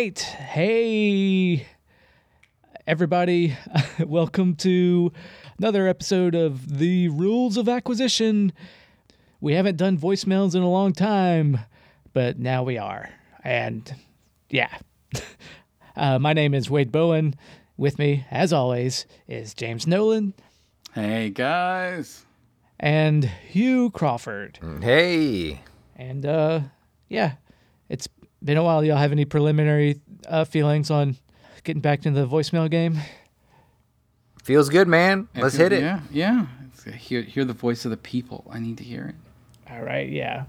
All 0.00 0.04
right. 0.06 0.18
Hey, 0.18 1.66
everybody. 2.86 3.54
Welcome 3.98 4.54
to 4.56 5.12
another 5.58 5.86
episode 5.88 6.34
of 6.34 6.78
The 6.78 7.08
Rules 7.10 7.58
of 7.58 7.68
Acquisition. 7.68 8.54
We 9.42 9.52
haven't 9.52 9.76
done 9.76 9.98
voicemails 9.98 10.54
in 10.54 10.62
a 10.62 10.70
long 10.70 10.94
time, 10.94 11.58
but 12.14 12.38
now 12.38 12.62
we 12.62 12.78
are. 12.78 13.10
And 13.44 13.94
yeah. 14.48 14.74
Uh, 15.94 16.18
my 16.18 16.32
name 16.32 16.54
is 16.54 16.70
Wade 16.70 16.90
Bowen. 16.90 17.34
With 17.76 17.98
me, 17.98 18.24
as 18.30 18.54
always, 18.54 19.04
is 19.28 19.52
James 19.52 19.86
Nolan 19.86 20.32
Hey 20.94 21.28
guys. 21.28 22.24
and 22.78 23.24
Hugh 23.24 23.90
Crawford. 23.90 24.60
Hey. 24.80 25.60
And 25.94 26.24
uh, 26.24 26.60
yeah, 27.10 27.32
it's 27.90 28.08
been 28.42 28.56
a 28.56 28.62
while. 28.64 28.84
Y'all 28.84 28.96
have 28.96 29.12
any 29.12 29.24
preliminary 29.24 30.00
uh, 30.28 30.44
feelings 30.44 30.90
on 30.90 31.16
getting 31.64 31.82
back 31.82 32.06
into 32.06 32.20
the 32.20 32.26
voicemail 32.26 32.70
game? 32.70 32.98
Feels 34.42 34.68
good, 34.68 34.88
man. 34.88 35.28
Let's 35.34 35.54
hit 35.54 35.72
it. 35.72 35.82
Yeah, 35.82 36.00
yeah. 36.10 36.46
Hear, 36.96 37.22
hear 37.22 37.44
the 37.44 37.52
voice 37.52 37.84
of 37.84 37.90
the 37.90 37.96
people. 37.96 38.46
I 38.50 38.58
need 38.58 38.78
to 38.78 38.84
hear 38.84 39.04
it. 39.06 39.70
All 39.70 39.82
right, 39.82 40.08
yeah. 40.08 40.44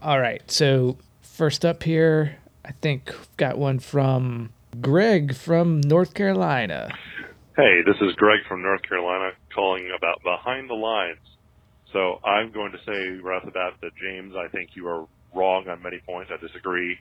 All 0.00 0.20
right, 0.20 0.48
so 0.50 0.96
first 1.20 1.64
up 1.64 1.82
here, 1.82 2.36
I 2.64 2.72
think 2.72 3.06
we've 3.06 3.36
got 3.36 3.58
one 3.58 3.80
from 3.80 4.50
Greg 4.80 5.34
from 5.34 5.80
North 5.80 6.14
Carolina. 6.14 6.90
Hey, 7.56 7.82
this 7.84 7.96
is 8.00 8.14
Greg 8.14 8.40
from 8.46 8.62
North 8.62 8.82
Carolina 8.82 9.32
calling 9.54 9.90
about 9.96 10.22
behind 10.22 10.70
the 10.70 10.74
lines. 10.74 11.18
So 11.92 12.20
I'm 12.24 12.52
going 12.52 12.72
to 12.72 12.78
say 12.78 13.20
right 13.22 13.38
off 13.38 13.44
the 13.44 13.50
bat 13.50 13.72
that 13.80 13.92
James, 14.00 14.34
I 14.36 14.48
think 14.48 14.70
you 14.74 14.86
are 14.88 15.06
wrong 15.36 15.68
on 15.68 15.82
many 15.82 16.00
points. 16.04 16.32
I 16.32 16.40
disagree. 16.40 16.96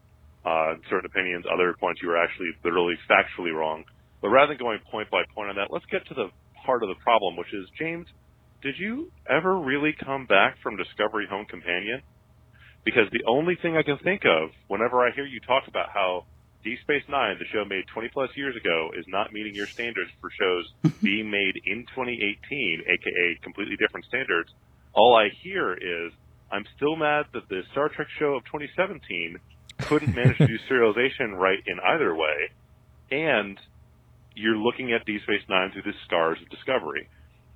Uh, 0.45 0.75
certain 0.91 1.09
opinions, 1.09 1.45
other 1.51 1.73
points 1.79 2.01
you 2.03 2.11
are 2.11 2.21
actually 2.21 2.51
literally 2.63 2.93
factually 3.09 3.49
wrong. 3.49 3.83
But 4.21 4.29
rather 4.29 4.53
than 4.53 4.61
going 4.61 4.77
point 4.91 5.09
by 5.09 5.23
point 5.33 5.49
on 5.49 5.55
that, 5.55 5.73
let's 5.73 5.85
get 5.89 6.05
to 6.09 6.13
the 6.13 6.29
heart 6.53 6.83
of 6.83 6.89
the 6.89 7.01
problem, 7.01 7.35
which 7.35 7.53
is 7.53 7.65
James, 7.79 8.05
did 8.61 8.75
you 8.77 9.11
ever 9.29 9.57
really 9.57 9.93
come 9.93 10.25
back 10.25 10.57
from 10.61 10.77
Discovery 10.77 11.25
Home 11.29 11.45
Companion? 11.45 12.01
Because 12.83 13.09
the 13.11 13.25
only 13.27 13.55
thing 13.61 13.77
I 13.77 13.83
can 13.83 13.97
think 13.97 14.21
of 14.25 14.49
whenever 14.67 15.01
I 15.01 15.11
hear 15.13 15.25
you 15.25 15.39
talk 15.41 15.67
about 15.67 15.89
how 15.93 16.25
Deep 16.63 16.79
Space 16.81 17.05
Nine, 17.07 17.37
the 17.37 17.45
show 17.53 17.63
made 17.63 17.85
20 17.93 18.09
plus 18.09 18.29
years 18.35 18.55
ago, 18.55 18.89
is 18.97 19.05
not 19.07 19.31
meeting 19.31 19.53
your 19.53 19.67
standards 19.67 20.09
for 20.19 20.29
shows 20.33 20.65
being 21.01 21.29
made 21.29 21.53
in 21.65 21.85
2018, 21.93 22.81
aka 22.89 23.39
completely 23.43 23.77
different 23.77 24.05
standards. 24.07 24.49
All 24.93 25.15
I 25.15 25.29
hear 25.43 25.73
is, 25.73 26.11
I'm 26.55 26.63
still 26.77 26.95
mad 26.95 27.25
that 27.33 27.49
the 27.49 27.67
Star 27.73 27.89
Trek 27.89 28.07
show 28.17 28.39
of 28.39 28.45
2017 28.47 29.35
couldn't 29.91 30.15
manage 30.15 30.37
to 30.37 30.47
do 30.47 30.55
serialization 30.71 31.35
right 31.35 31.59
in 31.67 31.83
either 31.83 32.15
way, 32.15 32.47
and 33.11 33.59
you're 34.35 34.55
looking 34.55 34.93
at 34.93 35.05
Deep 35.05 35.19
Space 35.23 35.43
Nine 35.49 35.71
through 35.75 35.83
the 35.83 35.97
scars 36.07 36.39
of 36.41 36.47
Discovery. 36.47 37.09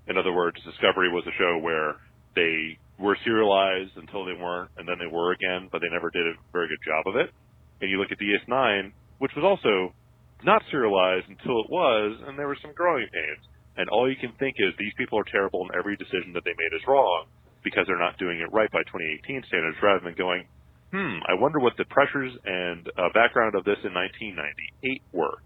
In 0.08 0.18
other 0.18 0.34
words, 0.34 0.60
Discovery 0.68 1.08
was 1.08 1.24
a 1.24 1.32
show 1.40 1.64
where 1.64 1.96
they 2.36 2.78
were 3.00 3.16
serialized 3.24 3.96
until 3.96 4.26
they 4.26 4.36
weren't, 4.36 4.72
and 4.76 4.84
then 4.84 5.00
they 5.00 5.08
were 5.08 5.32
again, 5.32 5.70
but 5.72 5.80
they 5.80 5.88
never 5.88 6.12
did 6.12 6.28
a 6.28 6.36
very 6.52 6.68
good 6.68 6.84
job 6.84 7.08
of 7.08 7.16
it. 7.16 7.32
And 7.80 7.90
you 7.90 8.04
look 8.04 8.12
at 8.12 8.20
DS9, 8.20 8.92
which 9.20 9.32
was 9.32 9.48
also 9.48 9.96
not 10.44 10.62
serialized 10.72 11.30
until 11.30 11.64
it 11.64 11.72
was, 11.72 12.20
and 12.28 12.38
there 12.38 12.52
were 12.52 12.60
some 12.62 12.76
growing 12.76 13.08
pains. 13.08 13.48
And 13.78 13.88
all 13.88 14.12
you 14.12 14.20
can 14.20 14.34
think 14.36 14.60
is 14.60 14.76
these 14.76 14.92
people 14.98 15.18
are 15.18 15.32
terrible, 15.32 15.64
and 15.64 15.72
every 15.72 15.96
decision 15.96 16.36
that 16.36 16.44
they 16.44 16.52
made 16.52 16.76
is 16.76 16.84
wrong 16.86 17.32
because 17.64 17.86
they're 17.88 18.00
not 18.00 18.18
doing 18.18 18.40
it 18.40 18.52
right 18.52 18.72
by 18.72 18.84
2018 18.88 19.44
standards, 19.48 19.78
rather 19.84 20.04
than 20.04 20.16
going, 20.16 20.48
hmm, 20.92 21.22
I 21.28 21.36
wonder 21.36 21.60
what 21.60 21.78
the 21.78 21.86
pressures 21.86 22.34
and 22.46 22.88
uh, 22.98 23.10
background 23.14 23.56
of 23.56 23.64
this 23.64 23.78
in 23.84 23.94
1998 23.94 25.02
were. 25.14 25.38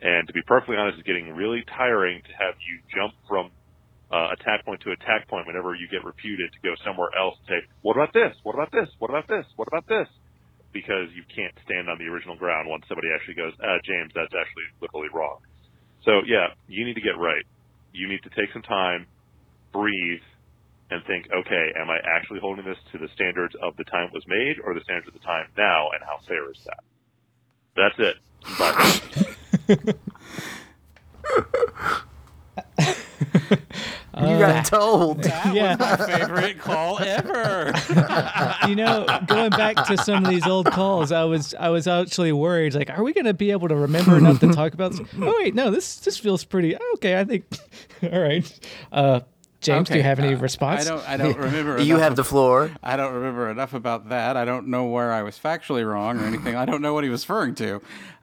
And 0.00 0.26
to 0.28 0.32
be 0.32 0.40
perfectly 0.46 0.76
honest, 0.76 0.98
it's 0.98 1.06
getting 1.06 1.32
really 1.36 1.64
tiring 1.76 2.22
to 2.24 2.32
have 2.40 2.56
you 2.64 2.80
jump 2.88 3.12
from 3.28 3.52
uh, 4.10 4.34
attack 4.34 4.64
point 4.64 4.80
to 4.82 4.90
attack 4.90 5.28
point 5.28 5.46
whenever 5.46 5.74
you 5.74 5.86
get 5.86 6.02
reputed 6.02 6.50
to 6.50 6.60
go 6.64 6.74
somewhere 6.82 7.12
else 7.14 7.36
and 7.44 7.46
say, 7.46 7.60
what 7.82 7.94
about 7.94 8.12
this? 8.12 8.34
What 8.42 8.54
about 8.54 8.72
this? 8.72 8.88
What 8.98 9.10
about 9.10 9.28
this? 9.28 9.46
What 9.54 9.68
about 9.68 9.86
this? 9.86 10.08
Because 10.72 11.10
you 11.14 11.22
can't 11.30 11.54
stand 11.66 11.90
on 11.90 11.98
the 11.98 12.06
original 12.10 12.34
ground 12.38 12.66
once 12.66 12.86
somebody 12.88 13.08
actually 13.12 13.38
goes, 13.38 13.54
uh, 13.60 13.78
James, 13.86 14.10
that's 14.14 14.34
actually 14.34 14.66
literally 14.80 15.10
wrong. 15.14 15.42
So 16.04 16.24
yeah, 16.26 16.54
you 16.66 16.86
need 16.86 16.94
to 16.94 17.04
get 17.04 17.18
right. 17.18 17.44
You 17.92 18.08
need 18.08 18.22
to 18.24 18.32
take 18.34 18.50
some 18.54 18.62
time, 18.62 19.06
breathe, 19.74 20.24
and 20.90 21.04
think, 21.04 21.28
okay, 21.32 21.72
am 21.76 21.88
I 21.90 21.98
actually 22.04 22.40
holding 22.40 22.64
this 22.64 22.78
to 22.92 22.98
the 22.98 23.08
standards 23.14 23.54
of 23.62 23.76
the 23.76 23.84
time 23.84 24.08
it 24.08 24.12
was 24.12 24.26
made 24.26 24.56
or 24.64 24.74
the 24.74 24.80
standards 24.80 25.08
of 25.08 25.14
the 25.14 25.20
time 25.20 25.46
now, 25.56 25.90
and 25.90 26.02
how 26.02 26.18
fair 26.26 26.50
is 26.50 26.58
that? 26.66 26.82
That's 27.76 27.98
it. 27.98 28.16
Bye. 28.58 29.00
you 34.20 34.38
got 34.38 34.64
told. 34.64 35.24
yeah, 35.24 35.76
My 35.78 35.96
favorite 35.96 36.58
call 36.58 36.98
ever. 36.98 37.72
you 38.68 38.74
know, 38.74 39.06
going 39.26 39.50
back 39.50 39.86
to 39.86 39.96
some 39.98 40.24
of 40.24 40.30
these 40.30 40.46
old 40.46 40.66
calls, 40.66 41.12
I 41.12 41.24
was 41.24 41.54
I 41.54 41.68
was 41.68 41.86
actually 41.86 42.32
worried. 42.32 42.74
Like, 42.74 42.90
are 42.90 43.02
we 43.02 43.12
going 43.12 43.26
to 43.26 43.34
be 43.34 43.50
able 43.50 43.68
to 43.68 43.76
remember 43.76 44.16
enough 44.16 44.40
to 44.40 44.48
talk 44.52 44.74
about? 44.74 44.92
This? 44.92 45.00
Oh 45.20 45.34
wait, 45.38 45.54
no. 45.54 45.70
This 45.70 45.96
this 45.96 46.18
feels 46.18 46.44
pretty 46.44 46.76
okay. 46.94 47.18
I 47.18 47.24
think. 47.24 47.44
All 48.02 48.20
right, 48.20 48.60
uh, 48.92 49.20
James, 49.60 49.88
do 49.88 49.96
you 49.96 50.02
have 50.02 50.18
any 50.18 50.34
uh, 50.34 50.38
response? 50.38 50.86
I 50.86 50.88
don't. 50.90 51.08
I 51.08 51.16
don't 51.16 51.36
remember. 51.46 51.80
You 51.82 51.96
have 51.98 52.12
of- 52.12 52.16
the 52.16 52.24
floor. 52.24 52.70
I 52.82 52.96
don't 52.96 53.14
remember 53.14 53.50
enough 53.50 53.74
about 53.74 54.08
that. 54.08 54.36
I 54.36 54.44
don't 54.44 54.68
know 54.68 54.86
where 54.86 55.12
I 55.12 55.22
was 55.22 55.38
factually 55.38 55.86
wrong 55.86 56.20
or 56.20 56.24
anything. 56.24 56.56
I 56.56 56.64
don't 56.64 56.82
know 56.82 56.94
what 56.94 57.04
he 57.04 57.10
was 57.10 57.28
referring 57.28 57.54
to. 57.56 57.82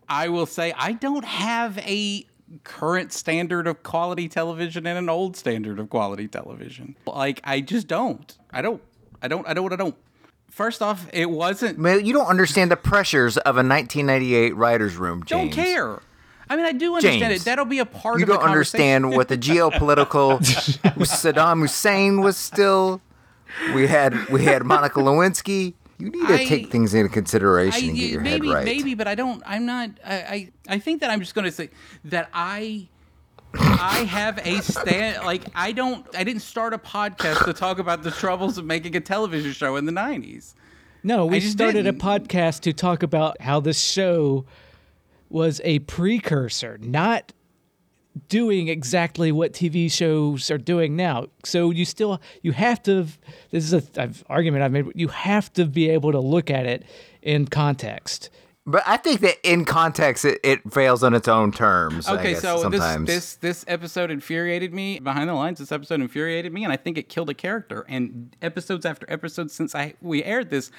I 0.09 0.29
will 0.29 0.45
say 0.45 0.73
I 0.77 0.93
don't 0.93 1.25
have 1.25 1.77
a 1.79 2.25
current 2.63 3.11
standard 3.11 3.67
of 3.67 3.83
quality 3.83 4.29
television 4.29 4.87
and 4.87 4.97
an 4.97 5.09
old 5.09 5.35
standard 5.35 5.79
of 5.79 5.89
quality 5.89 6.27
television. 6.27 6.95
Like 7.05 7.41
I 7.43 7.61
just 7.61 7.87
don't. 7.87 8.35
I 8.51 8.61
don't. 8.61 8.81
I 9.21 9.27
don't. 9.27 9.47
I 9.47 9.53
don't. 9.53 9.73
I 9.73 9.75
don't. 9.75 9.95
First 10.49 10.81
off, 10.81 11.07
it 11.13 11.29
wasn't. 11.29 11.77
Man, 11.77 12.05
you 12.05 12.13
don't 12.13 12.27
understand 12.27 12.71
the 12.71 12.77
pressures 12.77 13.37
of 13.37 13.57
a 13.57 13.63
1998 13.63 14.55
writer's 14.55 14.95
room, 14.95 15.23
James. 15.25 15.55
Don't 15.55 15.63
care. 15.65 15.99
I 16.49 16.55
mean, 16.55 16.65
I 16.65 16.71
do 16.71 16.95
understand 16.95 17.31
James, 17.31 17.41
it. 17.41 17.45
That'll 17.45 17.65
be 17.65 17.79
a 17.79 17.85
part 17.85 18.19
You 18.19 18.23
of 18.23 18.27
the 18.27 18.33
You 18.33 18.39
don't 18.39 18.47
understand 18.47 19.11
what 19.11 19.27
the 19.27 19.37
geopolitical 19.37 20.39
Saddam 20.97 21.61
Hussein 21.61 22.21
was 22.21 22.37
still. 22.37 23.01
We 23.73 23.87
had 23.87 24.29
we 24.29 24.43
had 24.43 24.63
Monica 24.63 24.99
Lewinsky. 24.99 25.73
You 25.99 26.11
need 26.11 26.27
to 26.27 26.33
I- 26.35 26.45
take 26.45 26.71
things 26.71 26.93
into 26.93 27.09
consideration 27.09 27.89
and 27.89 27.97
get 27.97 28.11
your 28.11 28.21
maybe, 28.21 28.47
head 28.47 28.55
right. 28.55 28.65
maybe, 28.65 28.93
but 28.93 29.07
I 29.07 29.15
don't. 29.15 29.41
I'm 29.45 29.65
not. 29.65 29.89
I, 30.05 30.15
I, 30.15 30.51
I 30.69 30.79
think 30.79 31.01
that 31.01 31.09
I'm 31.09 31.19
just 31.19 31.33
going 31.33 31.45
to 31.45 31.51
say 31.51 31.69
that 32.05 32.29
I, 32.33 32.87
I 33.55 34.03
have 34.03 34.37
a 34.45 34.61
stand. 34.61 35.25
Like 35.25 35.43
I 35.55 35.71
don't. 35.71 36.05
I 36.15 36.23
didn't 36.23 36.43
start 36.43 36.73
a 36.73 36.77
podcast 36.77 37.45
to 37.45 37.53
talk 37.53 37.79
about 37.79 38.03
the 38.03 38.11
troubles 38.11 38.57
of 38.59 38.65
making 38.65 38.95
a 38.95 38.99
television 38.99 39.53
show 39.53 39.75
in 39.75 39.85
the 39.85 39.91
'90s. 39.91 40.53
No, 41.03 41.25
we 41.25 41.39
started 41.39 41.83
didn't. 41.83 42.01
a 42.01 42.05
podcast 42.05 42.61
to 42.61 42.73
talk 42.73 43.01
about 43.01 43.41
how 43.41 43.59
this 43.59 43.81
show 43.81 44.45
was 45.29 45.61
a 45.63 45.79
precursor, 45.79 46.77
not 46.81 47.33
doing 48.29 48.67
exactly 48.67 49.31
what 49.31 49.53
TV 49.53 49.91
shows 49.91 50.49
are 50.49 50.57
doing 50.57 50.95
now. 50.95 51.27
So 51.43 51.71
you 51.71 51.85
still 51.85 52.21
you 52.41 52.51
have 52.53 52.81
to. 52.83 53.07
This 53.51 53.71
is 53.71 53.73
a 53.73 54.01
I've, 54.01 54.23
argument 54.29 54.63
I've 54.63 54.71
made. 54.71 54.91
You 54.95 55.09
have 55.09 55.51
to 55.53 55.65
be 55.65 55.89
able 55.89 56.11
to 56.11 56.19
look 56.19 56.49
at 56.49 56.65
it 56.65 56.83
in 57.21 57.47
context. 57.47 58.29
But 58.69 58.83
I 58.85 58.97
think 58.97 59.21
that 59.21 59.37
in 59.49 59.63
context, 59.63 60.25
it, 60.25 60.41
it 60.43 60.73
fails 60.73 61.01
on 61.01 61.13
its 61.13 61.29
own 61.29 61.53
terms. 61.53 62.05
I 62.05 62.15
Okay, 62.15 62.33
guess, 62.33 62.41
so 62.41 62.69
this 62.69 62.95
this 63.05 63.35
this 63.35 63.65
episode 63.65 64.11
infuriated 64.11 64.73
me. 64.73 64.99
Behind 64.99 65.29
the 65.29 65.33
lines, 65.33 65.59
this 65.59 65.71
episode 65.71 66.01
infuriated 66.01 66.51
me, 66.51 66.65
and 66.65 66.73
I 66.73 66.75
think 66.75 66.97
it 66.97 67.07
killed 67.07 67.29
a 67.29 67.33
character. 67.33 67.85
And 67.87 68.35
episodes 68.41 68.85
after 68.85 69.05
episodes 69.09 69.53
since 69.53 69.73
I 69.73 69.93
we 70.01 70.21
aired 70.21 70.49
this, 70.49 70.69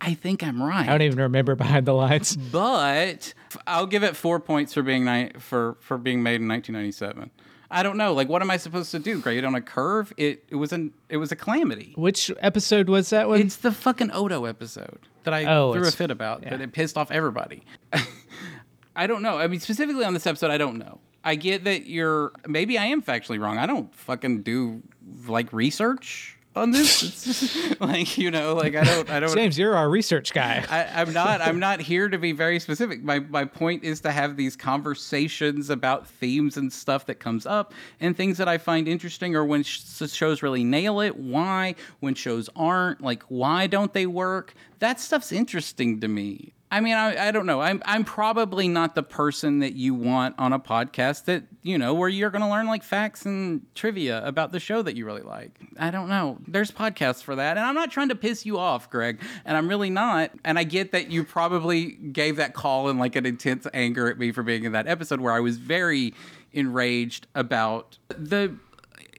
I 0.00 0.14
think 0.14 0.42
I'm 0.42 0.62
right. 0.62 0.86
I 0.88 0.92
don't 0.92 1.02
even 1.02 1.18
remember 1.20 1.54
behind 1.54 1.86
the 1.86 1.94
lines. 1.94 2.36
but 2.52 3.32
I'll 3.66 3.86
give 3.86 4.02
it 4.04 4.14
four 4.16 4.38
points 4.40 4.74
for 4.74 4.82
being 4.82 5.04
ni- 5.04 5.32
for 5.38 5.76
for 5.80 5.96
being 5.98 6.22
made 6.22 6.40
in 6.40 6.48
1997. 6.48 7.30
I 7.68 7.82
don't 7.82 7.96
know, 7.96 8.12
like 8.12 8.28
what 8.28 8.42
am 8.42 8.50
I 8.50 8.58
supposed 8.58 8.90
to 8.92 8.98
do? 8.98 9.20
Grade 9.20 9.44
on 9.44 9.54
a 9.54 9.60
curve? 9.60 10.12
It 10.16 10.44
it 10.48 10.56
was 10.56 10.72
an 10.72 10.92
it 11.08 11.16
was 11.16 11.32
a 11.32 11.36
calamity. 11.36 11.94
Which 11.96 12.30
episode 12.40 12.88
was 12.88 13.10
that 13.10 13.28
one? 13.28 13.40
It's 13.40 13.56
the 13.56 13.72
fucking 13.72 14.12
Odo 14.12 14.44
episode 14.44 15.00
that 15.24 15.34
I 15.34 15.44
Oh, 15.46 15.72
threw 15.72 15.86
a 15.88 15.90
fit 15.90 16.10
about 16.10 16.42
yeah. 16.42 16.50
that 16.50 16.60
it 16.60 16.72
pissed 16.72 16.96
off 16.96 17.10
everybody. 17.10 17.64
I 18.94 19.06
don't 19.06 19.22
know. 19.22 19.38
I 19.38 19.46
mean, 19.48 19.60
specifically 19.60 20.04
on 20.04 20.14
this 20.14 20.26
episode, 20.26 20.50
I 20.50 20.58
don't 20.58 20.78
know. 20.78 21.00
I 21.24 21.34
get 21.34 21.64
that 21.64 21.86
you're 21.86 22.32
maybe 22.46 22.78
I 22.78 22.84
am 22.86 23.02
factually 23.02 23.40
wrong. 23.40 23.58
I 23.58 23.66
don't 23.66 23.92
fucking 23.94 24.42
do 24.42 24.82
like 25.26 25.52
research 25.52 26.35
on 26.56 26.70
this. 26.70 27.02
It's 27.02 27.24
just, 27.24 27.80
like 27.80 28.18
you 28.18 28.30
know, 28.30 28.54
like 28.54 28.74
I 28.74 28.84
don't 28.84 29.10
I 29.10 29.20
don't 29.20 29.34
James, 29.34 29.58
you're 29.58 29.76
our 29.76 29.88
research 29.88 30.32
guy. 30.32 30.64
I, 30.68 31.00
I'm 31.00 31.12
not. 31.12 31.40
I'm 31.40 31.58
not 31.58 31.80
here 31.80 32.08
to 32.08 32.18
be 32.18 32.32
very 32.32 32.58
specific. 32.58 33.02
My 33.02 33.20
my 33.20 33.44
point 33.44 33.84
is 33.84 34.00
to 34.00 34.10
have 34.10 34.36
these 34.36 34.56
conversations 34.56 35.70
about 35.70 36.06
themes 36.06 36.56
and 36.56 36.72
stuff 36.72 37.06
that 37.06 37.16
comes 37.16 37.46
up 37.46 37.74
and 38.00 38.16
things 38.16 38.38
that 38.38 38.48
I 38.48 38.58
find 38.58 38.88
interesting, 38.88 39.36
or 39.36 39.44
when 39.44 39.62
sh- 39.62 39.82
shows 40.10 40.42
really 40.42 40.64
nail 40.64 41.00
it. 41.00 41.16
Why? 41.16 41.74
When 42.00 42.14
shows 42.14 42.48
aren't, 42.56 43.00
like, 43.02 43.22
why 43.24 43.66
don't 43.66 43.92
they 43.92 44.06
work? 44.06 44.54
That 44.78 45.00
stuff's 45.00 45.32
interesting 45.32 46.00
to 46.00 46.08
me. 46.08 46.52
I 46.70 46.80
mean, 46.80 46.94
I, 46.94 47.28
I 47.28 47.30
don't 47.30 47.46
know. 47.46 47.60
I'm 47.60 47.80
I'm 47.86 48.04
probably 48.04 48.66
not 48.66 48.96
the 48.96 49.02
person 49.02 49.60
that 49.60 49.74
you 49.74 49.94
want 49.94 50.34
on 50.36 50.52
a 50.52 50.58
podcast 50.58 51.26
that 51.26 51.44
you 51.62 51.78
know 51.78 51.94
where 51.94 52.08
you're 52.08 52.30
going 52.30 52.42
to 52.42 52.48
learn 52.48 52.66
like 52.66 52.82
facts 52.82 53.24
and 53.24 53.62
trivia 53.76 54.26
about 54.26 54.50
the 54.50 54.58
show 54.58 54.82
that 54.82 54.96
you 54.96 55.06
really 55.06 55.22
like. 55.22 55.60
I 55.78 55.92
don't 55.92 56.08
know. 56.08 56.38
There's 56.46 56.72
podcasts 56.72 57.22
for 57.22 57.36
that, 57.36 57.56
and 57.56 57.64
I'm 57.64 57.74
not 57.74 57.92
trying 57.92 58.08
to 58.08 58.16
piss 58.16 58.44
you 58.44 58.58
off, 58.58 58.90
Greg, 58.90 59.22
and 59.44 59.56
I'm 59.56 59.68
really 59.68 59.90
not. 59.90 60.32
And 60.44 60.58
I 60.58 60.64
get 60.64 60.90
that 60.90 61.10
you 61.10 61.22
probably 61.22 61.92
gave 61.92 62.36
that 62.36 62.52
call 62.52 62.88
in 62.88 62.98
like 62.98 63.14
an 63.14 63.26
intense 63.26 63.66
anger 63.72 64.08
at 64.10 64.18
me 64.18 64.32
for 64.32 64.42
being 64.42 64.64
in 64.64 64.72
that 64.72 64.88
episode 64.88 65.20
where 65.20 65.32
I 65.32 65.40
was 65.40 65.58
very 65.58 66.14
enraged 66.52 67.28
about 67.34 67.98
the 68.08 68.56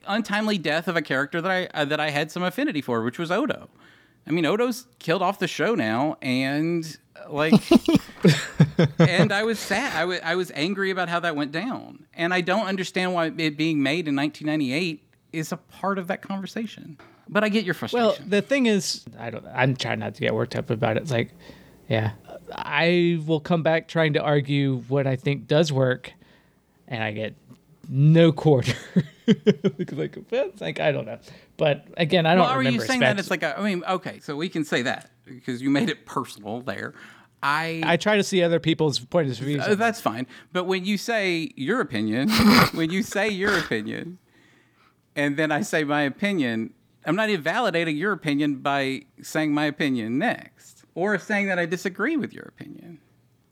untimely 0.06 0.58
death 0.58 0.86
of 0.86 0.96
a 0.96 1.02
character 1.02 1.40
that 1.40 1.50
I 1.50 1.66
uh, 1.72 1.86
that 1.86 2.00
I 2.00 2.10
had 2.10 2.30
some 2.30 2.42
affinity 2.42 2.82
for, 2.82 3.02
which 3.02 3.18
was 3.18 3.30
Odo. 3.30 3.70
I 4.28 4.32
mean, 4.32 4.44
Odo's 4.44 4.86
killed 4.98 5.22
off 5.22 5.38
the 5.38 5.48
show 5.48 5.74
now, 5.74 6.18
and 6.20 6.84
like, 7.30 7.54
and 8.98 9.32
I 9.32 9.42
was 9.42 9.58
sad. 9.58 9.96
I 9.96 10.04
was 10.04 10.20
I 10.22 10.34
was 10.34 10.52
angry 10.54 10.90
about 10.90 11.08
how 11.08 11.20
that 11.20 11.34
went 11.34 11.50
down, 11.50 12.06
and 12.14 12.34
I 12.34 12.42
don't 12.42 12.66
understand 12.66 13.14
why 13.14 13.26
it 13.26 13.56
being 13.56 13.82
made 13.82 14.06
in 14.06 14.14
1998 14.14 15.02
is 15.32 15.52
a 15.52 15.56
part 15.56 15.98
of 15.98 16.08
that 16.08 16.20
conversation. 16.20 16.98
But 17.28 17.42
I 17.42 17.48
get 17.48 17.64
your 17.64 17.74
frustration. 17.74 18.06
Well, 18.06 18.16
the 18.26 18.42
thing 18.42 18.66
is, 18.66 19.04
I 19.18 19.30
don't. 19.30 19.46
I'm 19.46 19.76
trying 19.76 20.00
not 20.00 20.14
to 20.14 20.20
get 20.20 20.34
worked 20.34 20.56
up 20.56 20.68
about 20.68 20.96
it. 20.96 21.02
It's 21.02 21.12
like, 21.12 21.30
yeah, 21.88 22.12
I 22.52 23.20
will 23.26 23.40
come 23.40 23.62
back 23.62 23.88
trying 23.88 24.12
to 24.12 24.22
argue 24.22 24.82
what 24.88 25.06
I 25.06 25.16
think 25.16 25.46
does 25.46 25.72
work, 25.72 26.12
and 26.86 27.02
I 27.02 27.12
get 27.12 27.34
no 27.88 28.32
quarter. 28.32 28.74
like, 29.92 30.16
it's 30.16 30.60
like 30.60 30.80
I 30.80 30.90
don't 30.90 31.04
know. 31.04 31.18
But 31.56 31.86
again, 31.96 32.24
I 32.24 32.34
don't 32.34 32.44
well, 32.44 32.50
are 32.52 32.58
remember. 32.58 32.82
you 32.82 32.86
saying 32.86 33.00
that 33.00 33.18
it's 33.18 33.30
like 33.30 33.42
a, 33.42 33.58
I 33.58 33.62
mean, 33.62 33.84
okay, 33.86 34.20
so 34.20 34.36
we 34.36 34.48
can 34.48 34.64
say 34.64 34.82
that 34.82 35.10
because 35.24 35.60
you 35.60 35.70
made 35.70 35.90
it 35.90 36.06
personal 36.06 36.62
there. 36.62 36.94
I 37.42 37.82
I 37.84 37.96
try 37.96 38.16
to 38.16 38.22
see 38.22 38.42
other 38.42 38.58
people's 38.58 38.98
point 38.98 39.28
of 39.30 39.36
view. 39.36 39.60
Uh, 39.60 39.74
that's 39.74 40.00
fine. 40.00 40.26
But 40.52 40.64
when 40.64 40.84
you 40.84 40.96
say 40.96 41.52
your 41.56 41.80
opinion, 41.80 42.30
when 42.72 42.90
you 42.90 43.02
say 43.02 43.28
your 43.28 43.58
opinion, 43.58 44.18
and 45.14 45.36
then 45.36 45.52
I 45.52 45.60
say 45.60 45.84
my 45.84 46.02
opinion, 46.02 46.72
I'm 47.04 47.16
not 47.16 47.30
invalidating 47.30 47.96
your 47.96 48.12
opinion 48.12 48.56
by 48.56 49.02
saying 49.22 49.52
my 49.52 49.66
opinion 49.66 50.18
next, 50.18 50.84
or 50.94 51.18
saying 51.18 51.46
that 51.48 51.58
I 51.58 51.66
disagree 51.66 52.16
with 52.16 52.32
your 52.32 52.44
opinion, 52.44 53.00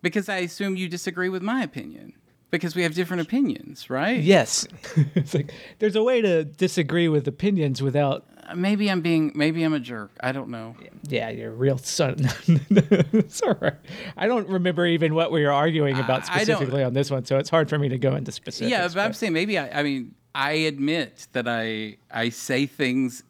because 0.02 0.28
I 0.28 0.38
assume 0.38 0.76
you 0.76 0.88
disagree 0.88 1.28
with 1.28 1.42
my 1.42 1.62
opinion. 1.62 2.14
Because 2.50 2.76
we 2.76 2.82
have 2.82 2.94
different 2.94 3.22
opinions, 3.22 3.90
right? 3.90 4.20
Yes. 4.20 4.66
it's 5.14 5.34
like 5.34 5.52
there's 5.80 5.96
a 5.96 6.02
way 6.02 6.20
to 6.20 6.44
disagree 6.44 7.08
with 7.08 7.26
opinions 7.26 7.82
without 7.82 8.24
Uh, 8.48 8.54
Maybe 8.54 8.88
I'm 8.88 9.00
being, 9.00 9.32
maybe 9.34 9.64
I'm 9.64 9.74
a 9.74 9.80
jerk. 9.80 10.12
I 10.20 10.30
don't 10.30 10.50
know. 10.50 10.76
Yeah, 11.08 11.28
you're 11.30 11.50
a 11.50 11.54
real 11.54 11.78
son. 11.78 12.16
it's 12.46 13.42
all 13.42 13.56
right. 13.60 13.74
I 14.16 14.28
don't 14.28 14.48
remember 14.48 14.86
even 14.86 15.14
what 15.14 15.32
we 15.32 15.44
were 15.44 15.50
arguing 15.52 15.98
about 15.98 16.30
I- 16.30 16.34
I 16.34 16.44
specifically 16.44 16.84
on 16.84 16.92
this 16.94 17.10
one, 17.10 17.24
so 17.24 17.36
it's 17.38 17.50
hard 17.50 17.68
for 17.68 17.78
me 17.78 17.88
to 17.88 17.98
go 17.98 18.14
into 18.14 18.30
specifics. 18.30 18.70
Yeah, 18.70 18.86
but 18.86 18.98
I'm 18.98 19.12
saying 19.12 19.32
maybe 19.32 19.58
I, 19.58 19.80
I 19.80 19.82
mean 19.82 20.14
I 20.34 20.52
admit 20.52 21.26
that 21.32 21.48
I 21.48 21.96
I 22.10 22.28
say 22.28 22.66
things 22.66 23.24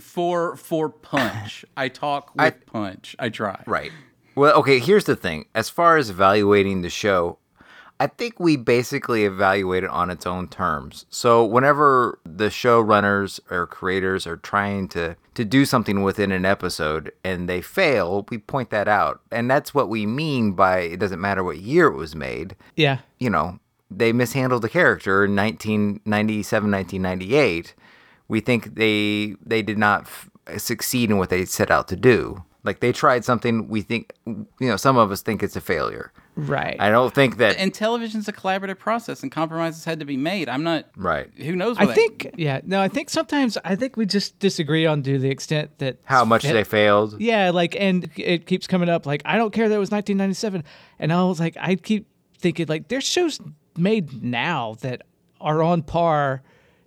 for 0.00 0.56
for 0.56 0.88
punch. 0.88 1.64
I 1.76 1.88
talk 1.88 2.34
with 2.34 2.42
I- 2.42 2.50
punch. 2.50 3.14
I 3.18 3.28
try. 3.28 3.62
Right. 3.66 3.92
Well, 4.34 4.54
okay, 4.60 4.78
here's 4.78 5.04
the 5.04 5.16
thing. 5.16 5.44
As 5.54 5.68
far 5.68 5.98
as 5.98 6.08
evaluating 6.08 6.80
the 6.80 6.88
show, 6.88 7.38
I 8.00 8.08
think 8.08 8.40
we 8.40 8.56
basically 8.56 9.24
evaluate 9.24 9.84
it 9.84 9.90
on 9.90 10.10
its 10.10 10.26
own 10.26 10.48
terms. 10.48 11.06
So 11.08 11.44
whenever 11.44 12.18
the 12.24 12.46
showrunners 12.46 13.38
or 13.50 13.66
creators 13.66 14.26
are 14.26 14.36
trying 14.36 14.88
to 14.88 15.16
to 15.34 15.44
do 15.44 15.64
something 15.64 16.02
within 16.02 16.32
an 16.32 16.44
episode 16.44 17.12
and 17.24 17.48
they 17.48 17.60
fail, 17.60 18.26
we 18.28 18.38
point 18.38 18.70
that 18.70 18.88
out. 18.88 19.20
And 19.30 19.50
that's 19.50 19.72
what 19.72 19.88
we 19.88 20.04
mean 20.04 20.52
by 20.52 20.80
it 20.80 20.98
doesn't 20.98 21.20
matter 21.20 21.44
what 21.44 21.58
year 21.58 21.86
it 21.86 21.96
was 21.96 22.14
made. 22.14 22.56
Yeah. 22.76 22.98
You 23.18 23.30
know, 23.30 23.60
they 23.90 24.12
mishandled 24.12 24.62
the 24.62 24.68
character 24.68 25.24
in 25.24 25.36
1997, 25.36 26.70
1998. 26.70 27.74
We 28.28 28.40
think 28.40 28.74
they 28.74 29.36
they 29.44 29.62
did 29.62 29.78
not 29.78 30.02
f- 30.02 30.30
succeed 30.58 31.10
in 31.10 31.18
what 31.18 31.30
they 31.30 31.44
set 31.44 31.70
out 31.70 31.88
to 31.88 31.96
do. 31.96 32.42
Like 32.64 32.80
they 32.80 32.92
tried 32.92 33.24
something 33.24 33.68
we 33.68 33.82
think 33.82 34.12
you 34.26 34.46
know, 34.60 34.76
some 34.76 34.96
of 34.96 35.10
us 35.12 35.22
think 35.22 35.42
it's 35.42 35.56
a 35.56 35.60
failure. 35.60 36.12
Right. 36.34 36.76
I 36.80 36.88
don't 36.88 37.14
think 37.14 37.36
that 37.36 37.58
And 37.58 37.74
television's 37.74 38.26
a 38.26 38.32
collaborative 38.32 38.78
process, 38.78 39.22
and 39.22 39.30
compromises 39.30 39.84
had 39.84 40.00
to 40.00 40.06
be 40.06 40.16
made. 40.16 40.48
I'm 40.48 40.62
not. 40.62 40.86
right. 40.96 41.28
Who 41.36 41.54
knows? 41.54 41.76
I 41.78 41.84
What 41.84 41.94
think, 41.94 42.30
yeah, 42.36 42.60
no, 42.64 42.80
I 42.80 42.88
think 42.88 43.10
sometimes 43.10 43.58
I 43.64 43.76
think 43.76 43.96
we 43.96 44.06
just 44.06 44.38
disagree 44.38 44.86
on 44.86 45.02
to 45.02 45.18
the 45.18 45.28
extent 45.28 45.78
that 45.78 45.98
How 46.04 46.24
much 46.24 46.42
they 46.44 46.64
failed. 46.64 47.20
Yeah, 47.20 47.50
like, 47.50 47.76
and 47.78 48.10
it 48.16 48.46
keeps 48.46 48.66
coming 48.66 48.88
up. 48.88 49.04
Like, 49.04 49.22
I 49.26 49.36
don't 49.36 49.52
care 49.52 49.68
that 49.68 49.74
it 49.74 49.78
was 49.78 49.90
1997, 49.90 50.64
and 50.98 51.12
I 51.12 51.22
was 51.24 51.38
like, 51.38 51.56
I 51.60 51.74
keep 51.74 52.06
thinking 52.38 52.66
like, 52.66 52.88
there's 52.88 53.04
shows 53.04 53.38
made 53.76 54.22
now 54.22 54.76
that 54.80 55.02
are 55.40 55.62
on 55.62 55.82
par, 55.82 56.42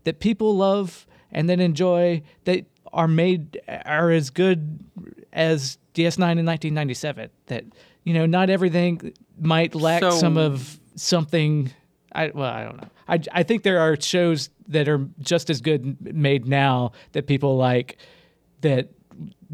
that 0.06 0.20
people 0.20 0.56
love 0.56 1.06
and 1.32 1.48
then 1.50 1.60
enjoy, 1.60 2.24
that 2.46 2.66
are 2.94 3.08
made 3.08 3.62
are 3.86 4.10
as 4.10 4.30
good 4.32 4.80
as 5.34 5.78
DS9 5.94 6.40
in 6.40 6.46
1997. 6.46 7.30
That 7.48 7.66
you 8.04 8.14
know, 8.14 8.26
not 8.26 8.50
everything 8.50 9.14
might 9.40 9.76
lack 9.76 10.02
So- 10.02 10.12
some 10.12 10.38
of 10.38 10.80
something. 10.96 11.72
I 12.14 12.32
well, 12.34 12.50
I 12.52 12.64
don't 12.64 12.78
know. 12.82 12.90
I 13.08 13.20
I 13.32 13.44
think 13.44 13.64
there 13.64 13.80
are 13.80 14.00
shows 14.00 14.50
that 14.70 14.88
are 14.88 15.06
just 15.20 15.50
as 15.50 15.62
good 15.62 15.98
made 16.16 16.48
now 16.48 16.92
that 17.12 17.28
people 17.28 17.58
like 17.58 17.98
that 18.62 18.90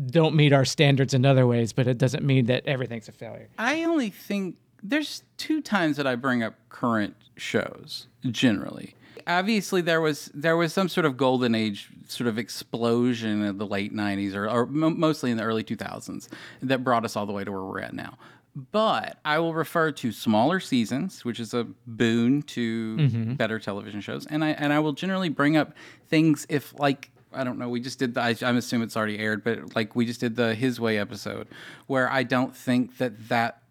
don't 0.06 0.36
meet 0.36 0.54
our 0.54 0.66
standards 0.66 1.14
in 1.14 1.26
other 1.26 1.46
ways, 1.46 1.74
but 1.74 1.88
it 1.88 1.98
doesn't 1.98 2.24
mean 2.24 2.46
that 2.46 2.66
everything's 2.66 3.10
a 3.10 3.12
failure. 3.12 3.50
I 3.58 3.84
only 3.84 4.10
think 4.10 4.56
there's 4.82 5.24
two 5.38 5.62
times 5.62 5.98
that 5.98 6.08
I 6.08 6.16
bring 6.16 6.44
up 6.44 6.56
current 6.70 7.16
shows 7.36 8.08
generally. 8.30 8.96
Obviously, 9.28 9.82
there 9.82 10.02
was 10.02 10.32
there 10.34 10.58
was 10.58 10.74
some 10.74 10.88
sort 10.90 11.06
of 11.06 11.18
golden 11.18 11.54
age 11.56 11.90
sort 12.08 12.28
of 12.28 12.38
explosion 12.38 13.44
in 13.44 13.58
the 13.58 13.68
late 13.68 13.94
'90s 13.94 14.34
or, 14.36 14.50
or 14.50 14.66
mostly 14.66 15.32
in 15.32 15.38
the 15.38 15.44
early 15.44 15.64
2000s 15.64 16.28
that 16.62 16.84
brought 16.84 17.06
us 17.06 17.16
all 17.16 17.26
the 17.26 17.34
way 17.34 17.44
to 17.44 17.52
where 17.52 17.64
we're 17.64 17.80
at 17.82 17.94
now. 17.94 18.18
But 18.54 19.18
I 19.24 19.40
will 19.40 19.54
refer 19.54 19.92
to 19.94 20.12
smaller 20.12 20.60
seasons, 20.60 21.24
which 21.24 21.40
is 21.40 21.54
a 21.54 21.66
boon 21.88 22.42
to 22.44 22.98
mm-hmm. 22.98 23.34
better 23.36 23.60
television 23.60 24.02
shows, 24.02 24.26
and 24.28 24.44
I 24.44 24.50
and 24.50 24.74
I 24.74 24.80
will 24.80 24.92
generally 24.92 25.30
bring 25.30 25.56
up 25.56 25.74
things 26.10 26.46
if 26.50 26.78
like 26.78 27.12
I 27.34 27.44
don't 27.44 27.58
know. 27.58 27.70
We 27.70 27.80
just 27.80 28.00
did 28.00 28.14
the. 28.14 28.22
I, 28.22 28.36
I'm 28.42 28.58
assuming 28.58 28.86
it's 28.86 28.98
already 28.98 29.20
aired, 29.20 29.44
but 29.44 29.76
like 29.76 29.96
we 29.96 30.06
just 30.06 30.20
did 30.20 30.36
the 30.36 30.54
His 30.54 30.80
Way 30.80 30.98
episode, 30.98 31.48
where 31.88 32.12
I 32.12 32.24
don't 32.24 32.56
think 32.56 32.98
that 32.98 33.30
that 33.30 33.62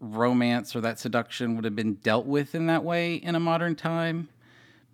romance 0.00 0.74
or 0.74 0.80
that 0.80 0.98
seduction 0.98 1.56
would 1.56 1.64
have 1.64 1.76
been 1.76 1.94
dealt 1.94 2.26
with 2.26 2.54
in 2.54 2.66
that 2.66 2.84
way 2.84 3.14
in 3.14 3.34
a 3.34 3.40
modern 3.40 3.74
time 3.74 4.28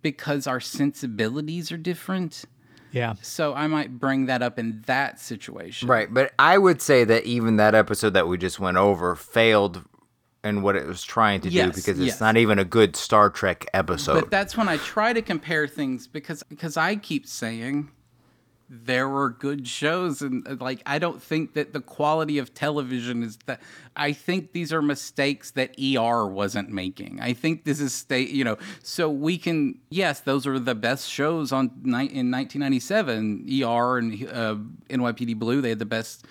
because 0.01 0.47
our 0.47 0.59
sensibilities 0.59 1.71
are 1.71 1.77
different. 1.77 2.45
Yeah. 2.93 3.15
So 3.21 3.53
I 3.53 3.67
might 3.67 3.99
bring 3.99 4.27
that 4.27 4.41
up 4.41 4.57
in 4.57 4.81
that 4.85 5.19
situation. 5.19 5.89
Right, 5.89 6.13
but 6.13 6.31
I 6.39 6.57
would 6.57 6.81
say 6.81 7.03
that 7.03 7.25
even 7.25 7.57
that 7.57 7.75
episode 7.75 8.11
that 8.11 8.27
we 8.27 8.37
just 8.37 8.59
went 8.59 8.77
over 8.77 9.15
failed 9.15 9.83
in 10.43 10.61
what 10.61 10.75
it 10.75 10.85
was 10.85 11.03
trying 11.03 11.41
to 11.41 11.49
Yes, 11.49 11.65
do 11.67 11.71
because 11.81 11.99
it's 11.99 12.07
yes. 12.07 12.21
not 12.21 12.37
even 12.37 12.59
a 12.59 12.65
good 12.65 12.95
Star 12.95 13.29
Trek 13.29 13.65
episode. 13.73 14.13
But 14.21 14.29
that's 14.31 14.55
when 14.55 14.69
I 14.69 14.77
try 14.77 15.11
to 15.11 15.21
compare 15.21 15.67
things 15.67 16.07
because 16.07 16.43
because 16.43 16.77
I 16.77 16.95
keep 16.95 17.25
saying 17.27 17.89
there 18.69 19.07
were 19.07 19.29
good 19.29 19.67
shows 19.67 20.21
and 20.21 20.47
uh, 20.47 20.55
like 20.59 20.81
I 20.85 20.97
don't 20.97 21.21
think 21.21 21.53
that 21.53 21.73
the 21.73 21.81
quality 21.81 22.37
of 22.37 22.53
television 22.53 23.23
is 23.23 23.37
that 23.45 23.61
I 23.95 24.13
think 24.13 24.51
these 24.51 24.73
are 24.73 24.81
mistakes 24.81 25.51
that 25.51 25.75
ER 25.79 26.25
wasn't 26.25 26.69
making. 26.69 27.19
I 27.21 27.33
think 27.33 27.65
this 27.65 27.79
is 27.79 27.93
state, 27.93 28.29
you 28.29 28.43
know, 28.43 28.57
so 28.81 29.09
we 29.09 29.37
can 29.37 29.79
yes, 29.89 30.21
those 30.21 30.47
are 30.47 30.57
the 30.59 30.75
best 30.75 31.09
shows 31.09 31.51
on 31.51 31.71
ni- 31.83 32.09
in 32.09 32.31
1997, 32.31 33.47
ER 33.63 33.97
and 33.97 34.13
uh, 34.27 34.55
NYPD 34.89 35.37
Blue, 35.37 35.61
they 35.61 35.69
had 35.69 35.79
the 35.79 35.85
best 35.85 36.25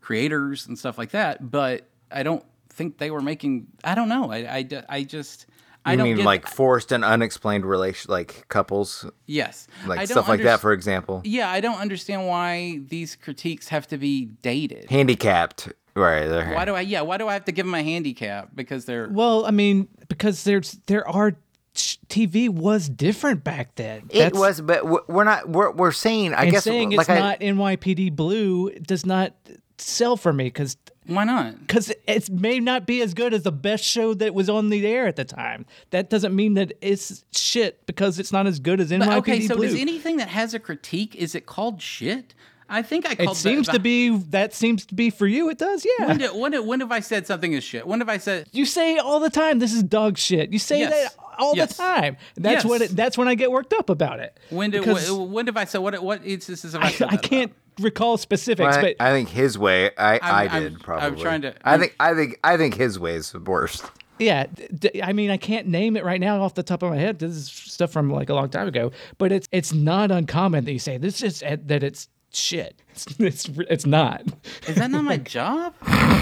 creators 0.00 0.66
and 0.66 0.78
stuff 0.78 0.98
like 0.98 1.10
that, 1.10 1.50
but 1.50 1.86
I 2.10 2.22
don't 2.22 2.44
think 2.68 2.98
they 2.98 3.10
were 3.10 3.22
making 3.22 3.68
I 3.84 3.94
don't 3.94 4.08
know. 4.08 4.30
I 4.30 4.38
I, 4.58 4.84
I 4.88 5.02
just 5.04 5.46
I 5.86 5.92
you 5.92 5.98
don't 5.98 6.04
mean 6.08 6.16
get, 6.16 6.26
like 6.26 6.46
forced 6.46 6.92
and 6.92 7.04
unexplained 7.04 7.64
relation, 7.64 8.10
like 8.10 8.46
couples, 8.48 9.06
Yes. 9.26 9.66
like 9.86 9.98
I 10.00 10.04
don't 10.04 10.14
stuff 10.14 10.28
like 10.28 10.42
that, 10.42 10.60
for 10.60 10.72
example. 10.72 11.22
Yeah, 11.24 11.48
I 11.50 11.60
don't 11.60 11.78
understand 11.78 12.26
why 12.26 12.80
these 12.88 13.16
critiques 13.16 13.68
have 13.68 13.86
to 13.88 13.96
be 13.98 14.26
dated. 14.42 14.90
Handicapped, 14.90 15.68
right? 15.94 16.26
There. 16.26 16.52
Why 16.54 16.64
do 16.64 16.74
I? 16.74 16.80
Yeah, 16.80 17.02
why 17.02 17.16
do 17.18 17.28
I 17.28 17.32
have 17.34 17.44
to 17.46 17.52
give 17.52 17.66
them 17.66 17.74
a 17.74 17.82
handicap 17.82 18.50
because 18.54 18.84
they're? 18.84 19.08
Well, 19.08 19.46
I 19.46 19.50
mean, 19.52 19.88
because 20.08 20.44
there's 20.44 20.78
there 20.86 21.08
are 21.08 21.36
TV 21.74 22.48
was 22.48 22.88
different 22.88 23.44
back 23.44 23.74
then. 23.76 24.08
it 24.10 24.34
was, 24.34 24.60
but 24.60 25.08
we're 25.08 25.24
not. 25.24 25.48
We're, 25.48 25.70
we're 25.70 25.92
saying. 25.92 26.34
I 26.34 26.44
and 26.44 26.52
guess 26.52 26.64
saying 26.64 26.90
like 26.90 27.00
it's 27.00 27.10
I, 27.10 27.18
not 27.18 27.40
NYPD 27.40 28.16
Blue 28.16 28.70
does 28.70 29.04
not 29.06 29.34
sell 29.78 30.16
for 30.16 30.32
me 30.32 30.44
because 30.44 30.76
Why 31.06 31.24
not? 31.24 31.60
because 31.60 31.92
it 32.06 32.30
may 32.30 32.58
not 32.58 32.86
be 32.86 33.00
as 33.00 33.14
good 33.14 33.32
as 33.32 33.42
the 33.42 33.52
best 33.52 33.84
show 33.84 34.14
that 34.14 34.34
was 34.34 34.48
on 34.48 34.70
the 34.70 34.86
air 34.86 35.06
at 35.06 35.16
the 35.16 35.24
time. 35.24 35.66
That 35.90 36.10
doesn't 36.10 36.34
mean 36.34 36.54
that 36.54 36.72
it's 36.80 37.24
shit 37.32 37.86
because 37.86 38.18
it's 38.18 38.32
not 38.32 38.46
as 38.46 38.58
good 38.58 38.80
as 38.80 38.90
NYPD 38.90 39.06
But, 39.06 39.18
okay, 39.18 39.40
so 39.46 39.56
Blue. 39.56 39.66
is 39.66 39.74
anything 39.74 40.16
that 40.16 40.28
has 40.28 40.54
a 40.54 40.58
critique 40.58 41.14
is 41.14 41.34
it 41.34 41.46
called 41.46 41.80
shit? 41.80 42.34
I 42.68 42.82
think 42.82 43.06
I 43.06 43.14
called. 43.14 43.36
It 43.36 43.40
seems 43.40 43.66
the- 43.66 43.74
to 43.74 43.78
be 43.78 44.16
that 44.30 44.54
seems 44.54 44.86
to 44.86 44.94
be 44.94 45.10
for 45.10 45.26
you. 45.26 45.48
It 45.50 45.58
does, 45.58 45.86
yeah. 45.98 46.06
When, 46.08 46.18
did, 46.18 46.30
when, 46.34 46.50
did, 46.52 46.66
when 46.66 46.80
have 46.80 46.92
I 46.92 47.00
said 47.00 47.26
something 47.26 47.52
is 47.52 47.62
shit? 47.64 47.86
When 47.86 48.00
have 48.00 48.08
I 48.08 48.18
said? 48.18 48.48
you 48.52 48.64
say 48.66 48.98
all 48.98 49.20
the 49.20 49.30
time, 49.30 49.58
"This 49.58 49.72
is 49.72 49.82
dog 49.82 50.18
shit." 50.18 50.52
You 50.52 50.58
say 50.58 50.80
Yes. 50.80 50.90
that 51.14 51.24
all 51.38 51.54
Yes. 51.56 51.76
the 51.76 51.82
time. 51.82 52.16
That's 52.36 52.64
what. 52.64 52.82
It, 52.82 52.90
that's 52.96 53.16
when 53.16 53.28
I 53.28 53.34
get 53.34 53.50
worked 53.50 53.72
up 53.72 53.88
about 53.90 54.20
it. 54.20 54.38
When 54.50 54.70
did? 54.70 54.80
Because 54.84 55.10
When, 55.10 55.30
when 55.32 55.46
have 55.46 55.56
I 55.56 55.64
said? 55.64 55.78
What? 55.78 56.02
What 56.02 56.24
instances 56.26 56.72
have 56.72 56.82
I 56.82 56.86
I, 56.86 56.90
said? 56.90 57.08
I 57.08 57.10
that 57.16 57.22
can't 57.22 57.52
recall 57.80 58.16
specifics, 58.16 58.76
I, 58.76 58.80
but 58.82 58.96
I 59.00 59.10
think 59.12 59.28
his 59.28 59.58
way. 59.58 59.90
I, 59.96 60.18
I 60.18 60.46
I'm- 60.46 60.62
did 60.62 60.72
I'm 60.74 60.80
probably. 60.80 61.22
trying 61.22 61.42
to- 61.42 61.54
I 61.62 61.78
think. 61.78 61.94
I 62.00 62.14
think. 62.14 62.40
I 62.42 62.56
think 62.56 62.74
his 62.74 62.98
way 62.98 63.14
is 63.14 63.32
the 63.32 63.40
worst. 63.40 63.84
Yeah, 64.18 64.46
d- 64.46 64.66
d- 64.90 65.02
I 65.02 65.12
mean, 65.12 65.28
I 65.30 65.36
can't 65.36 65.66
name 65.66 65.94
it 65.94 66.02
right 66.02 66.18
now 66.20 66.40
off 66.40 66.54
the 66.54 66.62
top 66.62 66.82
of 66.82 66.88
my 66.90 66.96
head. 66.96 67.18
This 67.18 67.32
is 67.32 67.48
stuff 67.50 67.92
from 67.92 68.08
like 68.10 68.30
a 68.30 68.34
long 68.34 68.48
time 68.48 68.66
ago, 68.66 68.90
but 69.18 69.30
it's 69.30 69.46
it's 69.52 69.74
not 69.74 70.10
uncommon 70.10 70.64
that 70.64 70.72
you 70.72 70.78
say 70.78 70.96
this 70.96 71.22
is 71.22 71.40
that 71.40 71.82
it's 71.82 72.08
shit. 72.36 72.80
It's 72.90 73.06
it's, 73.18 73.48
it's 73.70 73.86
not. 73.86 74.22
Is 74.66 74.76
that 74.76 74.90
not 74.90 75.04
my 75.04 75.16
job? 75.36 75.74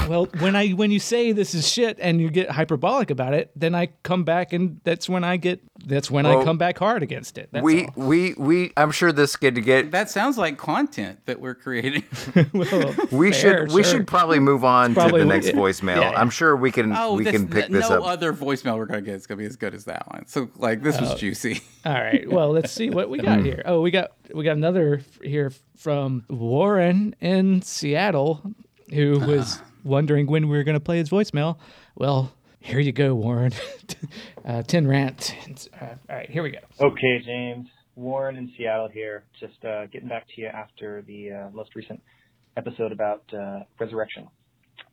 Well, 0.09 0.28
when 0.40 0.56
I 0.56 0.71
when 0.71 0.90
you 0.90 0.99
say 0.99 1.33
this 1.33 1.54
is 1.54 1.68
shit 1.68 1.99
and 2.00 2.21
you 2.21 2.30
get 2.30 2.50
hyperbolic 2.50 3.11
about 3.11 3.35
it, 3.35 3.50
then 3.54 3.75
I 3.75 3.87
come 4.02 4.25
back 4.25 4.52
and 4.52 4.80
that's 4.85 5.09
when 5.09 5.25
I 5.25 5.37
get 5.37 5.61
that's 5.87 6.11
when 6.11 6.26
I 6.26 6.43
come 6.45 6.59
back 6.59 6.79
hard 6.79 7.03
against 7.03 7.38
it. 7.38 7.49
That's 7.53 7.62
we 7.62 7.85
all. 7.87 7.93
we 7.97 8.35
we. 8.35 8.73
I'm 8.76 8.91
sure 8.91 9.12
this 9.12 9.37
kid 9.37 9.55
to 9.55 9.61
get. 9.61 9.91
That 9.91 10.11
sounds 10.11 10.38
like 10.38 10.59
content 10.59 11.21
that 11.26 11.41
we're 11.41 11.55
creating. 11.55 12.05
Well, 12.53 12.95
We 13.11 13.33
fair, 13.33 13.67
should 13.67 13.73
we 13.73 13.83
sure. 13.83 13.93
should 13.93 14.07
probably 14.07 14.38
move 14.38 14.64
on 14.64 14.91
to 14.91 14.95
Probably 14.95 15.21
the 15.21 15.26
next 15.26 15.49
yeah. 15.49 15.53
voicemail. 15.53 15.97
Yeah, 15.97 16.11
yeah. 16.12 16.21
I'm 16.21 16.31
sure 16.31 16.57
we 16.57 16.71
can 16.71 16.93
Oh, 16.95 17.14
we 17.14 17.25
this, 17.25 17.33
can 17.33 17.49
pick 17.49 17.71
no 17.71 17.79
this 17.79 17.91
up. 17.91 18.00
No 18.00 18.07
other 18.07 18.33
voicemail 18.33 18.76
we're 18.76 18.87
gonna 18.87 19.03
get 19.03 19.14
is 19.14 19.26
gonna 19.26 19.38
be 19.38 19.45
as 19.45 19.57
good 19.57 19.75
as 19.75 19.85
that 19.85 20.11
one. 20.12 20.26
So 20.26 20.49
like 20.57 20.83
this 20.83 20.97
Oh. 20.99 21.03
was 21.03 21.14
juicy. 21.14 21.62
All 21.85 21.93
right. 21.93 22.29
Well, 22.31 22.50
let's 22.50 22.73
see 22.73 22.91
what 22.91 23.11
we 23.11 23.19
got 23.19 23.41
mm. 23.41 23.45
here. 23.45 23.62
Oh, 23.64 23.81
we 23.81 23.91
got 23.91 24.12
we 24.33 24.45
got 24.45 24.57
another 24.57 25.03
here 25.23 25.53
from 25.76 26.25
Warren 26.29 27.14
in 27.21 27.62
Seattle, 27.62 28.43
who 28.93 29.21
ah. 29.21 29.26
was 29.26 29.61
wondering 29.85 30.26
when 30.26 30.49
we 30.49 30.57
were 30.57 30.64
going 30.64 30.75
to 30.75 30.81
play 30.81 30.99
his 30.99 31.11
voicemail. 31.11 31.59
Well, 31.95 32.33
here 32.64 32.80
you 32.80 32.92
go, 32.92 33.14
Warren. 33.14 33.52
uh, 34.44 34.62
Ten 34.62 34.88
rant. 34.88 35.35
Uh, 35.80 35.85
all 36.09 36.16
right, 36.16 36.30
here 36.30 36.42
we 36.42 36.50
go. 36.50 36.59
Okay, 36.80 37.21
James. 37.25 37.68
Warren 37.94 38.37
in 38.37 38.50
Seattle 38.56 38.88
here. 38.88 39.25
Just 39.38 39.62
uh, 39.64 39.87
getting 39.87 40.09
back 40.09 40.26
to 40.35 40.40
you 40.40 40.47
after 40.47 41.02
the 41.02 41.30
uh, 41.30 41.50
most 41.52 41.76
recent 41.76 42.02
episode 42.56 42.90
about 42.90 43.23
uh, 43.35 43.61
Resurrection. 43.78 44.28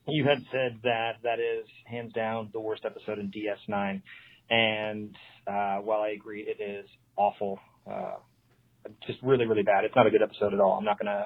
You 0.06 0.26
had 0.26 0.40
said 0.52 0.80
that 0.84 1.14
that 1.24 1.40
is 1.40 1.66
hands 1.86 2.12
down 2.12 2.50
the 2.52 2.60
worst 2.60 2.84
episode 2.86 3.20
in 3.20 3.32
DS9, 3.32 4.02
and 4.50 5.16
uh, 5.48 5.78
while 5.82 6.02
I 6.02 6.10
agree 6.10 6.42
it 6.42 6.62
is 6.62 6.90
awful, 7.16 7.58
just 9.08 9.20
really 9.24 9.46
really 9.46 9.64
bad. 9.64 9.86
It's 9.86 9.96
not 9.96 10.08
a 10.08 10.12
good 10.12 10.22
episode 10.22 10.54
at 10.54 10.60
all. 10.60 10.78
I'm 10.78 10.84
not 10.84 11.00
going 11.00 11.08
to 11.08 11.26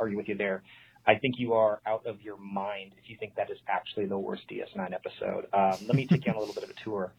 argue 0.00 0.16
with 0.16 0.28
you 0.28 0.36
there. 0.36 0.64
I 1.06 1.14
think 1.16 1.38
you 1.38 1.52
are 1.54 1.80
out 1.86 2.04
of 2.06 2.20
your 2.22 2.36
mind 2.36 2.92
if 3.02 3.08
you 3.08 3.16
think 3.18 3.36
that 3.36 3.50
is 3.50 3.58
actually 3.68 4.06
the 4.06 4.18
worst 4.18 4.42
DS9 4.50 4.92
episode. 4.92 5.46
Um, 5.52 5.86
let 5.86 5.94
me 5.94 6.06
take 6.06 6.26
you 6.26 6.32
on 6.32 6.36
a 6.36 6.40
little 6.40 6.54
bit 6.54 6.64
of 6.64 6.70
a 6.70 6.84
tour, 6.84 7.12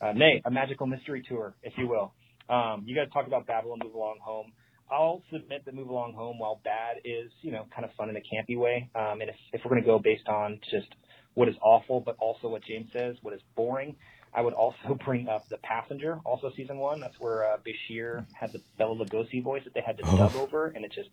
uh, 0.00 0.12
nay, 0.12 0.40
a 0.44 0.50
magical 0.50 0.86
mystery 0.86 1.22
tour, 1.28 1.54
if 1.62 1.74
you 1.76 1.86
will. 1.86 2.12
Um, 2.48 2.84
you 2.86 2.94
guys 2.94 3.08
talk 3.12 3.26
about 3.26 3.46
Babylon 3.46 3.80
Move 3.82 3.94
Along 3.94 4.18
Home. 4.22 4.52
I'll 4.90 5.22
submit 5.32 5.64
that 5.64 5.74
Move 5.74 5.88
Along 5.88 6.12
Home, 6.14 6.38
while 6.38 6.60
bad, 6.64 6.98
is 7.04 7.30
you 7.42 7.52
know 7.52 7.66
kind 7.74 7.84
of 7.84 7.90
fun 7.96 8.08
in 8.10 8.16
a 8.16 8.20
campy 8.20 8.56
way. 8.58 8.90
Um, 8.94 9.20
and 9.20 9.30
if, 9.30 9.36
if 9.52 9.60
we're 9.64 9.70
going 9.70 9.82
to 9.82 9.86
go 9.86 9.98
based 9.98 10.28
on 10.28 10.60
just 10.70 10.88
what 11.34 11.48
is 11.48 11.54
awful, 11.62 12.00
but 12.00 12.16
also 12.18 12.48
what 12.48 12.62
James 12.64 12.88
says, 12.92 13.16
what 13.22 13.34
is 13.34 13.40
boring, 13.56 13.96
I 14.34 14.42
would 14.42 14.54
also 14.54 14.98
bring 15.04 15.28
up 15.28 15.48
The 15.48 15.58
Passenger, 15.58 16.20
also 16.24 16.50
season 16.56 16.78
one. 16.78 17.00
That's 17.00 17.18
where 17.18 17.52
uh, 17.52 17.56
Bashir 17.58 18.24
had 18.38 18.52
the 18.52 18.60
Bela 18.78 18.94
Lugosi 18.94 19.42
voice 19.42 19.62
that 19.64 19.74
they 19.74 19.82
had 19.84 19.96
to 19.98 20.02
dub 20.04 20.34
over, 20.36 20.66
and 20.66 20.84
it 20.84 20.92
just 20.92 21.10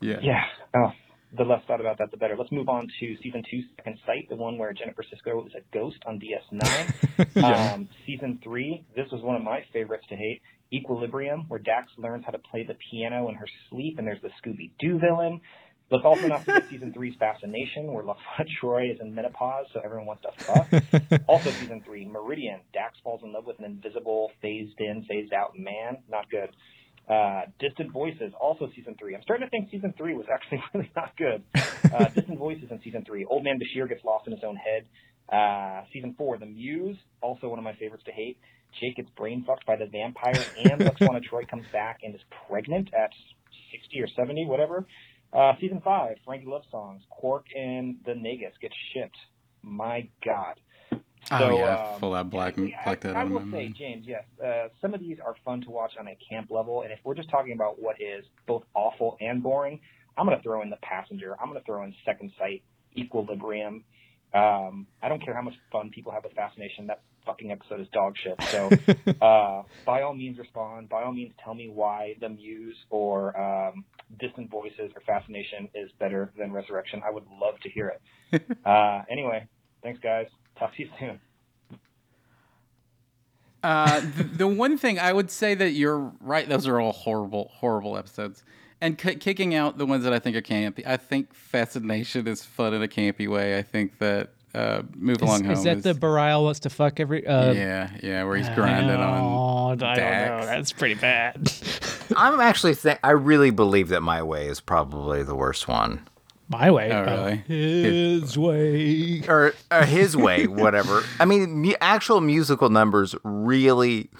Yeah. 0.00 0.18
yeah. 0.22 0.42
Oh, 0.74 0.92
the 1.36 1.44
less 1.44 1.62
thought 1.66 1.80
about 1.80 1.98
that, 1.98 2.10
the 2.10 2.16
better. 2.16 2.36
Let's 2.38 2.52
move 2.52 2.68
on 2.68 2.88
to 3.00 3.16
season 3.22 3.42
two, 3.50 3.62
Second 3.76 3.98
Sight, 4.06 4.28
the 4.28 4.36
one 4.36 4.58
where 4.58 4.72
Jennifer 4.72 5.02
Sisko 5.02 5.46
is 5.46 5.52
a 5.54 5.76
ghost 5.76 5.98
on 6.06 6.20
DS9. 6.20 7.44
um, 7.74 7.88
season 8.06 8.38
three, 8.42 8.84
this 8.94 9.06
was 9.10 9.22
one 9.22 9.36
of 9.36 9.42
my 9.42 9.64
favorites 9.72 10.04
to 10.10 10.16
hate. 10.16 10.42
Equilibrium, 10.72 11.44
where 11.48 11.60
Dax 11.60 11.88
learns 11.98 12.24
how 12.24 12.32
to 12.32 12.38
play 12.38 12.64
the 12.64 12.74
piano 12.90 13.28
in 13.28 13.34
her 13.36 13.46
sleep, 13.70 13.98
and 13.98 14.06
there's 14.06 14.22
the 14.22 14.30
Scooby 14.42 14.70
Doo 14.80 14.98
villain. 14.98 15.40
Let's 15.90 16.04
also 16.04 16.26
not 16.26 16.44
forget 16.44 16.64
season 16.70 16.92
three's 16.92 17.14
Fascination, 17.18 17.92
where 17.92 18.04
LaFont 18.04 18.48
Troi 18.60 18.90
is 18.92 19.00
in 19.00 19.14
menopause, 19.14 19.66
so 19.72 19.80
everyone 19.84 20.06
wants 20.06 20.22
to 20.22 20.44
fuck. 20.44 21.20
also 21.28 21.50
season 21.50 21.82
three, 21.84 22.06
Meridian. 22.06 22.60
Dax 22.72 22.98
falls 23.04 23.22
in 23.22 23.32
love 23.32 23.44
with 23.44 23.58
an 23.58 23.66
invisible, 23.66 24.32
phased 24.40 24.80
in, 24.80 25.04
phased 25.08 25.32
out 25.32 25.58
man. 25.58 25.98
Not 26.08 26.30
good. 26.30 26.50
Uh, 27.08 27.42
Distant 27.58 27.92
Voices, 27.92 28.32
also 28.40 28.68
season 28.74 28.96
three. 28.98 29.14
I'm 29.14 29.22
starting 29.22 29.46
to 29.46 29.50
think 29.50 29.70
season 29.70 29.92
three 29.96 30.14
was 30.14 30.26
actually 30.32 30.62
really 30.74 30.90
not 30.96 31.16
good. 31.16 31.42
Uh, 31.84 32.08
Distant 32.08 32.38
Voices 32.38 32.64
in 32.70 32.80
season 32.82 33.04
three. 33.06 33.24
Old 33.26 33.44
Man 33.44 33.56
Bashir 33.60 33.88
gets 33.88 34.02
lost 34.04 34.26
in 34.26 34.32
his 34.32 34.42
own 34.42 34.56
head. 34.56 34.84
Uh, 35.32 35.84
season 35.92 36.14
four, 36.18 36.38
The 36.38 36.46
Muse, 36.46 36.96
also 37.20 37.48
one 37.48 37.58
of 37.58 37.64
my 37.64 37.74
favorites 37.74 38.02
to 38.06 38.10
hate. 38.10 38.36
Jake 38.80 38.96
gets 38.96 39.10
brain 39.10 39.44
fucked 39.46 39.64
by 39.64 39.76
the 39.76 39.86
vampire, 39.86 40.44
and 40.64 40.80
Lwaxana 40.80 41.20
Troi 41.22 41.48
comes 41.48 41.66
back 41.72 42.00
and 42.02 42.14
is 42.14 42.20
pregnant 42.48 42.88
at 42.94 43.10
60 43.70 44.00
or 44.00 44.08
70, 44.16 44.46
whatever. 44.46 44.86
Uh, 45.32 45.52
season 45.60 45.80
five, 45.84 46.16
Frankie 46.24 46.46
Love 46.46 46.62
Songs. 46.70 47.02
Quark 47.10 47.44
and 47.54 47.96
the 48.04 48.12
Nagus 48.12 48.52
get 48.60 48.72
shipped. 48.92 49.16
My 49.62 50.08
God. 50.24 50.54
Oh 51.30 51.38
So, 51.38 51.58
yeah, 51.58 51.92
um, 51.92 52.00
full 52.00 52.14
out 52.14 52.30
black 52.30 52.56
yeah, 52.56 52.64
I, 52.80 52.84
black 52.84 53.00
that 53.00 53.16
I 53.16 53.22
of 53.22 53.30
will 53.30 53.40
say, 53.40 53.64
mind. 53.64 53.76
James, 53.78 54.04
yes, 54.06 54.24
uh, 54.44 54.68
some 54.80 54.94
of 54.94 55.00
these 55.00 55.18
are 55.24 55.34
fun 55.44 55.60
to 55.62 55.70
watch 55.70 55.92
on 55.98 56.08
a 56.08 56.16
camp 56.28 56.50
level, 56.50 56.82
and 56.82 56.92
if 56.92 56.98
we're 57.04 57.14
just 57.14 57.30
talking 57.30 57.52
about 57.52 57.80
what 57.80 58.00
is 58.00 58.24
both 58.46 58.64
awful 58.74 59.16
and 59.20 59.42
boring, 59.42 59.80
I'm 60.16 60.26
going 60.26 60.36
to 60.36 60.42
throw 60.42 60.62
in 60.62 60.70
The 60.70 60.78
Passenger. 60.82 61.36
I'm 61.40 61.48
going 61.48 61.58
to 61.58 61.64
throw 61.64 61.82
in 61.84 61.94
Second 62.04 62.32
Sight, 62.38 62.62
Equilibrium. 62.96 63.84
Um, 64.32 64.86
I 65.02 65.08
don't 65.08 65.24
care 65.24 65.34
how 65.34 65.42
much 65.42 65.54
fun 65.70 65.90
people 65.90 66.12
have 66.12 66.24
with 66.24 66.32
Fascination. 66.34 66.88
That 66.88 67.02
fucking 67.24 67.50
episode 67.50 67.80
is 67.80 67.88
dog 67.92 68.14
shit. 68.22 68.34
So, 68.50 68.70
uh, 69.24 69.62
by 69.86 70.02
all 70.02 70.14
means, 70.14 70.38
respond. 70.38 70.88
By 70.88 71.02
all 71.04 71.12
means, 71.12 71.32
tell 71.42 71.54
me 71.54 71.68
why 71.68 72.16
The 72.20 72.28
Muse 72.28 72.76
or 72.90 73.38
um, 73.40 73.84
Distant 74.20 74.50
Voices 74.50 74.90
or 74.94 75.02
Fascination 75.06 75.68
is 75.74 75.90
better 75.98 76.32
than 76.38 76.52
Resurrection. 76.52 77.00
I 77.04 77.10
would 77.10 77.24
love 77.40 77.58
to 77.62 77.70
hear 77.70 77.94
it. 78.32 78.42
uh, 78.64 79.02
anyway, 79.10 79.46
thanks, 79.82 80.00
guys. 80.00 80.26
Talk 80.58 80.74
to 80.76 80.82
you 80.82 80.88
soon. 80.98 81.20
Uh, 83.62 84.00
the, 84.16 84.24
the 84.24 84.46
one 84.46 84.76
thing 84.76 84.98
I 84.98 85.12
would 85.12 85.30
say 85.30 85.54
that 85.54 85.70
you're 85.70 86.12
right; 86.20 86.48
those 86.48 86.66
are 86.66 86.78
all 86.80 86.92
horrible, 86.92 87.50
horrible 87.54 87.96
episodes. 87.96 88.44
And 88.80 89.00
c- 89.00 89.14
kicking 89.14 89.54
out 89.54 89.78
the 89.78 89.86
ones 89.86 90.04
that 90.04 90.12
I 90.12 90.18
think 90.18 90.36
are 90.36 90.42
campy. 90.42 90.86
I 90.86 90.98
think 90.98 91.32
Fascination 91.32 92.28
is 92.28 92.44
fun 92.44 92.74
in 92.74 92.82
a 92.82 92.88
campy 92.88 93.26
way. 93.26 93.56
I 93.56 93.62
think 93.62 93.98
that 94.00 94.34
uh, 94.54 94.82
Move 94.94 95.16
Is, 95.16 95.22
Along 95.22 95.44
is 95.46 95.56
Home 95.56 95.64
that 95.64 95.76
is, 95.78 95.82
the 95.84 95.94
Bareil 95.94 96.44
wants 96.44 96.60
to 96.60 96.70
fuck 96.70 97.00
every? 97.00 97.26
Uh, 97.26 97.52
yeah, 97.52 97.90
yeah, 98.02 98.24
where 98.24 98.36
he's 98.36 98.48
grinding 98.50 98.96
on. 98.96 99.20
Oh, 99.20 99.68
I 99.70 99.74
don't 99.74 99.96
know. 99.96 100.46
That's 100.46 100.72
pretty 100.72 100.94
bad. 100.94 101.50
I'm 102.16 102.40
actually 102.40 102.74
think 102.74 103.00
I 103.02 103.10
really 103.12 103.50
believe 103.50 103.88
that 103.88 104.02
my 104.02 104.22
way 104.22 104.46
is 104.46 104.60
probably 104.60 105.22
the 105.22 105.34
worst 105.34 105.66
one. 105.66 106.06
My 106.48 106.70
way. 106.70 106.90
Oh, 106.92 106.98
uh, 107.02 107.04
really? 107.04 107.36
his 107.48 108.36
way. 108.38 109.22
or, 109.28 109.54
or 109.70 109.82
his 109.84 110.16
way, 110.16 110.46
whatever. 110.46 111.02
I 111.18 111.24
mean, 111.24 111.50
mu- 111.62 111.72
actual 111.80 112.20
musical 112.20 112.68
numbers 112.68 113.14
really, 113.24 114.10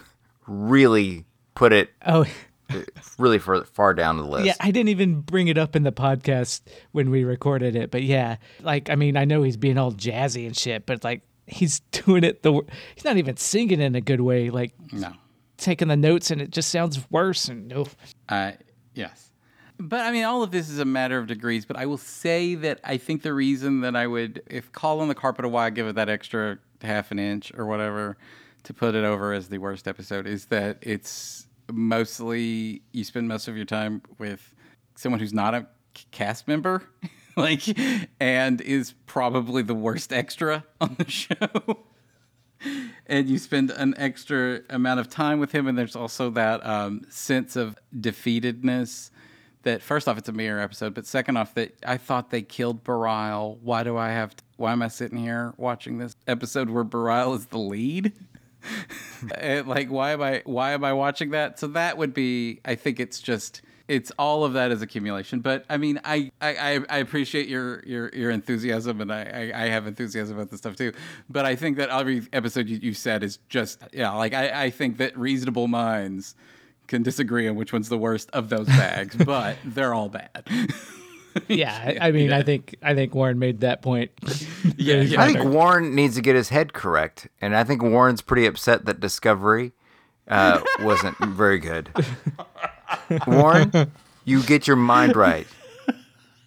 really 0.46 1.24
put 1.54 1.72
it 1.72 1.90
Oh, 2.06 2.24
really 3.18 3.38
far, 3.38 3.64
far 3.64 3.94
down 3.94 4.16
the 4.16 4.24
list. 4.24 4.46
yeah. 4.46 4.54
I 4.60 4.70
didn't 4.70 4.88
even 4.88 5.20
bring 5.20 5.48
it 5.48 5.58
up 5.58 5.76
in 5.76 5.82
the 5.82 5.92
podcast 5.92 6.62
when 6.92 7.10
we 7.10 7.24
recorded 7.24 7.76
it, 7.76 7.90
but 7.90 8.02
yeah, 8.02 8.36
like 8.62 8.90
I 8.90 8.94
mean, 8.94 9.16
I 9.16 9.24
know 9.24 9.42
he's 9.42 9.56
being 9.56 9.78
all 9.78 9.92
jazzy 9.92 10.46
and 10.46 10.56
shit, 10.56 10.86
but 10.86 11.04
like 11.04 11.22
he's 11.46 11.80
doing 11.92 12.24
it 12.24 12.42
the. 12.42 12.52
wor- 12.52 12.64
He's 12.94 13.04
not 13.04 13.16
even 13.18 13.36
singing 13.36 13.80
in 13.80 13.94
a 13.94 14.00
good 14.00 14.20
way. 14.22 14.50
Like 14.50 14.72
No, 14.92 15.12
taking 15.58 15.88
the 15.88 15.96
notes, 15.96 16.30
and 16.30 16.40
it 16.40 16.50
just 16.50 16.70
sounds 16.70 16.98
worse. 17.10 17.48
And 17.48 17.72
oh, 17.72 17.86
Uh, 18.28 18.52
yes. 18.94 19.30
But 19.78 20.00
I 20.00 20.12
mean, 20.12 20.24
all 20.24 20.42
of 20.42 20.50
this 20.50 20.68
is 20.68 20.78
a 20.78 20.84
matter 20.84 21.18
of 21.18 21.26
degrees. 21.26 21.64
But 21.64 21.76
I 21.76 21.86
will 21.86 21.98
say 21.98 22.54
that 22.56 22.80
I 22.84 22.96
think 22.96 23.22
the 23.22 23.34
reason 23.34 23.80
that 23.80 23.96
I 23.96 24.06
would, 24.06 24.42
if 24.46 24.70
Call 24.72 25.00
on 25.00 25.08
the 25.08 25.14
Carpet 25.14 25.44
a 25.44 25.48
Why, 25.48 25.70
give 25.70 25.86
it 25.86 25.96
that 25.96 26.08
extra 26.08 26.58
half 26.82 27.10
an 27.10 27.18
inch 27.18 27.52
or 27.56 27.66
whatever 27.66 28.16
to 28.64 28.74
put 28.74 28.94
it 28.94 29.04
over 29.04 29.32
as 29.32 29.48
the 29.48 29.58
worst 29.58 29.88
episode, 29.88 30.26
is 30.26 30.46
that 30.46 30.78
it's 30.80 31.46
mostly, 31.72 32.82
you 32.92 33.04
spend 33.04 33.28
most 33.28 33.48
of 33.48 33.56
your 33.56 33.66
time 33.66 34.02
with 34.18 34.54
someone 34.94 35.18
who's 35.18 35.34
not 35.34 35.54
a 35.54 35.66
cast 36.12 36.46
member. 36.46 36.82
like, 37.36 37.62
and 38.20 38.60
is 38.60 38.94
probably 39.06 39.62
the 39.62 39.74
worst 39.74 40.12
extra 40.12 40.64
on 40.80 40.94
the 40.98 41.10
show 41.10 41.84
and 43.06 43.28
you 43.28 43.38
spend 43.38 43.70
an 43.70 43.94
extra 43.96 44.60
amount 44.70 45.00
of 45.00 45.08
time 45.08 45.38
with 45.38 45.52
him 45.52 45.66
and 45.66 45.76
there's 45.76 45.96
also 45.96 46.30
that 46.30 46.64
um, 46.64 47.02
sense 47.10 47.56
of 47.56 47.76
defeatedness 47.98 49.10
that 49.64 49.82
first 49.82 50.08
off 50.08 50.16
it's 50.16 50.28
a 50.28 50.32
mirror 50.32 50.60
episode 50.60 50.94
but 50.94 51.06
second 51.06 51.36
off 51.36 51.54
that 51.54 51.74
i 51.86 51.96
thought 51.96 52.30
they 52.30 52.42
killed 52.42 52.84
Bareil. 52.84 53.58
why 53.60 53.82
do 53.82 53.96
i 53.96 54.10
have 54.10 54.34
to, 54.36 54.44
why 54.56 54.72
am 54.72 54.82
i 54.82 54.88
sitting 54.88 55.18
here 55.18 55.52
watching 55.56 55.98
this 55.98 56.16
episode 56.26 56.70
where 56.70 56.84
Bareil 56.84 57.34
is 57.36 57.46
the 57.46 57.58
lead 57.58 58.12
like 59.66 59.88
why 59.88 60.12
am 60.12 60.22
i 60.22 60.42
why 60.44 60.72
am 60.72 60.84
i 60.84 60.92
watching 60.92 61.30
that 61.30 61.58
so 61.58 61.66
that 61.66 61.98
would 61.98 62.14
be 62.14 62.60
i 62.64 62.74
think 62.74 63.00
it's 63.00 63.20
just 63.20 63.60
it's 63.86 64.10
all 64.18 64.44
of 64.44 64.54
that 64.54 64.70
is 64.70 64.82
accumulation. 64.82 65.40
But 65.40 65.64
I 65.68 65.76
mean, 65.76 66.00
I 66.04 66.30
I, 66.40 66.80
I 66.88 66.98
appreciate 66.98 67.48
your 67.48 67.82
your 67.84 68.08
your 68.14 68.30
enthusiasm, 68.30 69.00
and 69.00 69.12
I, 69.12 69.50
I, 69.54 69.64
I 69.64 69.68
have 69.68 69.86
enthusiasm 69.86 70.36
about 70.36 70.50
this 70.50 70.58
stuff 70.58 70.76
too. 70.76 70.92
But 71.28 71.44
I 71.44 71.54
think 71.54 71.76
that 71.76 71.90
every 71.90 72.22
episode 72.32 72.68
you, 72.68 72.78
you 72.78 72.94
said 72.94 73.22
is 73.22 73.38
just 73.48 73.82
yeah, 73.92 74.10
like 74.12 74.32
I, 74.32 74.64
I 74.64 74.70
think 74.70 74.96
that 74.98 75.16
reasonable 75.18 75.68
minds 75.68 76.34
can 76.86 77.02
disagree 77.02 77.48
on 77.48 77.56
which 77.56 77.72
one's 77.72 77.88
the 77.88 77.98
worst 77.98 78.30
of 78.32 78.48
those 78.48 78.66
bags, 78.66 79.16
but 79.24 79.56
they're 79.64 79.94
all 79.94 80.08
bad. 80.08 80.44
Yeah, 81.48 81.96
I, 82.00 82.08
I 82.08 82.12
mean, 82.12 82.32
I 82.32 82.42
think 82.42 82.76
I 82.80 82.94
think 82.94 83.12
Warren 83.12 83.40
made 83.40 83.60
that 83.62 83.82
point. 83.82 84.12
yeah, 84.76 85.00
yeah. 85.00 85.20
I 85.20 85.32
think 85.32 85.44
Warren 85.44 85.92
needs 85.92 86.14
to 86.14 86.22
get 86.22 86.36
his 86.36 86.50
head 86.50 86.72
correct, 86.72 87.26
and 87.40 87.56
I 87.56 87.64
think 87.64 87.82
Warren's 87.82 88.22
pretty 88.22 88.46
upset 88.46 88.84
that 88.84 89.00
Discovery 89.00 89.72
uh, 90.28 90.60
wasn't 90.78 91.18
very 91.18 91.58
good. 91.58 91.90
Warren, 93.26 93.90
you 94.24 94.44
get 94.44 94.68
your 94.68 94.76
mind 94.76 95.16
right, 95.16 95.48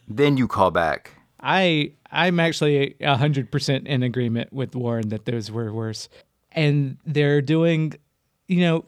then 0.07 0.37
you 0.37 0.47
call 0.47 0.71
back. 0.71 1.11
I 1.41 1.91
I'm 2.11 2.39
actually 2.39 2.95
hundred 3.03 3.51
percent 3.51 3.87
in 3.87 4.03
agreement 4.03 4.53
with 4.53 4.75
Warren 4.75 5.09
that 5.09 5.25
those 5.25 5.51
were 5.51 5.73
worse, 5.73 6.07
and 6.53 6.97
they're 7.05 7.41
doing, 7.41 7.93
you 8.47 8.61
know, 8.61 8.85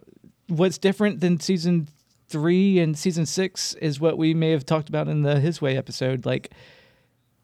what's 0.50 0.78
different 0.78 1.20
than 1.20 1.40
season 1.40 1.88
three 2.28 2.80
and 2.80 2.98
season 2.98 3.26
six 3.26 3.74
is 3.76 4.00
what 4.00 4.18
we 4.18 4.34
may 4.34 4.52
have 4.52 4.66
talked 4.66 4.90
about 4.90 5.08
in 5.08 5.24
the 5.24 5.40
His 5.40 5.62
Way 5.62 5.78
episode. 5.78 6.26
Like 6.26 6.52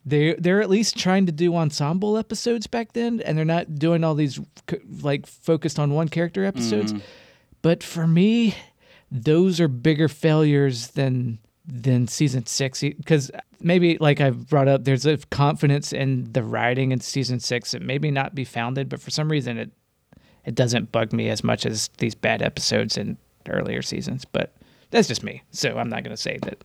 they 0.06 0.36
they're 0.36 0.62
at 0.62 0.70
least 0.70 0.98
trying 0.98 1.26
to 1.26 1.32
do 1.32 1.56
ensemble 1.56 2.18
episodes 2.18 2.68
back 2.68 2.94
then, 2.94 3.22
and 3.22 3.38
they're 3.38 3.46
not 3.46 3.76
doing 3.76 4.04
all 4.04 4.16
these 4.16 4.40
like 5.02 5.26
focused 5.26 5.80
on 5.80 5.94
one 5.94 6.10
character 6.10 6.46
episodes. 6.46 6.94
Mm-hmm. 6.94 7.06
But 7.62 7.84
for 7.84 8.06
me, 8.06 8.56
those 9.12 9.60
are 9.60 9.68
bigger 9.68 10.08
failures 10.08 10.90
than 10.90 11.40
than 11.68 12.08
season 12.08 12.46
six 12.46 12.82
because 12.82 13.32
maybe 13.60 13.98
like 14.00 14.22
I've 14.22 14.48
brought 14.48 14.68
up, 14.68 14.84
there's 14.84 15.08
a 15.08 15.18
confidence 15.18 15.92
in 15.92 16.32
the 16.32 16.44
writing 16.44 16.92
in 16.92 17.00
season 17.00 17.40
six 17.40 17.72
that 17.72 17.82
maybe 17.82 18.12
not 18.12 18.36
be 18.36 18.46
founded, 18.46 18.88
but 18.88 19.02
for 19.02 19.10
some 19.10 19.32
reason 19.32 19.58
it 19.58 19.72
it 20.46 20.56
doesn't 20.56 20.92
bug 20.92 21.14
me 21.14 21.30
as 21.30 21.44
much 21.44 21.66
as 21.66 21.90
these 21.98 22.16
bad 22.16 22.42
episodes 22.42 22.98
in 22.98 23.18
earlier 23.50 23.82
seasons. 23.82 24.26
But 24.26 24.54
that's 24.92 25.08
just 25.08 25.24
me, 25.24 25.44
so 25.52 25.78
I'm 25.78 25.90
not 25.90 26.04
gonna 26.04 26.18
say 26.18 26.38
that 26.44 26.64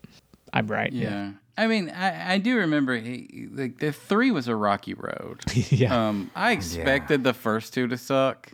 I'm 0.53 0.67
right. 0.67 0.93
Yeah. 0.93 1.33
I 1.57 1.67
mean, 1.67 1.91
I, 1.91 2.35
I 2.35 2.39
do 2.39 2.57
remember 2.57 2.97
he, 2.97 3.49
like 3.53 3.79
the 3.79 3.93
three 3.93 4.31
was 4.31 4.49
a 4.49 4.57
rocky 4.57 4.95
road. 4.95 5.41
yeah. 5.71 6.09
Um, 6.09 6.31
I 6.35 6.53
expected 6.53 7.23
the 7.23 7.35
first 7.35 7.75
two 7.75 7.87
to 7.89 7.99
suck, 7.99 8.53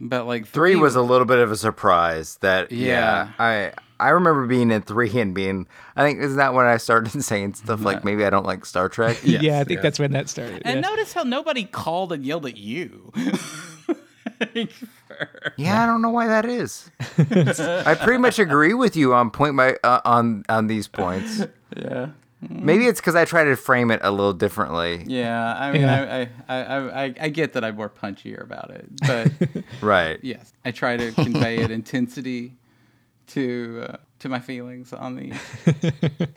but 0.00 0.26
like 0.26 0.46
Three 0.46 0.74
was 0.76 0.96
a 0.96 1.02
little 1.02 1.26
bit 1.26 1.38
of 1.38 1.52
a 1.52 1.56
surprise. 1.56 2.36
That 2.40 2.72
Yeah. 2.72 2.86
yeah, 2.88 3.32
I 3.38 3.72
I 3.98 4.10
remember 4.10 4.46
being 4.46 4.70
in 4.70 4.82
three 4.82 5.16
and 5.20 5.34
being. 5.34 5.68
I 5.94 6.04
think 6.04 6.20
isn't 6.20 6.36
that 6.36 6.52
when 6.52 6.66
I 6.66 6.78
started 6.78 7.10
saying 7.22 7.54
stuff 7.54 7.82
like 7.82 8.04
maybe 8.04 8.24
I 8.24 8.30
don't 8.30 8.46
like 8.46 8.64
Star 8.66 8.88
Trek. 8.88 9.18
Yes, 9.22 9.42
yeah, 9.44 9.60
I 9.60 9.64
think 9.64 9.78
yeah. 9.78 9.82
that's 9.82 9.98
when 9.98 10.12
that 10.12 10.28
started. 10.28 10.62
And 10.64 10.82
yeah. 10.82 10.88
notice 10.88 11.12
how 11.12 11.22
nobody 11.22 11.64
called 11.64 12.12
and 12.12 12.26
yelled 12.26 12.46
at 12.46 12.56
you. 12.56 13.12
Yeah, 15.56 15.82
I 15.82 15.86
don't 15.86 16.02
know 16.02 16.10
why 16.10 16.26
that 16.26 16.44
is. 16.44 16.90
I 17.18 17.94
pretty 17.94 18.18
much 18.18 18.38
agree 18.38 18.74
with 18.74 18.94
you 18.96 19.14
on 19.14 19.30
point 19.30 19.56
by 19.56 19.76
uh, 19.82 20.00
on 20.04 20.44
on 20.48 20.66
these 20.66 20.86
points. 20.88 21.42
yeah. 21.76 22.08
Maybe 22.48 22.86
it's 22.86 23.00
because 23.00 23.14
I 23.16 23.24
try 23.24 23.44
to 23.44 23.56
frame 23.56 23.90
it 23.90 24.00
a 24.02 24.10
little 24.10 24.34
differently. 24.34 25.02
Yeah, 25.06 25.56
I 25.58 25.72
mean, 25.72 25.80
Yeah. 25.82 26.28
I, 26.48 26.54
I, 26.54 26.62
I, 26.62 27.04
I, 27.04 27.14
I 27.22 27.28
get 27.30 27.54
that 27.54 27.64
I'm 27.64 27.76
more 27.76 27.88
punchier 27.88 28.42
about 28.42 28.70
it, 28.70 28.84
but 29.06 29.32
Right. 29.80 30.18
yes, 30.22 30.52
I 30.64 30.70
try 30.70 30.96
to 30.98 31.12
convey 31.12 31.62
an 31.62 31.70
intensity 31.70 32.52
to 33.28 33.86
uh, 33.88 33.96
to 34.20 34.28
my 34.28 34.38
feelings 34.40 34.92
on 34.92 35.16
the. 35.16 36.28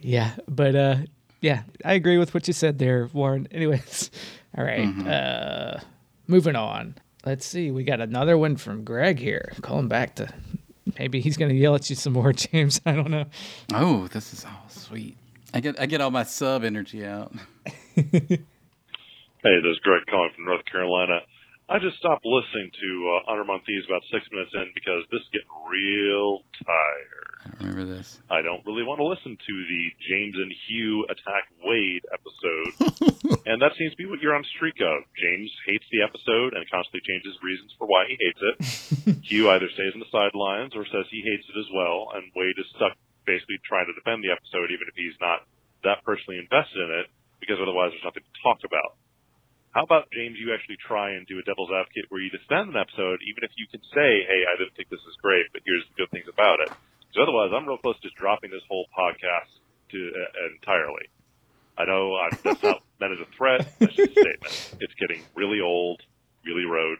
Yeah, 0.00 0.32
but 0.48 0.74
uh 0.74 0.96
yeah, 1.40 1.62
I 1.84 1.94
agree 1.94 2.18
with 2.18 2.34
what 2.34 2.46
you 2.46 2.52
said 2.52 2.78
there, 2.78 3.08
Warren. 3.12 3.48
Anyways, 3.50 4.10
all 4.56 4.64
right, 4.64 4.86
Uh 5.06 5.80
moving 6.30 6.56
on. 6.56 6.94
Let's 7.26 7.44
see. 7.44 7.70
We 7.70 7.84
got 7.84 8.00
another 8.00 8.38
one 8.38 8.56
from 8.56 8.84
Greg 8.84 9.18
here. 9.18 9.52
Calling 9.60 9.88
back 9.88 10.14
to 10.16 10.32
maybe 10.98 11.20
he's 11.20 11.36
going 11.36 11.50
to 11.50 11.54
yell 11.54 11.74
at 11.74 11.90
you 11.90 11.96
some 11.96 12.14
more, 12.14 12.32
James. 12.34 12.80
I 12.86 12.92
don't 12.92 13.10
know. 13.10 13.26
Oh, 13.74 14.06
this 14.08 14.32
is 14.32 14.44
all 14.44 14.68
sweet. 14.68 15.16
I 15.52 15.60
get 15.60 15.78
I 15.80 15.86
get 15.86 16.00
all 16.00 16.10
my 16.10 16.22
sub 16.22 16.64
energy 16.64 17.04
out. 17.04 17.32
Hey, 19.42 19.56
this 19.62 19.72
is 19.72 19.78
Greg 19.78 20.02
calling 20.04 20.28
from 20.36 20.44
North 20.44 20.66
Carolina. 20.70 21.20
I 21.70 21.78
just 21.78 22.02
stopped 22.02 22.26
listening 22.26 22.74
to 22.74 22.90
uh, 23.14 23.30
Honor 23.30 23.46
Among 23.46 23.62
Thieves 23.62 23.86
about 23.86 24.02
six 24.10 24.26
minutes 24.34 24.50
in 24.58 24.74
because 24.74 25.06
this 25.14 25.22
is 25.22 25.30
getting 25.30 25.54
real 25.70 26.42
tired. 26.66 27.46
I 27.46 27.50
remember 27.62 27.86
this. 27.86 28.18
I 28.26 28.42
don't 28.42 28.66
really 28.66 28.82
want 28.82 28.98
to 28.98 29.06
listen 29.06 29.38
to 29.38 29.54
the 29.70 29.82
James 30.02 30.34
and 30.34 30.50
Hugh 30.66 31.06
attack 31.06 31.46
Wade 31.62 32.02
episode, 32.10 32.74
and 33.46 33.62
that 33.62 33.78
seems 33.78 33.94
to 33.94 34.00
be 34.02 34.10
what 34.10 34.18
you're 34.18 34.34
on 34.34 34.42
streak 34.58 34.82
of. 34.82 35.06
James 35.14 35.46
hates 35.62 35.86
the 35.94 36.02
episode 36.02 36.58
and 36.58 36.66
constantly 36.74 37.06
changes 37.06 37.38
reasons 37.38 37.70
for 37.78 37.86
why 37.86 38.02
he 38.10 38.18
hates 38.18 38.42
it. 38.42 39.22
Hugh 39.30 39.46
either 39.54 39.70
stays 39.70 39.94
on 39.94 40.02
the 40.02 40.10
sidelines 40.10 40.74
or 40.74 40.82
says 40.90 41.06
he 41.06 41.22
hates 41.22 41.46
it 41.46 41.54
as 41.54 41.70
well, 41.70 42.10
and 42.18 42.34
Wade 42.34 42.58
is 42.58 42.66
stuck 42.74 42.98
basically 43.30 43.62
trying 43.62 43.86
to 43.86 43.94
defend 43.94 44.26
the 44.26 44.34
episode 44.34 44.74
even 44.74 44.90
if 44.90 44.98
he's 44.98 45.14
not 45.22 45.46
that 45.86 46.02
personally 46.02 46.42
invested 46.42 46.82
in 46.82 46.90
it 46.98 47.06
because 47.38 47.62
otherwise 47.62 47.94
there's 47.94 48.10
nothing 48.10 48.26
to 48.26 48.42
talk 48.42 48.58
about. 48.66 48.98
How 49.70 49.86
about 49.86 50.10
James? 50.10 50.34
You 50.34 50.50
actually 50.50 50.82
try 50.82 51.14
and 51.14 51.26
do 51.30 51.38
a 51.38 51.46
devil's 51.46 51.70
advocate 51.70 52.10
where 52.10 52.18
you 52.20 52.30
defend 52.30 52.74
an 52.74 52.78
episode, 52.78 53.22
even 53.22 53.46
if 53.46 53.54
you 53.54 53.70
can 53.70 53.78
say, 53.94 54.26
"Hey, 54.26 54.42
I 54.42 54.58
didn't 54.58 54.74
think 54.74 54.90
this 54.90 55.02
is 55.06 55.14
great, 55.22 55.46
but 55.54 55.62
here's 55.64 55.86
the 55.86 55.94
good 55.94 56.10
things 56.10 56.26
about 56.26 56.58
it." 56.58 56.74
Because 57.06 57.22
otherwise, 57.22 57.54
I'm 57.54 57.66
real 57.66 57.78
close 57.78 57.94
to 58.02 58.02
just 58.02 58.18
dropping 58.18 58.50
this 58.50 58.66
whole 58.66 58.86
podcast 58.90 59.50
to 59.94 59.98
uh, 60.10 60.54
entirely. 60.58 61.06
I 61.78 61.86
know 61.86 62.14
I, 62.18 62.34
that's 62.42 62.62
not 62.62 62.82
meant 63.00 63.14
as 63.14 63.22
a 63.22 63.30
threat. 63.30 63.62
That's 63.78 63.94
just 63.94 64.10
a 64.10 64.20
statement. 64.20 64.82
It's 64.82 64.94
getting 64.98 65.22
really 65.38 65.62
old, 65.62 66.02
really 66.44 66.66
rote, 66.66 66.98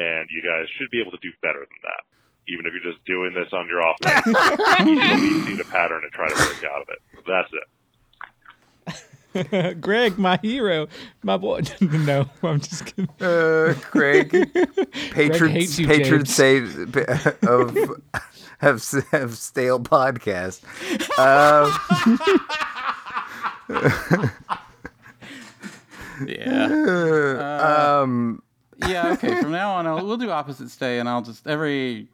and 0.00 0.24
you 0.32 0.40
guys 0.40 0.72
should 0.80 0.88
be 0.88 1.00
able 1.04 1.12
to 1.12 1.20
do 1.20 1.32
better 1.44 1.60
than 1.60 1.80
that. 1.84 2.02
Even 2.48 2.64
if 2.64 2.72
you're 2.72 2.92
just 2.92 3.04
doing 3.04 3.36
this 3.36 3.52
on 3.52 3.68
your 3.68 3.84
off 3.84 4.00
you 4.88 5.44
see 5.44 5.54
the 5.54 5.68
pattern 5.68 6.00
and 6.02 6.10
try 6.10 6.26
to 6.26 6.34
break 6.34 6.64
out 6.64 6.80
of 6.82 6.88
it. 6.88 6.98
That's 7.28 7.52
it. 7.52 7.68
Greg, 9.80 10.18
my 10.18 10.38
hero, 10.42 10.88
my 11.22 11.36
boy. 11.36 11.62
no, 11.80 12.26
I'm 12.42 12.60
just 12.60 12.86
kidding. 12.86 13.08
Uh, 13.20 13.74
Greg, 13.90 14.30
patron, 15.12 15.50
hates 15.50 15.78
you, 15.78 15.86
patron 15.86 16.24
James. 16.24 16.34
say 16.34 16.58
of 17.46 17.76
have 18.58 18.84
have 19.12 19.36
stale 19.36 19.78
podcast. 19.80 20.62
Um, 21.18 21.72
Yeah. 26.26 28.00
um, 28.02 28.42
Yeah. 28.86 29.12
Okay. 29.12 29.40
From 29.40 29.52
now 29.52 29.72
on, 29.74 29.86
I'll, 29.86 30.04
we'll 30.06 30.16
do 30.16 30.30
opposite 30.30 30.70
stay, 30.70 30.98
and 30.98 31.08
I'll 31.08 31.22
just 31.22 31.46
every. 31.46 32.08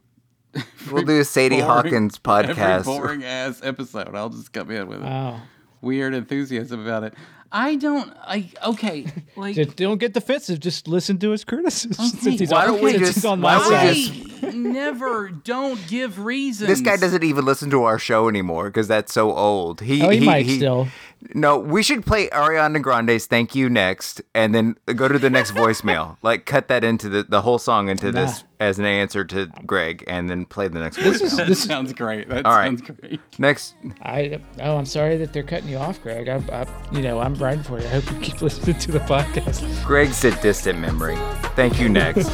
we'll 0.91 1.03
do 1.03 1.19
a 1.19 1.25
Sadie 1.25 1.55
boring- 1.61 1.65
Hawkins 1.65 2.19
Every 2.25 2.53
podcast. 2.53 2.85
boring 2.85 3.23
ass 3.23 3.59
episode, 3.63 4.15
I'll 4.15 4.29
just 4.29 4.53
come 4.53 4.71
in 4.71 4.87
with 4.87 4.99
it. 4.99 5.03
Wow. 5.05 5.41
Weird 5.81 6.13
enthusiasm 6.13 6.81
about 6.85 7.03
it. 7.03 7.13
I 7.51 7.75
don't. 7.75 8.11
I 8.23 8.49
okay. 8.65 9.05
Like 9.37 9.55
Just 9.55 9.75
don't 9.77 9.99
get 9.99 10.13
defensive. 10.13 10.59
Just 10.59 10.87
listen 10.87 11.17
to 11.19 11.29
his 11.29 11.43
criticisms. 11.45 11.99
Okay, 11.99 12.17
oh, 12.17 12.19
Since 12.23 12.39
he's 12.41 12.51
why 12.51 12.65
on, 12.65 12.73
don't 12.73 12.83
we 12.83 12.91
since 12.91 13.01
just- 13.03 13.15
he's 13.15 13.25
on 13.25 13.41
why 13.41 13.57
my 13.57 13.69
don't 13.69 13.87
we 13.95 14.03
side. 14.05 14.41
just- 14.41 14.55
never 14.57 15.29
don't 15.29 15.79
give 15.87 16.19
reasons. 16.19 16.67
This 16.67 16.81
guy 16.81 16.97
doesn't 16.97 17.23
even 17.23 17.45
listen 17.45 17.69
to 17.69 17.83
our 17.83 17.97
show 17.99 18.27
anymore 18.27 18.65
because 18.65 18.87
that's 18.87 19.13
so 19.13 19.31
old. 19.33 19.81
He, 19.81 20.01
Oh, 20.03 20.09
he 20.09 20.19
might 20.19 20.47
still. 20.47 20.87
No, 21.33 21.57
we 21.57 21.81
should 21.81 22.05
play 22.05 22.29
Ariana 22.29 22.81
Grande's 22.81 23.25
"Thank 23.25 23.55
You" 23.55 23.69
next, 23.69 24.21
and 24.35 24.53
then 24.53 24.75
go 24.95 25.07
to 25.07 25.17
the 25.17 25.29
next 25.29 25.51
voicemail. 25.53 26.17
Like, 26.23 26.45
cut 26.45 26.67
that 26.67 26.83
into 26.83 27.09
the 27.09 27.23
the 27.23 27.41
whole 27.41 27.57
song 27.57 27.89
into 27.89 28.11
this 28.11 28.43
as 28.59 28.77
an 28.79 28.85
answer 28.85 29.23
to 29.25 29.47
Greg, 29.65 30.03
and 30.07 30.29
then 30.29 30.45
play 30.45 30.67
the 30.67 30.79
next 30.79 30.97
This 30.97 31.21
voicemail. 31.21 31.23
is 31.23 31.37
this. 31.47 31.63
sounds 31.63 31.93
great. 31.93 32.29
That 32.29 32.45
All 32.45 32.55
right. 32.55 32.65
sounds 32.67 32.81
great. 32.81 33.19
next, 33.39 33.75
I 34.01 34.39
oh, 34.61 34.77
I'm 34.77 34.85
sorry 34.85 35.17
that 35.17 35.33
they're 35.33 35.43
cutting 35.43 35.69
you 35.69 35.77
off, 35.77 36.01
Greg. 36.01 36.29
I, 36.29 36.35
I 36.51 36.65
you 36.91 37.01
know, 37.01 37.19
I'm 37.19 37.33
riding 37.35 37.63
for 37.63 37.79
you. 37.79 37.85
I 37.85 37.99
hope 37.99 38.11
you 38.11 38.19
keep 38.19 38.41
listening 38.41 38.77
to 38.79 38.91
the 38.91 38.99
podcast. 38.99 39.85
Greg's 39.85 40.23
a 40.23 40.31
distant 40.41 40.79
memory. 40.79 41.15
Thank 41.55 41.79
you. 41.79 41.89
Next, 41.89 42.27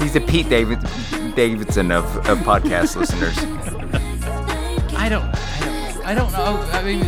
he's 0.00 0.12
the 0.14 0.24
Pete 0.26 0.48
David 0.48 0.78
Davidson 1.34 1.90
of, 1.90 2.04
of 2.28 2.38
podcast 2.38 2.96
listeners. 2.96 3.36
I 4.96 5.08
don't. 5.08 5.34
I 6.10 6.14
don't. 6.14 6.32
Know. 6.32 6.60
I 6.72 6.82
mean, 6.82 7.02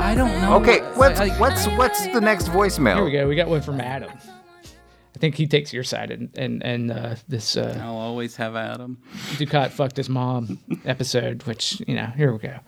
I 0.00 0.14
don't 0.14 0.40
know. 0.40 0.54
Okay, 0.54 0.80
what's 0.96 1.20
I- 1.20 1.26
I- 1.26 1.38
what's 1.38 1.66
what's 1.76 2.06
the 2.06 2.20
next 2.20 2.48
voicemail? 2.48 2.94
Here 2.94 3.04
we 3.04 3.10
go. 3.12 3.28
We 3.28 3.36
got 3.36 3.46
one 3.46 3.60
from 3.60 3.78
Adam. 3.78 4.10
I 4.10 5.18
think 5.18 5.34
he 5.34 5.46
takes 5.46 5.70
your 5.70 5.84
side, 5.84 6.10
and 6.10 6.30
and 6.34 6.62
and 6.62 6.90
uh, 6.90 7.16
this 7.28 7.58
uh, 7.58 7.78
I'll 7.82 7.98
always 7.98 8.36
have 8.36 8.56
Adam. 8.56 9.02
Dukat 9.36 9.68
fucked 9.72 9.98
his 9.98 10.08
mom 10.08 10.60
episode, 10.86 11.42
which 11.42 11.82
you 11.86 11.94
know. 11.94 12.06
Here 12.16 12.32
we 12.32 12.38
go. 12.38 12.58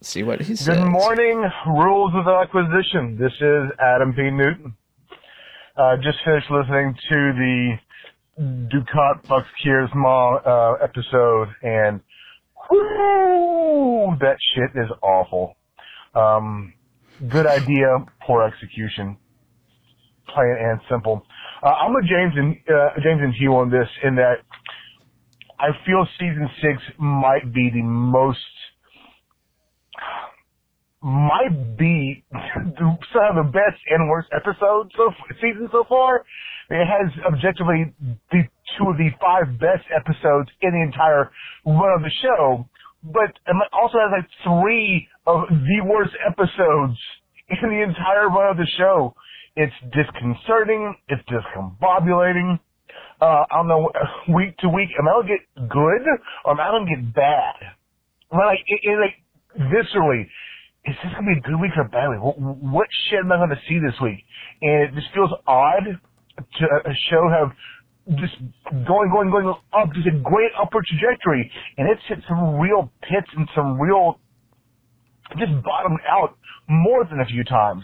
Let's 0.00 0.08
see 0.08 0.22
what 0.22 0.40
he 0.40 0.56
says. 0.56 0.78
Good 0.78 0.88
morning, 0.88 1.44
Rules 1.66 2.12
of 2.14 2.26
Acquisition. 2.28 3.18
This 3.20 3.32
is 3.42 3.70
Adam 3.78 4.14
P. 4.14 4.30
Newton. 4.30 4.74
Uh, 5.76 5.96
just 5.98 6.16
finished 6.24 6.50
listening 6.50 6.94
to 7.10 7.32
the 7.34 7.78
Dukat 8.72 9.22
fucks 9.26 9.44
Kira's 9.62 9.92
mom 9.94 10.40
uh, 10.46 10.72
episode, 10.82 11.48
and 11.62 12.00
whoo, 12.70 14.16
that 14.20 14.36
shit 14.54 14.70
is 14.80 14.90
awful. 15.02 15.56
Um, 16.14 16.72
good 17.28 17.46
idea, 17.46 18.04
poor 18.26 18.42
execution. 18.42 19.16
Plain 20.34 20.56
and 20.60 20.80
simple. 20.90 21.22
Uh, 21.62 21.68
I'm 21.68 21.94
with 21.94 22.04
James 22.04 22.32
and 22.36 22.56
uh, 22.68 23.00
James 23.02 23.20
and 23.22 23.34
Hugh 23.34 23.56
on 23.56 23.70
this 23.70 23.88
in 24.02 24.16
that 24.16 24.36
I 25.58 25.68
feel 25.86 26.06
season 26.18 26.48
six 26.60 26.82
might 26.98 27.52
be 27.52 27.70
the 27.72 27.82
most 27.82 28.38
might 31.02 31.76
be 31.78 32.24
some 32.32 33.38
of 33.38 33.46
the 33.46 33.50
best 33.52 33.80
and 33.88 34.08
worst 34.10 34.28
episodes 34.34 34.90
of 34.98 35.12
season 35.40 35.68
so 35.70 35.84
far. 35.88 36.24
It 36.68 36.84
has 36.84 37.12
objectively 37.24 37.94
the 38.32 38.42
two 38.78 38.90
of 38.90 38.96
the 38.96 39.10
five 39.20 39.58
best 39.58 39.84
episodes 39.94 40.50
in 40.62 40.72
the 40.72 40.82
entire 40.82 41.30
run 41.64 41.92
of 41.96 42.02
the 42.02 42.12
show, 42.22 42.68
but 43.02 43.32
also 43.72 43.98
has 43.98 44.10
like 44.12 44.28
three 44.44 45.08
of 45.26 45.48
the 45.48 45.80
worst 45.84 46.14
episodes 46.26 46.98
in 47.48 47.70
the 47.70 47.82
entire 47.82 48.28
run 48.28 48.50
of 48.50 48.56
the 48.56 48.66
show. 48.78 49.14
It's 49.56 49.72
disconcerting. 49.92 50.94
It's 51.08 51.22
discombobulating. 51.30 52.58
Uh, 53.20 53.44
I 53.50 53.56
don't 53.56 53.68
know, 53.68 53.90
week 54.34 54.56
to 54.58 54.68
week, 54.68 54.90
am 54.98 55.08
I 55.08 55.12
gonna 55.22 55.28
get 55.28 55.68
good 55.68 56.04
or 56.44 56.52
am 56.52 56.60
I 56.60 56.68
gonna 56.68 56.84
get 56.84 57.14
bad? 57.14 57.54
Like, 58.30 58.58
it, 58.66 58.80
it, 58.82 58.98
like, 59.00 59.16
viscerally, 59.72 60.28
is 60.84 60.94
this 61.02 61.12
gonna 61.14 61.26
be 61.26 61.38
a 61.38 61.40
good 61.40 61.58
week 61.60 61.72
or 61.76 61.86
a 61.86 61.88
bad 61.88 62.10
week? 62.10 62.20
What, 62.20 62.38
what 62.38 62.86
shit 63.08 63.20
am 63.20 63.32
I 63.32 63.36
gonna 63.38 63.60
see 63.68 63.78
this 63.78 63.98
week? 64.02 64.20
And 64.60 64.84
it 64.84 64.94
just 64.94 65.14
feels 65.14 65.30
odd 65.46 65.84
to 66.36 66.64
a 66.84 66.94
show 67.08 67.28
have 67.30 67.52
just 68.14 68.38
going, 68.86 69.10
going, 69.10 69.30
going 69.30 69.48
up, 69.48 69.90
just 69.94 70.06
a 70.06 70.18
great 70.22 70.52
upward 70.60 70.84
trajectory, 70.86 71.50
and 71.76 71.88
it's 71.90 72.00
hit 72.08 72.18
some 72.28 72.54
real 72.60 72.90
pits 73.02 73.26
and 73.36 73.48
some 73.54 73.80
real, 73.80 74.20
just 75.38 75.50
bottomed 75.64 75.98
out 76.08 76.38
more 76.68 77.04
than 77.04 77.20
a 77.20 77.26
few 77.26 77.42
times. 77.42 77.82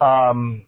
Um, 0.00 0.66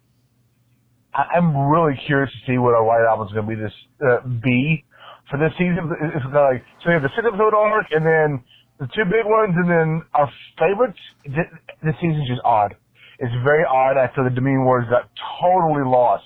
I, 1.13 1.37
I'm 1.37 1.55
really 1.69 1.93
curious 2.07 2.31
to 2.31 2.51
see 2.51 2.57
what 2.57 2.73
our 2.73 2.83
White 2.83 3.05
Album 3.07 3.27
is 3.27 3.33
going 3.33 3.45
to 3.45 3.55
be 3.55 3.61
this 3.61 3.77
uh, 4.01 4.25
be 4.25 4.83
for 5.29 5.37
this 5.37 5.53
season. 5.57 5.85
It's 6.01 6.25
like 6.33 6.65
so 6.81 6.89
we 6.89 6.93
have 6.93 7.05
the 7.05 7.13
six 7.15 7.25
episode 7.27 7.53
arc, 7.53 7.87
and 7.91 8.01
then 8.01 8.41
the 8.79 8.87
two 8.89 9.05
big 9.05 9.25
ones, 9.25 9.53
and 9.53 9.69
then 9.69 10.01
our 10.13 10.29
favorites. 10.57 10.99
This, 11.25 11.45
this 11.83 11.95
season's 12.01 12.27
just 12.27 12.41
odd. 12.43 12.75
It's 13.19 13.33
very 13.45 13.63
odd. 13.63 14.01
I 14.01 14.09
feel 14.13 14.25
the 14.25 14.33
Dominion 14.33 14.65
Wars 14.65 14.85
got 14.89 15.09
totally 15.39 15.85
lost 15.85 16.25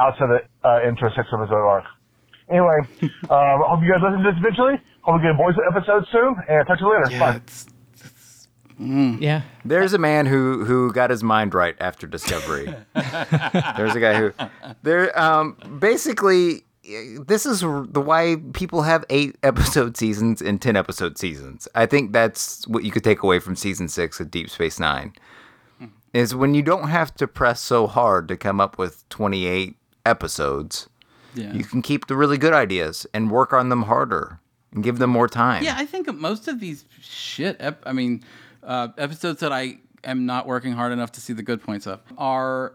outside 0.00 0.30
the 0.30 0.40
uh, 0.64 0.88
intro 0.88 1.10
six 1.14 1.28
episode 1.28 1.66
arc. 1.66 1.84
Anyway, 2.52 2.78
um, 3.30 3.62
hope 3.64 3.82
you 3.82 3.90
guys 3.90 4.02
listen 4.02 4.22
to 4.22 4.30
this 4.30 4.38
eventually. 4.38 4.74
Hope 5.00 5.16
we 5.16 5.22
get 5.22 5.30
a 5.30 5.34
boys 5.34 5.54
episode 5.68 6.04
soon, 6.12 6.36
and 6.48 6.66
talk 6.66 6.78
to 6.78 6.84
you 6.84 6.92
later. 6.92 7.10
Yeah, 7.10 7.18
Bye. 7.18 7.36
it's, 7.44 7.66
it's, 7.94 8.48
Yeah. 8.78 9.42
There's 9.64 9.94
a 9.94 9.98
man 9.98 10.26
who 10.26 10.64
who 10.64 10.92
got 10.92 11.10
his 11.10 11.24
mind 11.24 11.54
right 11.54 11.74
after 11.80 12.06
Discovery. 12.06 12.66
There's 12.94 13.96
a 13.96 14.00
guy 14.00 14.14
who 14.18 14.32
there 14.82 15.18
um 15.18 15.56
basically 15.80 16.64
this 17.26 17.46
is 17.46 17.60
the 17.60 18.02
why 18.04 18.36
people 18.54 18.82
have 18.82 19.04
8 19.08 19.36
episode 19.44 19.96
seasons 19.96 20.42
and 20.42 20.60
10 20.60 20.74
episode 20.76 21.16
seasons. 21.16 21.68
I 21.76 21.86
think 21.86 22.12
that's 22.12 22.66
what 22.66 22.82
you 22.82 22.90
could 22.90 23.04
take 23.04 23.22
away 23.22 23.38
from 23.38 23.54
season 23.54 23.88
6 23.88 24.18
of 24.18 24.30
Deep 24.32 24.50
Space 24.50 24.80
9. 24.80 25.12
Is 26.12 26.34
when 26.34 26.54
you 26.54 26.62
don't 26.62 26.88
have 26.88 27.14
to 27.14 27.28
press 27.28 27.60
so 27.60 27.86
hard 27.86 28.26
to 28.28 28.36
come 28.36 28.60
up 28.60 28.78
with 28.78 29.08
28 29.10 29.76
episodes. 30.04 30.88
Yeah. 31.34 31.52
You 31.52 31.64
can 31.64 31.82
keep 31.82 32.06
the 32.06 32.16
really 32.16 32.38
good 32.38 32.52
ideas 32.52 33.06
and 33.14 33.30
work 33.30 33.52
on 33.52 33.68
them 33.68 33.82
harder 33.82 34.40
and 34.72 34.82
give 34.82 34.98
them 34.98 35.10
more 35.10 35.28
time. 35.28 35.62
Yeah, 35.62 35.74
I 35.76 35.86
think 35.86 36.12
most 36.14 36.48
of 36.48 36.60
these 36.60 36.84
shit. 37.00 37.56
Ep- 37.60 37.82
I 37.86 37.92
mean, 37.92 38.24
uh, 38.62 38.88
episodes 38.98 39.40
that 39.40 39.52
I 39.52 39.78
am 40.04 40.26
not 40.26 40.46
working 40.46 40.72
hard 40.72 40.92
enough 40.92 41.12
to 41.12 41.20
see 41.20 41.32
the 41.32 41.42
good 41.42 41.62
points 41.62 41.86
of 41.86 42.00
are 42.18 42.74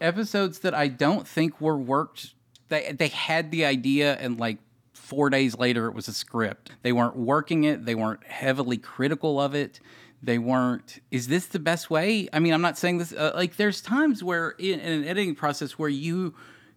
episodes 0.00 0.60
that 0.60 0.74
I 0.74 0.88
don't 0.88 1.26
think 1.26 1.60
were 1.60 1.76
worked. 1.78 2.34
They 2.68 2.92
they 2.92 3.08
had 3.08 3.50
the 3.50 3.64
idea 3.64 4.16
and 4.16 4.38
like 4.38 4.58
four 4.92 5.30
days 5.30 5.56
later 5.56 5.86
it 5.86 5.94
was 5.94 6.08
a 6.08 6.14
script. 6.14 6.72
They 6.82 6.92
weren't 6.92 7.16
working 7.16 7.64
it. 7.64 7.84
They 7.84 7.94
weren't 7.94 8.24
heavily 8.24 8.78
critical 8.78 9.40
of 9.40 9.54
it. 9.54 9.80
They 10.22 10.38
weren't. 10.38 11.00
Is 11.10 11.28
this 11.28 11.46
the 11.46 11.58
best 11.58 11.90
way? 11.90 12.28
I 12.32 12.38
mean, 12.38 12.54
I'm 12.54 12.62
not 12.62 12.78
saying 12.78 12.96
this. 12.96 13.12
Uh, 13.12 13.32
like, 13.34 13.56
there's 13.56 13.82
times 13.82 14.24
where 14.24 14.50
in, 14.52 14.80
in 14.80 15.02
an 15.02 15.04
editing 15.04 15.34
process 15.34 15.72
where 15.72 15.90
you 15.90 16.34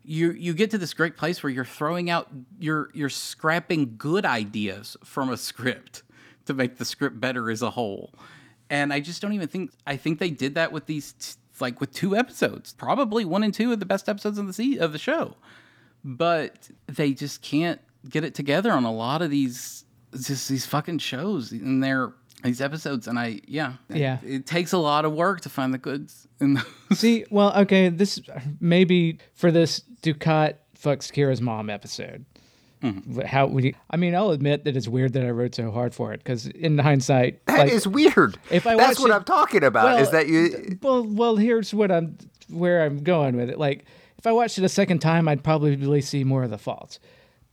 you 0.08 0.32
you 0.32 0.54
get 0.54 0.72
to 0.72 0.78
this 0.78 0.94
great 0.94 1.18
place 1.18 1.44
where 1.44 1.52
you're 1.52 1.66
throwing 1.66 2.10
out 2.10 2.30
you're 2.58 2.90
you're 2.94 3.10
scrapping 3.10 3.96
good 3.98 4.26
ideas 4.26 4.96
from 5.04 5.30
a 5.30 5.38
script 5.38 6.04
to 6.46 6.54
make 6.54 6.78
the 6.78 6.86
script 6.86 7.20
better 7.20 7.52
as 7.52 7.62
a 7.62 7.72
whole. 7.72 8.14
And 8.70 8.94
i 8.94 9.00
just 9.00 9.22
don't 9.22 9.34
even 9.34 9.50
think 9.50 9.72
i 9.86 9.98
think 9.98 10.20
they 10.20 10.30
did 10.30 10.56
that 10.56 10.72
with 10.72 10.86
these 10.86 11.12
t- 11.14 11.36
like 11.62 11.82
with 11.82 11.94
two 11.94 12.16
episodes. 12.16 12.74
Probably 12.74 13.26
one 13.26 13.44
and 13.44 13.54
two 13.54 13.72
of 13.74 13.80
the 13.80 13.86
best 13.86 14.08
episodes 14.08 14.38
of 14.38 14.56
the 14.56 14.78
of 14.80 14.94
the 14.94 14.98
show. 14.98 15.36
But 16.04 16.70
they 16.88 17.14
just 17.14 17.42
can't 17.42 17.82
get 18.08 18.24
it 18.24 18.34
together 18.34 18.72
on 18.72 18.86
a 18.86 18.92
lot 18.92 19.22
of 19.22 19.30
these 19.30 19.84
just 20.14 20.48
these 20.48 20.66
fucking 20.66 21.00
shows 21.00 21.52
and 21.52 21.84
their 21.84 22.14
these 22.44 22.62
episodes 22.62 23.08
and 23.08 23.18
i 23.18 23.40
yeah 23.48 23.74
Yeah. 23.90 24.20
it, 24.24 24.46
takes 24.46 24.72
a 24.72 24.78
lot 24.78 25.06
of 25.06 25.14
work 25.14 25.42
to 25.42 25.50
find 25.50 25.74
the 25.74 25.78
goods 25.80 26.28
in 26.40 26.54
those 26.56 27.00
See, 27.00 27.26
well, 27.32 27.52
okay, 27.62 27.90
this 27.90 28.20
maybe 28.60 29.20
for 29.34 29.52
this 29.52 29.82
Dukat 30.04 30.56
fucks 30.80 31.12
Kira's 31.12 31.42
mom 31.42 31.70
episode. 31.70 32.26
Mm-hmm. 32.84 33.22
How 33.22 33.48
would 33.48 33.64
you? 33.64 33.74
I 33.90 33.98
mean, 33.98 34.14
I'll 34.16 34.30
admit 34.30 34.64
that 34.66 34.78
it's 34.78 34.88
weird 34.88 35.14
that 35.14 35.26
I 35.26 35.32
wrote 35.32 35.56
so 35.56 35.72
hard 35.72 35.96
for 35.96 36.14
it 36.14 36.20
because 36.20 36.46
in 36.46 36.78
hindsight, 36.78 37.44
That 37.48 37.70
is 37.70 37.88
like, 37.88 37.96
weird. 37.96 38.38
if 38.52 38.68
I 38.68 38.76
That's 38.76 39.00
what 39.00 39.10
it- 39.10 39.16
I'm 39.16 39.24
talking 39.24 39.64
about. 39.64 40.00
is 40.00 40.12
that 40.12 40.28
you? 40.28 40.78
Well, 40.84 41.04
well, 41.04 41.36
here's 41.38 41.74
what 41.74 41.92
I'm 41.92 42.18
where 42.50 42.84
I'm 42.86 43.00
going 43.04 43.36
with 43.36 43.50
it. 43.50 43.58
Like, 43.58 43.86
if 44.20 44.28
I 44.28 44.32
watched 44.32 44.60
it 44.60 44.64
a 44.64 44.70
second 44.70 45.00
time, 45.00 45.28
I'd 45.28 45.44
probably 45.44 46.02
see 46.02 46.24
more 46.24 46.44
of 46.44 46.52
the 46.52 46.60
faults. 46.60 47.00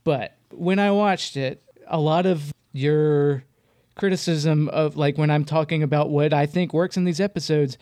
But 0.03 0.37
when 0.51 0.77
I 0.77 0.91
watched 0.91 1.35
it, 1.37 1.63
a 1.87 1.99
lot 1.99 2.27
of 2.27 2.53
your 2.71 3.43
criticism 3.95 4.69
of 4.69 4.97
like 4.97 5.17
when 5.17 5.29
I'm 5.29 5.45
talking 5.45 5.83
about 5.83 6.09
what 6.09 6.33
I 6.33 6.45
think 6.45 6.73
works 6.73 6.97
in 6.97 7.05
these 7.05 7.19
episodes, 7.19 7.77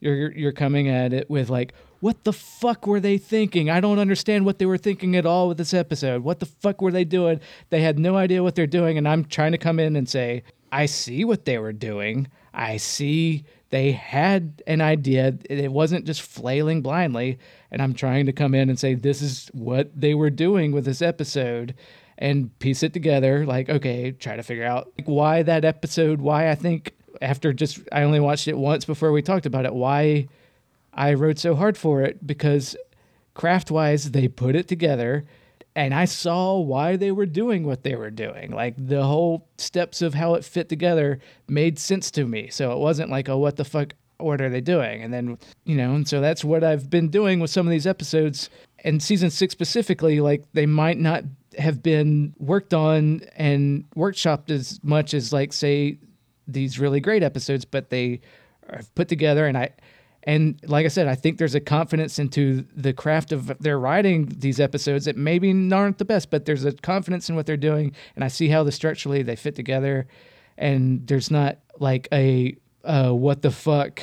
you're 0.00 0.32
you're 0.32 0.52
coming 0.52 0.88
at 0.88 1.12
it 1.12 1.28
with 1.28 1.50
like, 1.50 1.74
what 2.00 2.24
the 2.24 2.32
fuck 2.32 2.86
were 2.86 3.00
they 3.00 3.18
thinking? 3.18 3.68
I 3.68 3.80
don't 3.80 3.98
understand 3.98 4.44
what 4.44 4.58
they 4.58 4.66
were 4.66 4.78
thinking 4.78 5.16
at 5.16 5.26
all 5.26 5.48
with 5.48 5.58
this 5.58 5.74
episode. 5.74 6.22
What 6.22 6.40
the 6.40 6.46
fuck 6.46 6.80
were 6.80 6.92
they 6.92 7.04
doing? 7.04 7.40
They 7.70 7.82
had 7.82 7.98
no 7.98 8.16
idea 8.16 8.42
what 8.42 8.54
they're 8.54 8.66
doing, 8.66 8.98
and 8.98 9.08
I'm 9.08 9.24
trying 9.24 9.52
to 9.52 9.58
come 9.58 9.80
in 9.80 9.96
and 9.96 10.08
say, 10.08 10.44
I 10.70 10.86
see 10.86 11.24
what 11.24 11.44
they 11.44 11.58
were 11.58 11.72
doing. 11.72 12.28
I 12.54 12.76
see 12.76 13.44
they 13.70 13.92
had 13.92 14.62
an 14.66 14.80
idea. 14.80 15.36
It 15.48 15.72
wasn't 15.72 16.06
just 16.06 16.22
flailing 16.22 16.82
blindly. 16.82 17.38
And 17.70 17.82
I'm 17.82 17.94
trying 17.94 18.26
to 18.26 18.32
come 18.32 18.54
in 18.54 18.70
and 18.70 18.78
say, 18.78 18.94
this 18.94 19.20
is 19.20 19.50
what 19.52 19.90
they 19.98 20.14
were 20.14 20.30
doing 20.30 20.72
with 20.72 20.84
this 20.84 21.02
episode 21.02 21.74
and 22.18 22.56
piece 22.58 22.82
it 22.82 22.92
together. 22.92 23.46
Like, 23.46 23.68
okay, 23.68 24.10
try 24.12 24.36
to 24.36 24.42
figure 24.42 24.66
out 24.66 24.92
like, 24.98 25.06
why 25.06 25.42
that 25.44 25.64
episode, 25.64 26.20
why 26.20 26.50
I 26.50 26.54
think 26.54 26.94
after 27.22 27.52
just, 27.52 27.80
I 27.92 28.02
only 28.02 28.20
watched 28.20 28.48
it 28.48 28.58
once 28.58 28.84
before 28.84 29.12
we 29.12 29.22
talked 29.22 29.46
about 29.46 29.64
it, 29.64 29.72
why 29.72 30.28
I 30.92 31.14
wrote 31.14 31.38
so 31.38 31.54
hard 31.54 31.78
for 31.78 32.02
it 32.02 32.26
because 32.26 32.76
craft 33.34 33.70
wise, 33.70 34.10
they 34.10 34.28
put 34.28 34.56
it 34.56 34.68
together 34.68 35.24
and 35.76 35.94
I 35.94 36.06
saw 36.06 36.58
why 36.58 36.96
they 36.96 37.12
were 37.12 37.26
doing 37.26 37.64
what 37.64 37.84
they 37.84 37.94
were 37.94 38.10
doing. 38.10 38.50
Like 38.50 38.74
the 38.76 39.04
whole 39.04 39.46
steps 39.58 40.02
of 40.02 40.12
how 40.12 40.34
it 40.34 40.44
fit 40.44 40.68
together 40.68 41.20
made 41.46 41.78
sense 41.78 42.10
to 42.12 42.26
me. 42.26 42.48
So 42.50 42.72
it 42.72 42.78
wasn't 42.78 43.10
like, 43.10 43.28
oh, 43.28 43.38
what 43.38 43.56
the 43.56 43.64
fuck? 43.64 43.94
What 44.16 44.40
are 44.40 44.48
they 44.48 44.60
doing? 44.60 45.04
And 45.04 45.14
then, 45.14 45.38
you 45.64 45.76
know, 45.76 45.94
and 45.94 46.08
so 46.08 46.20
that's 46.20 46.42
what 46.42 46.64
I've 46.64 46.90
been 46.90 47.10
doing 47.10 47.38
with 47.38 47.52
some 47.52 47.64
of 47.64 47.70
these 47.70 47.86
episodes. 47.86 48.50
And 48.82 49.00
season 49.00 49.30
six 49.30 49.52
specifically, 49.52 50.18
like 50.18 50.42
they 50.52 50.66
might 50.66 50.98
not 50.98 51.22
have 51.58 51.82
been 51.82 52.34
worked 52.38 52.72
on 52.72 53.22
and 53.36 53.84
workshopped 53.96 54.50
as 54.50 54.80
much 54.82 55.12
as, 55.12 55.32
like, 55.32 55.52
say, 55.52 55.98
these 56.46 56.78
really 56.78 57.00
great 57.00 57.22
episodes, 57.22 57.64
but 57.64 57.90
they 57.90 58.20
are 58.68 58.80
put 58.94 59.08
together. 59.08 59.46
And 59.46 59.58
I, 59.58 59.70
and 60.22 60.60
like 60.64 60.84
I 60.84 60.88
said, 60.88 61.08
I 61.08 61.14
think 61.14 61.38
there's 61.38 61.54
a 61.54 61.60
confidence 61.60 62.18
into 62.18 62.66
the 62.74 62.92
craft 62.92 63.32
of 63.32 63.56
their 63.60 63.78
writing 63.78 64.26
these 64.36 64.60
episodes 64.60 65.04
that 65.04 65.16
maybe 65.16 65.50
aren't 65.72 65.98
the 65.98 66.04
best, 66.04 66.30
but 66.30 66.44
there's 66.44 66.64
a 66.64 66.72
confidence 66.72 67.28
in 67.28 67.36
what 67.36 67.46
they're 67.46 67.56
doing, 67.56 67.94
and 68.14 68.24
I 68.24 68.28
see 68.28 68.48
how 68.48 68.62
the 68.62 68.72
structurally 68.72 69.22
they 69.22 69.36
fit 69.36 69.54
together, 69.54 70.06
and 70.56 71.06
there's 71.06 71.30
not 71.30 71.58
like 71.78 72.08
a 72.12 72.56
uh, 72.84 73.10
what 73.10 73.42
the 73.42 73.50
fuck, 73.50 74.02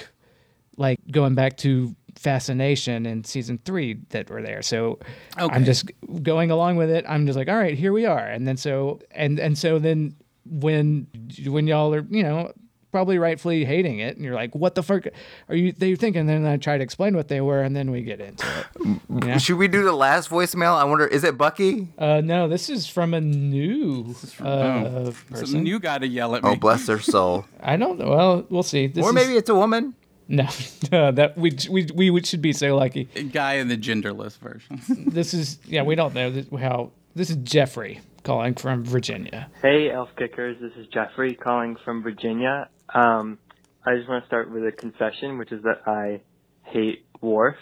like 0.78 1.00
going 1.12 1.36
back 1.36 1.58
to 1.58 1.96
fascination 2.30 3.06
in 3.06 3.24
season 3.24 3.60
three 3.66 4.00
that 4.10 4.30
were 4.30 4.42
there. 4.42 4.62
So 4.62 5.00
Okay. 5.40 5.56
I'm 5.56 5.64
just 5.64 5.92
going 6.24 6.50
along 6.52 6.76
with 6.78 6.90
it. 6.90 7.06
I'm 7.08 7.26
just 7.26 7.38
like, 7.38 7.48
all 7.48 7.56
right, 7.66 7.78
here 7.78 7.94
we 7.94 8.06
are, 8.06 8.26
and 8.36 8.48
then 8.48 8.58
so 8.58 9.00
and 9.12 9.40
and 9.40 9.58
so 9.58 9.80
then 9.80 10.16
when 10.50 11.08
when 11.48 11.68
y'all 11.68 11.94
are 11.94 12.06
you 12.10 12.24
know 12.24 12.52
probably 12.92 13.18
rightfully 13.20 13.66
hating 13.66 14.00
it, 14.00 14.16
and 14.16 14.24
you're 14.24 14.34
like, 14.36 14.56
"What 14.56 14.74
the 14.76 14.82
fuck 14.84 15.04
are 15.50 15.56
you?" 15.56 15.74
They 15.74 15.96
thinking? 15.96 16.22
And 16.22 16.30
then 16.30 16.46
I 16.46 16.56
try 16.58 16.78
to 16.78 16.84
explain 16.84 17.14
what 17.16 17.28
they 17.28 17.42
were, 17.42 17.62
and 17.62 17.76
then 17.76 17.92
we 17.92 18.02
get 18.04 18.20
into 18.22 18.46
it. 18.48 19.26
Yeah. 19.26 19.38
Should 19.38 19.58
we 19.58 19.68
do 19.68 19.84
the 19.84 19.92
last 20.08 20.30
voicemail? 20.30 20.74
I 20.76 20.84
wonder, 20.86 21.06
is 21.06 21.24
it 21.26 21.38
Bucky? 21.38 21.90
Uh, 21.98 22.22
no, 22.24 22.48
this 22.48 22.70
is 22.70 22.88
from 22.88 23.14
a 23.14 23.20
new 23.22 24.16
uh, 24.42 24.46
Oh, 24.48 25.14
person. 25.30 25.46
so 25.48 25.58
you 25.60 25.80
got 25.80 26.00
to 26.02 26.08
yell 26.08 26.36
at 26.36 26.44
me. 26.44 26.52
Oh, 26.52 26.56
bless 26.56 26.86
their 26.88 27.00
soul. 27.02 27.46
I 27.60 27.76
don't 27.76 28.00
know. 28.00 28.10
Well, 28.10 28.46
we'll 28.50 28.64
see. 28.64 28.88
This 28.88 29.04
or 29.06 29.10
is- 29.10 29.16
maybe 29.16 29.34
it's 29.36 29.50
a 29.50 29.56
woman. 29.56 29.94
No, 30.28 30.48
no, 30.92 31.12
that 31.12 31.38
we, 31.38 31.58
we 31.70 32.10
we 32.10 32.24
should 32.24 32.42
be 32.42 32.54
so 32.54 32.76
lucky. 32.76 33.06
Guy 33.06 33.56
in 33.56 33.68
the 33.68 33.78
genderless 33.78 34.38
version. 34.38 34.82
This 35.12 35.34
is 35.34 35.60
yeah. 35.66 35.84
We 35.84 35.96
don't 35.96 36.14
know 36.14 36.32
this, 36.32 36.48
how. 36.60 36.92
This 37.16 37.30
is 37.30 37.38
Jeffrey 37.38 38.02
calling 38.24 38.56
from 38.56 38.84
Virginia. 38.84 39.50
Hey, 39.62 39.90
Elf 39.94 40.10
Kickers. 40.18 40.58
This 40.60 40.74
is 40.78 40.88
Jeffrey 40.94 41.36
calling 41.36 41.78
from 41.86 42.04
Virginia. 42.04 42.70
Um, 42.94 43.38
I 43.86 43.96
just 43.96 44.10
want 44.10 44.24
to 44.24 44.28
start 44.28 44.52
with 44.52 44.64
a 44.64 44.72
confession, 44.72 45.38
which 45.38 45.52
is 45.52 45.64
that 45.64 45.88
I 45.88 46.22
hate 46.64 47.06
Worf. 47.22 47.56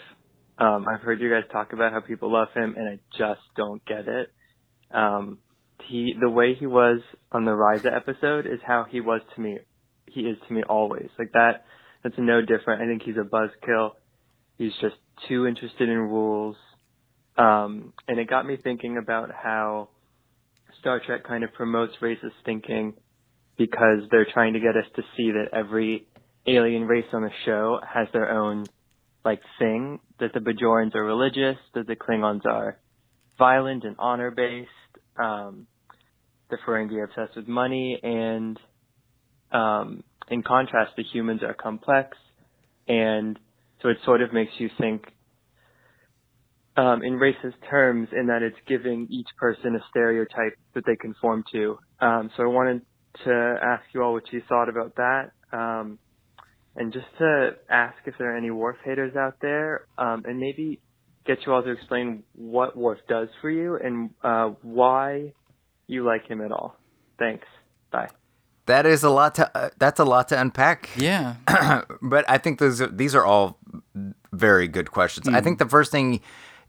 Um, 0.58 0.86
I've 0.88 1.00
heard 1.00 1.20
you 1.20 1.30
guys 1.30 1.44
talk 1.52 1.72
about 1.72 1.92
how 1.92 2.00
people 2.00 2.32
love 2.32 2.48
him, 2.54 2.74
and 2.76 2.88
I 2.88 2.98
just 3.18 3.40
don't 3.56 3.84
get 3.84 4.08
it. 4.08 4.32
Um, 4.92 5.38
he, 5.88 6.14
the 6.18 6.30
way 6.30 6.54
he 6.54 6.66
was 6.66 7.00
on 7.30 7.44
the 7.44 7.50
Risa 7.50 7.94
episode 7.94 8.46
is 8.46 8.60
how 8.66 8.86
he 8.88 9.00
was 9.00 9.20
to 9.34 9.40
me. 9.40 9.58
He 10.06 10.22
is 10.22 10.38
to 10.48 10.54
me 10.54 10.62
always. 10.62 11.08
Like 11.18 11.32
that. 11.32 11.64
That's 12.04 12.14
no 12.18 12.40
different. 12.42 12.82
I 12.82 12.86
think 12.86 13.02
he's 13.02 13.16
a 13.16 13.26
buzzkill. 13.26 13.92
He's 14.58 14.72
just 14.80 14.94
too 15.26 15.46
interested 15.46 15.88
in 15.88 15.98
rules. 15.98 16.56
Um, 17.36 17.92
and 18.06 18.20
it 18.20 18.28
got 18.30 18.46
me 18.46 18.56
thinking 18.62 18.98
about 18.98 19.30
how 19.32 19.88
Star 20.78 21.00
Trek 21.04 21.24
kind 21.24 21.42
of 21.42 21.52
promotes 21.54 21.94
racist 22.00 22.32
thinking 22.44 22.94
because 23.56 24.02
they're 24.10 24.26
trying 24.32 24.52
to 24.52 24.60
get 24.60 24.76
us 24.76 24.84
to 24.96 25.02
see 25.16 25.32
that 25.32 25.48
every 25.52 26.06
alien 26.46 26.86
race 26.86 27.06
on 27.12 27.22
the 27.22 27.30
show 27.44 27.80
has 27.82 28.06
their 28.12 28.30
own 28.30 28.68
like 29.24 29.40
thing, 29.58 30.00
that 30.20 30.34
the 30.34 30.40
Bajorans 30.40 30.94
are 30.94 31.04
religious, 31.04 31.56
that 31.74 31.86
the 31.86 31.96
Klingons 31.96 32.44
are 32.44 32.78
violent 33.38 33.84
and 33.84 33.96
honor 33.98 34.30
based, 34.30 34.68
um, 35.18 35.66
the 36.50 36.58
Ferengi 36.66 36.96
are 36.98 37.04
obsessed 37.04 37.36
with 37.36 37.48
money, 37.48 37.98
and 38.02 38.60
um, 39.50 40.04
in 40.28 40.42
contrast, 40.42 40.92
the 40.96 41.02
humans 41.02 41.42
are 41.42 41.54
complex, 41.54 42.16
and 42.88 43.38
so 43.82 43.88
it 43.88 43.98
sort 44.04 44.22
of 44.22 44.32
makes 44.32 44.52
you 44.58 44.70
think 44.78 45.04
um, 46.76 47.02
in 47.02 47.14
racist 47.14 47.54
terms 47.70 48.08
in 48.12 48.26
that 48.26 48.42
it's 48.42 48.56
giving 48.66 49.06
each 49.10 49.28
person 49.38 49.76
a 49.76 49.84
stereotype 49.90 50.54
that 50.74 50.84
they 50.86 50.96
conform 50.96 51.44
to. 51.52 51.78
Um, 52.00 52.30
so 52.36 52.42
I 52.42 52.46
wanted 52.46 52.82
to 53.24 53.54
ask 53.62 53.84
you 53.92 54.02
all 54.02 54.12
what 54.12 54.32
you 54.32 54.42
thought 54.48 54.68
about 54.68 54.96
that. 54.96 55.30
Um, 55.52 55.98
and 56.76 56.92
just 56.92 57.06
to 57.18 57.50
ask 57.70 57.96
if 58.06 58.14
there 58.18 58.34
are 58.34 58.36
any 58.36 58.50
Worf 58.50 58.76
haters 58.84 59.14
out 59.16 59.34
there, 59.40 59.86
um, 59.96 60.24
and 60.26 60.40
maybe 60.40 60.80
get 61.26 61.38
you 61.46 61.52
all 61.52 61.62
to 61.62 61.70
explain 61.70 62.24
what 62.34 62.76
Worf 62.76 62.98
does 63.08 63.28
for 63.40 63.50
you 63.50 63.76
and 63.76 64.10
uh, 64.24 64.48
why 64.62 65.32
you 65.86 66.04
like 66.04 66.26
him 66.26 66.40
at 66.40 66.50
all. 66.50 66.76
Thanks. 67.18 67.46
Bye. 67.92 68.08
That 68.66 68.86
is 68.86 69.02
a 69.02 69.10
lot 69.10 69.34
to. 69.36 69.56
Uh, 69.56 69.70
that's 69.78 70.00
a 70.00 70.04
lot 70.04 70.28
to 70.28 70.40
unpack. 70.40 70.88
yeah. 70.96 71.36
but 72.02 72.24
I 72.28 72.38
think 72.38 72.58
those 72.58 72.80
are, 72.80 72.86
these 72.86 73.14
are 73.14 73.24
all 73.24 73.58
very 74.32 74.68
good 74.68 74.90
questions. 74.90 75.28
I 75.28 75.40
think 75.40 75.58
the 75.58 75.68
first 75.68 75.92
thing, 75.92 76.20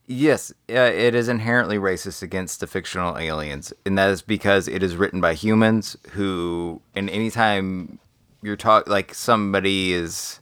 yes, 0.05 0.51
uh, 0.69 0.73
it 0.73 1.15
is 1.15 1.29
inherently 1.29 1.77
racist 1.77 2.21
against 2.21 2.59
the 2.59 2.67
fictional 2.67 3.17
aliens, 3.17 3.73
and 3.85 3.97
that 3.97 4.09
is 4.09 4.21
because 4.21 4.67
it 4.67 4.83
is 4.83 4.95
written 4.95 5.21
by 5.21 5.33
humans 5.33 5.95
who, 6.11 6.81
and 6.95 7.09
anytime 7.09 7.99
you're 8.41 8.57
talk 8.57 8.87
like 8.87 9.13
somebody 9.13 9.93
is 9.93 10.39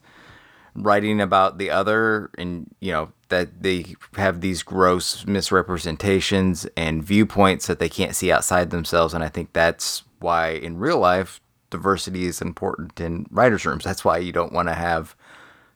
writing 0.76 1.22
about 1.22 1.60
the 1.60 1.70
other, 1.70 2.32
and 2.38 2.74
you 2.80 2.92
know 2.92 3.12
that 3.30 3.62
they 3.62 3.96
have 4.16 4.42
these 4.42 4.64
gross 4.64 5.26
misrepresentations 5.26 6.66
and 6.76 7.04
viewpoints 7.04 7.68
that 7.68 7.80
they 7.80 7.90
can't 7.90 8.16
see 8.16 8.32
outside 8.32 8.72
themselves, 8.72 9.14
and 9.14 9.24
I 9.24 9.30
think 9.30 9.54
that's 9.54 10.04
why 10.20 10.50
in 10.50 10.78
real 10.78 10.98
life 10.98 11.42
diversity 11.74 12.26
is 12.26 12.42
important 12.42 13.00
in 13.02 13.26
writers' 13.30 13.66
rooms. 13.66 13.84
That's 13.84 14.06
why 14.06 14.20
you 14.20 14.32
don't 14.32 14.54
want 14.54 14.70
to 14.70 14.74
have, 14.76 15.16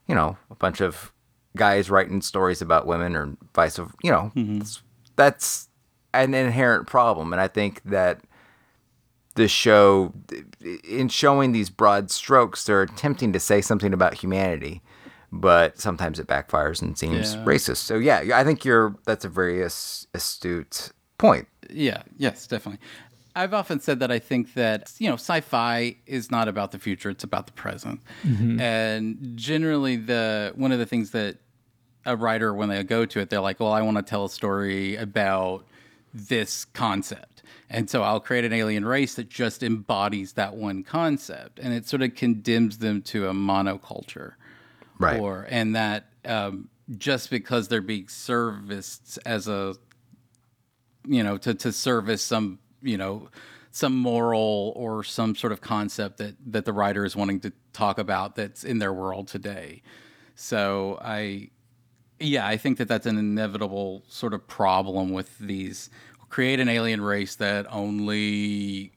you 0.08 0.16
know, 0.16 0.38
a 0.50 0.56
bunch 0.56 0.80
of 0.80 1.12
guys 1.56 1.90
writing 1.90 2.22
stories 2.22 2.62
about 2.62 2.88
women 2.88 3.16
or 3.16 3.36
vice 3.54 3.78
versa. 3.78 3.92
You 4.04 4.12
know, 4.12 4.32
mm-hmm. 4.36 4.60
that's, 4.60 4.82
that's 5.16 5.70
an 6.14 6.34
inherent 6.34 6.88
problem, 6.88 7.34
and 7.34 7.42
I 7.42 7.48
think 7.48 7.82
that 7.84 8.22
the 9.36 9.48
show, 9.48 10.14
in 10.84 11.10
showing 11.10 11.52
these 11.52 11.70
broad 11.70 12.10
strokes, 12.10 12.64
they're 12.64 12.82
attempting 12.82 13.34
to 13.34 13.40
say 13.40 13.62
something 13.62 13.94
about 13.94 14.16
humanity, 14.16 14.82
but 15.32 15.78
sometimes 15.80 16.20
it 16.20 16.26
backfires 16.26 16.82
and 16.82 16.98
seems 16.98 17.36
Yeah. 17.36 17.46
racist. 17.46 17.78
So 17.78 17.96
yeah, 17.98 18.22
I 18.34 18.44
think 18.44 18.66
you're 18.66 18.96
that's 19.06 19.26
a 19.26 19.30
very 19.30 19.62
astute 19.62 20.92
point. 21.20 21.48
Yeah, 21.70 22.02
yes, 22.18 22.48
definitely. 22.48 22.80
I've 23.38 23.54
often 23.54 23.80
said 23.80 24.00
that 24.00 24.12
I 24.12 24.20
think 24.20 24.54
that, 24.56 24.92
you 25.00 25.08
know, 25.10 25.16
sci 25.16 25.42
fi 25.42 25.98
is 26.06 26.32
not 26.32 26.48
about 26.48 26.72
the 26.72 26.80
future, 26.80 27.10
it's 27.10 27.24
about 27.24 27.46
the 27.46 27.54
present. 27.54 28.02
And 28.24 29.34
generally, 29.36 29.96
the 29.96 30.52
one 30.56 30.72
of 30.72 30.80
the 30.80 30.86
things 30.86 31.12
that 31.12 31.38
a 32.06 32.16
writer, 32.16 32.54
when 32.54 32.70
they 32.70 32.82
go 32.84 33.06
to 33.06 33.20
it, 33.20 33.30
they're 33.30 33.42
like, 33.42 33.60
well, 33.60 33.72
I 33.74 33.82
want 33.82 33.98
to 33.98 34.04
tell 34.04 34.26
a 34.26 34.30
story 34.30 34.96
about 34.96 35.66
this 36.14 36.66
concept. 36.66 37.44
And 37.70 37.90
so 37.90 38.02
I'll 38.02 38.22
create 38.22 38.46
an 38.46 38.54
alien 38.54 38.86
race 38.86 39.16
that 39.16 39.30
just 39.30 39.62
embodies 39.62 40.34
that 40.34 40.56
one 40.56 40.84
concept. 40.84 41.60
And 41.60 41.74
it 41.74 41.86
sort 41.88 42.02
of 42.02 42.16
condemns 42.16 42.78
them 42.78 43.02
to 43.04 43.28
a 43.28 43.34
monoculture 43.34 44.34
Right. 45.00 45.20
or 45.20 45.46
and 45.50 45.76
that 45.76 46.06
um, 46.26 46.70
just 46.98 47.30
because 47.30 47.68
they're 47.68 47.82
being 47.82 48.08
serviced 48.08 49.20
as 49.26 49.48
a 49.48 49.76
you 51.06 51.22
know 51.24 51.38
to 51.38 51.54
to 51.54 51.72
service 51.72 52.24
some 52.24 52.58
you 52.88 52.98
know 52.98 53.30
some 53.72 53.96
moral 53.96 54.74
or 54.76 55.04
some 55.04 55.36
sort 55.36 55.54
of 55.54 55.62
concept 55.62 56.18
that 56.18 56.36
that 56.46 56.66
the 56.66 56.74
writer 56.74 57.06
is 57.06 57.16
wanting 57.16 57.40
to 57.40 57.52
talk 57.74 57.98
about 57.98 58.36
that's 58.36 58.64
in 58.64 58.80
their 58.80 58.94
world 58.94 59.28
today 59.28 59.82
so 60.36 60.98
i 61.02 61.50
yeah 62.20 62.48
i 62.48 62.58
think 62.58 62.78
that 62.78 62.88
that's 62.88 63.06
an 63.06 63.18
inevitable 63.18 64.04
sort 64.08 64.34
of 64.34 64.48
problem 64.48 65.12
with 65.12 65.38
these 65.40 65.90
create 66.30 66.60
an 66.60 66.70
alien 66.70 67.02
race 67.02 67.36
that 67.36 67.66
only 67.72 68.92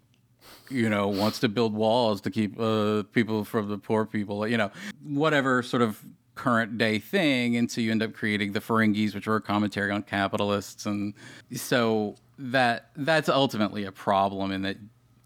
you 0.70 0.88
know, 0.88 1.09
wants 1.09 1.40
to 1.40 1.48
build 1.48 1.74
walls 1.74 2.20
to 2.22 2.31
keep 2.31 2.59
uh, 2.59 3.03
people 3.12 3.44
from 3.44 3.68
the 3.68 3.76
poor 3.79 4.07
people, 4.07 4.46
you 4.46 4.57
know, 4.57 4.70
whatever 5.03 5.62
sort 5.62 5.83
of 5.83 6.05
current 6.37 6.79
day 6.79 6.98
thing. 6.98 7.57
And 7.57 7.70
so 7.70 7.81
you 7.81 7.90
end 7.90 8.03
up 8.03 8.14
creating 8.14 8.53
the 8.53 8.61
Ferengis, 8.61 9.14
which 9.14 9.26
are 9.26 9.37
a 9.37 9.40
commentary 9.40 9.90
on 9.90 10.03
capitalists. 10.03 10.87
And 10.87 11.14
so 11.53 12.14
that 12.40 12.90
that's 12.96 13.29
ultimately 13.29 13.85
a 13.85 13.92
problem 13.92 14.50
in 14.50 14.62
that, 14.62 14.76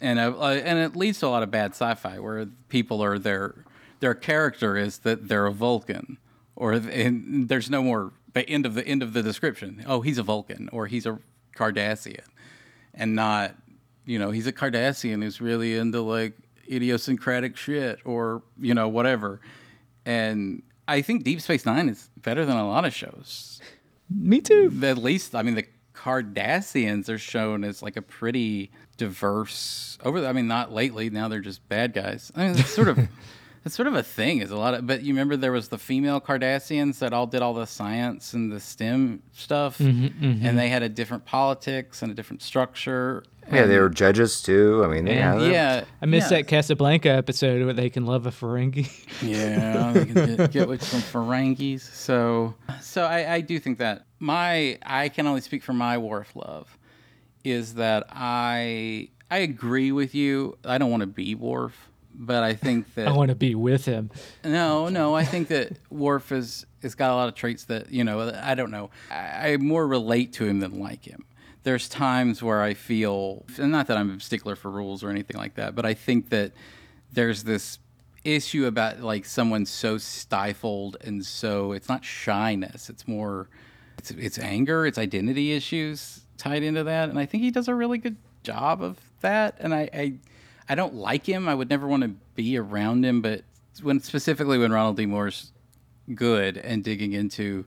and, 0.00 0.18
uh, 0.18 0.35
uh, 0.37 0.61
and 0.64 0.79
it 0.79 0.96
leads 0.96 1.20
to 1.20 1.27
a 1.27 1.29
lot 1.29 1.42
of 1.42 1.50
bad 1.50 1.70
sci-fi 1.70 2.18
where 2.18 2.46
people 2.68 3.03
are 3.03 3.18
their, 3.18 3.64
their 4.00 4.14
character 4.14 4.77
is 4.77 4.98
that 4.98 5.29
they're 5.29 5.46
a 5.46 5.53
Vulcan 5.53 6.18
or 6.57 6.72
and 6.72 7.48
there's 7.48 7.70
no 7.70 7.83
more 7.83 8.12
the 8.33 8.48
end 8.48 8.66
of 8.66 8.74
the 8.74 8.87
end 8.87 9.03
of 9.03 9.12
the 9.12 9.22
description. 9.22 9.85
Oh, 9.87 10.00
he's 10.00 10.18
a 10.18 10.22
Vulcan 10.22 10.68
or 10.72 10.87
he's 10.87 11.07
a 11.07 11.18
Cardassian 11.57 12.24
and 12.92 13.14
not 13.14 13.55
you 14.05 14.18
know 14.18 14.31
he's 14.31 14.46
a 14.46 14.53
Cardassian 14.53 15.22
who's 15.22 15.40
really 15.40 15.77
into 15.77 16.00
like 16.00 16.35
idiosyncratic 16.70 17.57
shit 17.57 18.00
or 18.05 18.42
you 18.59 18.74
know 18.74 18.88
whatever. 18.88 19.40
And 20.05 20.62
I 20.87 21.00
think 21.03 21.24
Deep 21.24 21.40
Space 21.40 21.64
Nine 21.64 21.88
is 21.88 22.11
better 22.16 22.44
than 22.44 22.57
a 22.57 22.68
lot 22.68 22.85
of 22.85 22.94
shows. 22.94 23.61
Me 24.11 24.40
too. 24.40 24.72
At 24.83 24.98
least 24.98 25.35
I 25.35 25.42
mean 25.42 25.55
the 25.55 25.66
Cardassians 25.94 27.09
are 27.09 27.18
shown 27.18 27.64
as 27.64 27.83
like 27.83 27.96
a 27.96 28.02
pretty 28.02 28.70
diverse 28.96 29.98
over. 30.04 30.26
I 30.26 30.33
mean 30.33 30.48
not 30.48 30.72
lately. 30.72 31.11
Now 31.11 31.28
they're 31.28 31.40
just 31.40 31.66
bad 31.68 31.92
guys. 31.92 32.33
I 32.35 32.48
mean 32.48 32.59
it's 32.59 32.70
sort 32.70 32.88
of. 32.88 32.98
It's 33.64 33.74
sort 33.74 33.87
of 33.87 33.94
a 33.94 34.03
thing. 34.03 34.38
Is 34.38 34.50
a 34.50 34.57
lot 34.57 34.74
of, 34.74 34.87
but 34.87 35.03
you 35.03 35.14
remember 35.14 35.37
there 35.37 35.53
was 35.53 35.68
the 35.68 35.79
female 35.79 36.20
Cardassians 36.20 36.98
that 36.98 37.12
all 37.12 37.27
did 37.27 37.40
all 37.42 37.55
the 37.55 37.66
science 37.66 38.35
and 38.35 38.53
the 38.53 38.61
STEM 38.61 39.22
stuff, 39.33 39.79
mm-hmm, 39.79 40.24
mm-hmm. 40.24 40.46
and 40.46 40.59
they 40.59 40.68
had 40.68 40.83
a 40.83 40.88
different 40.88 41.24
politics 41.24 42.03
and 42.03 42.12
a 42.12 42.14
different 42.14 42.42
structure. 42.42 43.24
Yeah, 43.53 43.66
they 43.66 43.79
were 43.79 43.90
judges 43.90 44.42
too. 44.42 44.83
I 44.85 44.88
mean, 44.88 45.07
yeah, 45.07 45.35
And 45.35 45.53
yeah, 45.53 45.85
I 46.00 46.07
missed 46.07 46.31
yeah. 46.31 46.38
that 46.38 46.48
Casablanca 46.48 47.11
episode 47.11 47.64
where 47.64 47.74
they 47.74 47.90
can 47.90 48.07
love 48.07 48.27
a 48.27 48.31
Ferengi. 48.31 48.90
Yeah, 49.22 49.92
they 49.92 50.07
can 50.07 50.37
get, 50.37 50.50
get 50.50 50.68
with 50.68 50.83
some 50.83 51.00
Ferengis. 51.00 51.81
So, 51.81 52.55
so 52.81 53.05
I, 53.05 53.35
I 53.35 53.40
do 53.40 53.59
think 53.59 53.79
that 53.79 54.07
my 54.18 54.79
I 54.85 55.09
can 55.09 55.27
only 55.27 55.40
speak 55.40 55.62
for 55.62 55.72
my 55.72 55.98
Worf 55.98 56.35
love 56.35 56.77
is 57.44 57.74
that 57.74 58.05
I 58.11 59.11
I 59.31 59.38
agree 59.38 59.92
with 59.92 60.14
you. 60.14 60.59
I 60.64 60.79
don't 60.79 60.90
want 60.90 61.03
to 61.03 61.07
be 61.07 61.35
Worf, 61.35 61.88
but 62.14 62.42
I 62.42 62.55
think 62.55 62.94
that 62.94 63.09
I 63.09 63.12
want 63.12 63.31
to 63.31 63.35
be 63.35 63.55
with 63.55 63.85
him. 63.85 64.11
no, 64.44 64.88
no. 64.88 65.14
I 65.14 65.24
think 65.24 65.48
that 65.48 65.79
Worf 65.90 66.33
is 66.33 66.66
has 66.83 66.94
got 66.94 67.11
a 67.11 67.14
lot 67.14 67.29
of 67.29 67.35
traits 67.35 67.64
that 67.64 67.90
you 67.90 68.05
know. 68.05 68.33
I 68.42 68.55
don't 68.55 68.70
know. 68.70 68.90
I, 69.11 69.53
I 69.53 69.57
more 69.57 69.87
relate 69.87 70.33
to 70.35 70.46
him 70.46 70.61
than 70.61 70.81
like 70.81 71.05
him. 71.05 71.24
There's 71.62 71.88
times 71.88 72.42
where 72.42 72.61
I 72.61 72.74
feel, 72.74 73.46
and 73.59 73.72
not 73.72 73.87
that 73.87 73.96
I'm 73.96 74.11
a 74.11 74.20
stickler 74.20 74.55
for 74.55 74.70
rules 74.70 75.03
or 75.03 75.09
anything 75.09 75.38
like 75.38 75.55
that, 75.55 75.74
but 75.74 75.87
I 75.87 75.94
think 75.94 76.29
that 76.29 76.53
there's 77.11 77.44
this 77.44 77.79
issue 78.24 78.66
about 78.66 79.00
like 79.00 79.24
someone 79.24 79.66
so 79.66 79.98
stifled 79.98 80.96
and 81.03 81.24
so 81.24 81.72
it's 81.72 81.88
not 81.88 82.05
shyness. 82.05 82.88
It's 82.88 83.07
more 83.07 83.48
it's 83.98 84.11
it's 84.11 84.38
anger, 84.38 84.87
it's 84.87 84.98
identity 84.98 85.53
issues 85.53 86.22
tied 86.37 86.62
into 86.62 86.85
that, 86.85 87.09
and 87.09 87.18
I 87.18 87.27
think 87.27 87.42
he 87.42 87.50
does 87.50 87.68
a 87.68 87.74
really 87.74 87.98
good 87.98 88.16
job 88.42 88.83
of 88.83 88.98
that. 89.20 89.57
And 89.61 89.74
I 89.74 89.88
I, 89.94 90.14
I 90.68 90.74
don't 90.74 90.94
like 90.94 91.27
him. 91.27 91.48
I 91.48 91.55
would 91.55 91.68
never 91.70 91.87
want 91.87 92.03
to 92.03 92.11
be 92.35 92.57
around 92.59 93.05
him, 93.05 93.20
but 93.20 93.42
when 93.83 94.00
specifically 94.00 94.59
when 94.59 94.72
Ronald 94.72 94.96
D. 94.96 95.07
Moore's 95.07 95.53
good 96.14 96.57
and 96.57 96.83
digging 96.85 97.12
into 97.12 97.64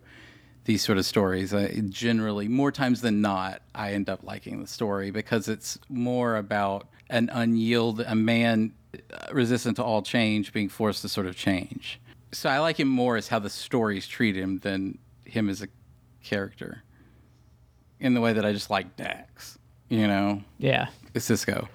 these 0.65 0.81
sort 0.83 0.97
of 0.97 1.05
stories, 1.05 1.53
I, 1.53 1.67
generally 1.89 2.47
more 2.47 2.71
times 2.71 3.01
than 3.01 3.21
not, 3.21 3.61
I 3.73 3.93
end 3.93 4.09
up 4.09 4.23
liking 4.23 4.61
the 4.61 4.67
story 4.67 5.11
because 5.11 5.47
it's 5.47 5.77
more 5.89 6.35
about 6.35 6.87
an 7.09 7.27
unyield 7.33 8.03
a 8.05 8.15
man 8.15 8.73
uh, 9.13 9.27
resistant 9.31 9.77
to 9.77 9.83
all 9.83 10.01
change 10.01 10.51
being 10.51 10.67
forced 10.69 11.01
to 11.03 11.09
sort 11.09 11.27
of 11.27 11.35
change. 11.37 11.99
So 12.33 12.49
I 12.49 12.59
like 12.59 12.79
him 12.79 12.89
more 12.89 13.15
as 13.15 13.29
how 13.29 13.39
the 13.39 13.49
stories 13.49 14.07
treat 14.07 14.35
him 14.35 14.59
than 14.59 14.97
him 15.23 15.49
as 15.49 15.61
a 15.61 15.67
character. 16.23 16.83
In 17.99 18.13
the 18.13 18.21
way 18.21 18.33
that 18.33 18.45
I 18.45 18.51
just 18.53 18.69
like 18.69 18.95
Dax, 18.97 19.57
you 19.89 20.07
know, 20.07 20.43
Yeah. 20.59 20.87
Sisko, 21.15 21.67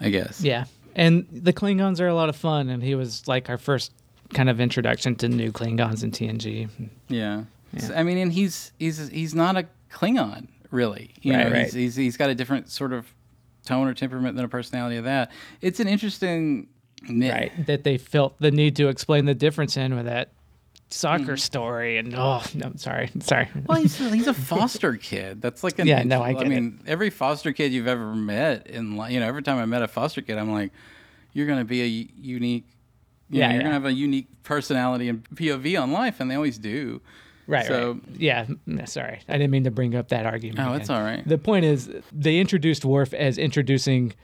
I 0.00 0.10
guess. 0.10 0.40
Yeah. 0.42 0.64
And 0.94 1.26
the 1.30 1.52
Klingons 1.52 2.00
are 2.00 2.08
a 2.08 2.14
lot 2.14 2.28
of 2.28 2.36
fun, 2.36 2.68
and 2.68 2.82
he 2.82 2.94
was 2.94 3.26
like 3.28 3.48
our 3.48 3.58
first 3.58 3.92
kind 4.34 4.48
of 4.48 4.60
introduction 4.60 5.14
to 5.16 5.28
new 5.28 5.52
Klingons 5.52 6.02
in 6.02 6.10
TNG. 6.10 6.68
Yeah. 7.08 7.44
So, 7.78 7.94
I 7.94 8.02
mean, 8.02 8.18
and 8.18 8.32
he's 8.32 8.72
he's 8.78 9.08
he's 9.08 9.34
not 9.34 9.56
a 9.56 9.66
Klingon 9.92 10.48
really. 10.70 11.14
You 11.22 11.34
Right, 11.34 11.46
know, 11.46 11.52
right. 11.52 11.64
He's, 11.64 11.72
he's 11.74 11.96
he's 11.96 12.16
got 12.16 12.30
a 12.30 12.34
different 12.34 12.70
sort 12.70 12.92
of 12.92 13.06
tone 13.64 13.86
or 13.86 13.94
temperament 13.94 14.36
than 14.36 14.44
a 14.44 14.48
personality 14.48 14.96
of 14.96 15.04
that. 15.04 15.30
It's 15.60 15.78
an 15.80 15.88
interesting. 15.88 16.68
Right. 17.08 17.52
That 17.66 17.84
they 17.84 17.96
felt 17.96 18.38
the 18.40 18.50
need 18.50 18.74
to 18.76 18.88
explain 18.88 19.24
the 19.26 19.34
difference 19.34 19.76
in 19.76 19.94
with 19.94 20.06
that 20.06 20.32
soccer 20.90 21.36
story. 21.36 21.98
And 21.98 22.14
oh, 22.16 22.42
no, 22.54 22.66
I'm 22.66 22.76
sorry. 22.78 23.10
Sorry. 23.20 23.48
Well, 23.66 23.80
he's 23.80 24.00
a, 24.00 24.10
he's 24.14 24.26
a 24.26 24.34
foster 24.34 24.96
kid. 24.96 25.40
That's 25.42 25.62
like 25.64 25.78
an 25.78 25.86
Yeah, 25.86 26.02
no, 26.02 26.22
I 26.22 26.28
I 26.28 26.32
get 26.34 26.42
it. 26.44 26.48
mean, 26.48 26.80
every 26.86 27.10
foster 27.10 27.52
kid 27.52 27.72
you've 27.72 27.86
ever 27.88 28.14
met, 28.14 28.66
in 28.66 28.92
you 29.10 29.20
know, 29.20 29.26
every 29.26 29.42
time 29.42 29.58
I 29.58 29.64
met 29.66 29.82
a 29.82 29.88
foster 29.88 30.20
kid, 30.22 30.38
I'm 30.38 30.50
like, 30.52 30.72
you're 31.32 31.46
going 31.46 31.58
to 31.58 31.64
be 31.64 31.82
a 31.82 32.08
unique. 32.20 32.64
You 33.30 33.40
Yeah, 33.40 33.48
know, 33.48 33.52
you're 33.54 33.60
yeah. 33.60 33.62
gonna 33.64 33.74
have 33.74 33.84
a 33.84 33.92
unique 33.92 34.28
personality 34.42 35.08
and 35.10 35.22
POV 35.34 35.80
on 35.82 35.92
life, 35.92 36.18
and 36.20 36.30
they 36.30 36.34
always 36.34 36.56
do. 36.58 37.02
Right. 37.46 37.66
So- 37.66 37.92
right. 37.92 38.02
Yeah. 38.16 38.46
mm, 38.66 38.88
Sorry. 38.88 39.20
I 39.28 39.32
didn't 39.32 39.50
mean 39.50 39.64
to 39.64 39.70
bring 39.70 39.94
up 39.94 40.08
that 40.08 40.24
argument. 40.24 40.60
Oh, 40.66 40.72
it's 40.72 40.88
all 40.88 41.02
right. 41.02 41.26
The 41.28 41.36
point 41.38 41.66
is, 41.66 41.90
they 42.12 42.38
introduced 42.38 42.84
Worf 42.86 43.12
as 43.12 43.36
introducing 43.36 44.14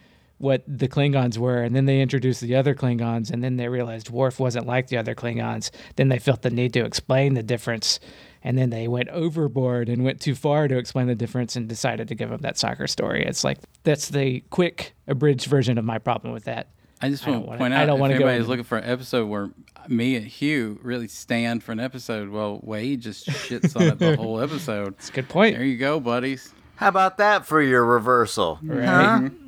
what 0.44 0.62
the 0.68 0.87
Klingons 0.87 1.38
were, 1.38 1.62
and 1.62 1.74
then 1.74 1.87
they 1.87 2.00
introduced 2.02 2.42
the 2.42 2.54
other 2.54 2.74
Klingons, 2.74 3.30
and 3.30 3.42
then 3.42 3.57
they 3.57 3.66
realized 3.68 4.11
Worf 4.11 4.38
wasn't 4.38 4.66
like 4.66 4.88
the 4.88 4.98
other 4.98 5.14
Klingons. 5.14 5.70
Then 5.96 6.11
they 6.11 6.18
felt 6.18 6.42
the 6.42 6.50
need 6.50 6.74
to 6.74 6.85
explain 6.85 7.33
the 7.33 7.42
difference, 7.42 7.98
and 8.42 8.59
then 8.59 8.68
they 8.68 8.87
went 8.87 9.09
overboard 9.09 9.88
and 9.88 10.04
went 10.04 10.20
too 10.20 10.35
far 10.35 10.68
to 10.68 10.76
explain 10.76 11.07
the 11.07 11.14
difference 11.14 11.57
and 11.57 11.66
decided 11.66 12.09
to 12.09 12.14
give 12.14 12.30
him 12.30 12.42
that 12.42 12.59
soccer 12.59 12.87
story. 12.87 13.24
It's 13.24 13.42
like 13.42 13.59
that's 13.85 14.11
the 14.11 14.40
quick, 14.50 14.94
abridged 15.09 15.46
version 15.46 15.78
of 15.78 15.85
my 15.87 15.98
problem 15.98 16.35
with 16.35 16.44
that. 16.44 16.68
I 17.00 17.09
just 17.09 17.26
want 17.26 17.50
to 17.50 17.57
point 17.59 17.74
out 17.74 17.83
I 17.83 17.87
don't 17.87 17.96
if 17.96 18.00
wanna 18.00 18.14
go 18.14 18.26
anybody's 18.26 18.40
into- 18.40 18.50
looking 18.50 18.64
for 18.64 18.78
an 18.78 18.85
episode 18.85 19.26
where 19.28 19.50
me 19.88 20.14
and 20.16 20.26
Hugh 20.26 20.78
really 20.83 21.09
stand 21.09 21.62
for 21.64 21.72
an 21.72 21.80
episode, 21.80 22.28
well, 22.28 22.61
Wade 22.62 23.00
just 23.00 23.26
shits 23.26 23.74
on 23.76 23.83
it 23.83 23.98
the 23.98 24.16
whole 24.20 24.40
episode. 24.40 24.94
It's 24.98 25.09
a 25.09 25.12
good 25.12 25.28
point. 25.28 25.57
There 25.57 25.64
you 25.64 25.78
go, 25.78 26.00
buddies. 26.00 26.52
How 26.76 26.88
about 26.88 27.18
that 27.18 27.46
for 27.46 27.62
your 27.62 27.85
reversal? 27.85 28.59
Right. 28.62 28.85
Mm-hmm. 28.87 29.43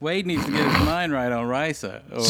Wade 0.00 0.26
needs 0.26 0.44
to 0.44 0.52
get 0.52 0.64
his 0.64 0.84
mind 0.86 1.12
right 1.12 1.32
on 1.32 1.46
Risa. 1.46 2.02
Or 2.12 2.22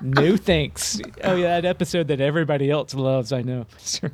no 0.02 0.36
thanks. 0.36 1.00
Oh 1.22 1.36
yeah, 1.36 1.60
that 1.60 1.64
episode 1.64 2.08
that 2.08 2.20
everybody 2.20 2.70
else 2.70 2.92
loves. 2.94 3.32
I 3.32 3.42
know. 3.42 3.66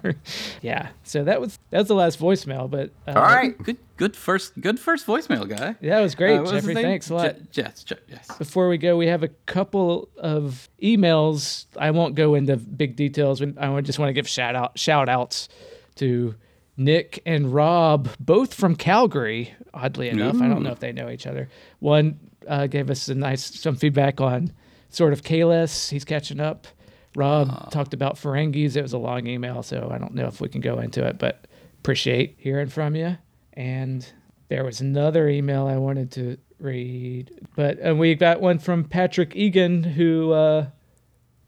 yeah. 0.63 0.89
So 1.05 1.25
that 1.25 1.41
was 1.41 1.59
that 1.71 1.79
was 1.79 1.89
the 1.89 1.95
last 1.95 2.19
voicemail, 2.21 2.71
but 2.71 2.91
uh, 3.09 3.19
All 3.19 3.23
right. 3.25 3.57
good, 3.63 3.79
good 3.97 4.15
first, 4.17 4.61
good 4.61 4.79
first 4.79 5.07
voicemail, 5.07 5.49
guy. 5.49 5.77
Yeah, 5.81 5.99
it 5.99 6.03
was 6.03 6.15
great, 6.15 6.37
Uh, 6.37 6.43
what 6.43 6.53
was 6.53 6.65
Jeffrey. 6.65 6.75
Thanks 6.75 7.09
a 7.11 7.15
lot. 7.15 7.37
Je- 7.51 7.63
yes, 7.63 7.85
Je- 7.85 7.97
yes. 8.09 8.27
Before 8.39 8.69
we 8.69 8.77
go, 8.79 8.97
we 8.97 9.07
have 9.07 9.23
a 9.23 9.29
couple 9.47 10.09
of 10.19 10.69
emails. 10.83 11.67
I 11.79 11.91
won't 11.91 12.15
go 12.17 12.35
into 12.35 12.57
big 12.57 12.97
details. 12.97 13.41
I 13.43 13.81
just 13.81 13.99
want 13.99 14.11
to 14.11 14.15
give 14.15 14.29
shout 14.29 14.55
out 14.55 14.79
shout 14.79 15.09
outs 15.09 15.49
to 15.97 16.35
Nick 16.77 17.23
and 17.27 17.53
Rob, 17.53 18.09
both 18.19 18.55
from 18.55 18.77
Calgary. 18.77 19.55
Oddly 19.75 20.09
enough, 20.09 20.41
I 20.41 20.49
don't 20.49 20.63
know 20.63 20.73
if 20.73 20.81
they 20.81 20.93
know 20.93 21.09
each 21.11 21.27
other. 21.27 21.49
One 21.81 22.19
uh, 22.49 22.67
gave 22.67 22.91
us 22.91 23.09
a 23.09 23.15
nice 23.15 23.59
some 23.61 23.77
feedback 23.77 24.21
on 24.21 24.53
sort 24.89 25.13
of 25.13 25.23
Kalis. 25.23 25.91
He's 25.91 26.05
catching 26.05 26.41
up. 26.41 26.67
Rob 27.15 27.71
talked 27.71 27.93
about 27.95 28.17
Ferengis. 28.17 28.77
It 28.77 28.83
was 28.83 28.93
a 28.93 28.99
long 28.99 29.27
email, 29.27 29.63
so 29.63 29.91
I 29.93 29.99
don't 29.99 30.15
know 30.15 30.27
if 30.27 30.41
we 30.41 30.49
can 30.49 30.61
go 30.61 30.79
into 30.79 31.07
it, 31.07 31.19
but 31.19 31.47
appreciate 31.79 32.37
hearing 32.39 32.69
from 32.69 32.97
you. 32.97 33.19
And 33.53 34.07
there 34.49 34.65
was 34.65 34.81
another 34.81 35.29
email 35.29 35.67
I 35.67 35.77
wanted 35.77 36.11
to 36.13 36.39
read, 36.59 37.31
but 37.55 37.79
and 37.81 37.99
we 37.99 38.15
got 38.15 38.41
one 38.41 38.59
from 38.59 38.85
Patrick 38.85 39.37
Egan, 39.37 39.83
who, 39.83 40.33
uh, 40.33 40.67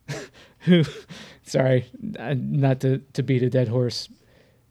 who, 0.60 0.84
sorry, 1.44 1.86
uh, 2.18 2.34
not 2.36 2.80
to 2.80 2.98
to 3.14 3.22
beat 3.22 3.42
a 3.42 3.48
dead 3.48 3.68
horse, 3.68 4.08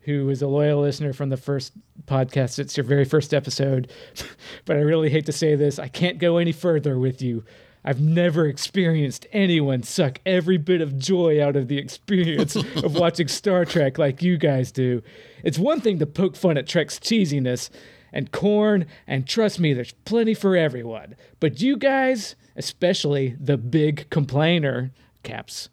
who 0.06 0.30
is 0.30 0.42
a 0.42 0.48
loyal 0.48 0.82
listener 0.82 1.14
from 1.14 1.30
the 1.30 1.38
first 1.38 1.74
podcast. 2.06 2.60
It's 2.60 2.78
your 2.78 2.84
very 2.84 3.06
first 3.06 3.34
episode, 3.34 3.92
but 4.66 4.78
I 4.78 4.82
really 4.82 5.10
hate 5.10 5.26
to 5.28 5.32
say 5.32 5.56
this. 5.56 5.80
I 5.80 5.88
can't 5.88 6.20
go 6.20 6.38
any 6.38 6.52
further 6.52 7.00
with 7.00 7.22
you. 7.22 7.44
I've 7.86 8.00
never 8.00 8.48
experienced 8.48 9.28
anyone 9.34 9.84
suck 9.84 10.20
every 10.26 10.58
bit 10.58 10.80
of 10.80 10.98
joy 10.98 11.44
out 11.44 11.56
of 11.56 11.68
the 11.68 11.78
experience 11.78 12.56
of 12.56 12.96
watching 13.00 13.28
Star 13.28 13.66
Trek 13.66 13.98
like 13.98 14.22
you 14.22 14.38
guys 14.38 14.72
do. 14.72 15.02
It's 15.44 15.60
one 15.60 15.82
thing 15.82 16.00
to 16.00 16.06
poke 16.06 16.38
fun 16.38 16.58
at 16.58 16.68
Trek's 16.68 16.98
cheesiness 16.98 17.70
and 18.14 18.32
corn, 18.32 18.86
and 19.08 19.28
trust 19.28 19.60
me, 19.60 19.74
there's 19.74 19.92
plenty 20.06 20.34
for 20.34 20.56
everyone. 20.56 21.16
But 21.40 21.62
you 21.62 21.76
guys, 21.76 22.36
especially 22.56 23.36
the 23.40 23.58
big 23.58 24.10
complainer, 24.10 24.92
caps, 25.24 25.70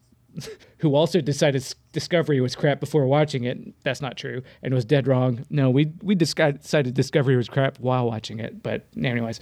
who 0.78 0.94
also 0.94 1.20
decided 1.20 1.64
Discovery 1.92 2.40
was 2.40 2.54
crap 2.54 2.80
before 2.80 3.06
watching 3.06 3.44
it. 3.44 3.58
That's 3.82 4.00
not 4.00 4.16
true, 4.16 4.42
and 4.62 4.72
was 4.72 4.84
dead 4.84 5.06
wrong. 5.06 5.44
No, 5.50 5.70
we 5.70 5.92
we 6.02 6.14
decided 6.14 6.94
Discovery 6.94 7.36
was 7.36 7.48
crap 7.48 7.78
while 7.78 8.06
watching 8.06 8.38
it. 8.38 8.62
But 8.62 8.86
anyways, 8.96 9.40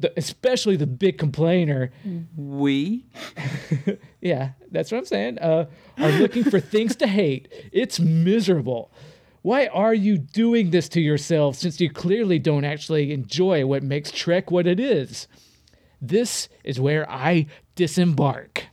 the, 0.00 0.12
especially 0.16 0.76
the 0.76 0.86
big 0.86 1.18
complainer, 1.18 1.92
We 2.36 3.06
yeah, 4.20 4.50
that's 4.70 4.90
what 4.90 4.98
I'm 4.98 5.04
saying. 5.06 5.38
Uh, 5.38 5.66
are 5.98 6.10
looking 6.12 6.44
for 6.44 6.60
things 6.60 6.96
to 6.96 7.06
hate. 7.06 7.48
It's 7.72 8.00
miserable. 8.00 8.92
Why 9.42 9.66
are 9.66 9.94
you 9.94 10.18
doing 10.18 10.70
this 10.70 10.88
to 10.90 11.00
yourself 11.00 11.56
since 11.56 11.80
you 11.80 11.90
clearly 11.90 12.38
don't 12.38 12.64
actually 12.64 13.12
enjoy 13.12 13.66
what 13.66 13.82
makes 13.82 14.12
Trek 14.12 14.52
what 14.52 14.68
it 14.68 14.78
is? 14.78 15.26
This 16.00 16.48
is 16.62 16.80
where 16.80 17.10
I 17.10 17.46
disembark. 17.74 18.66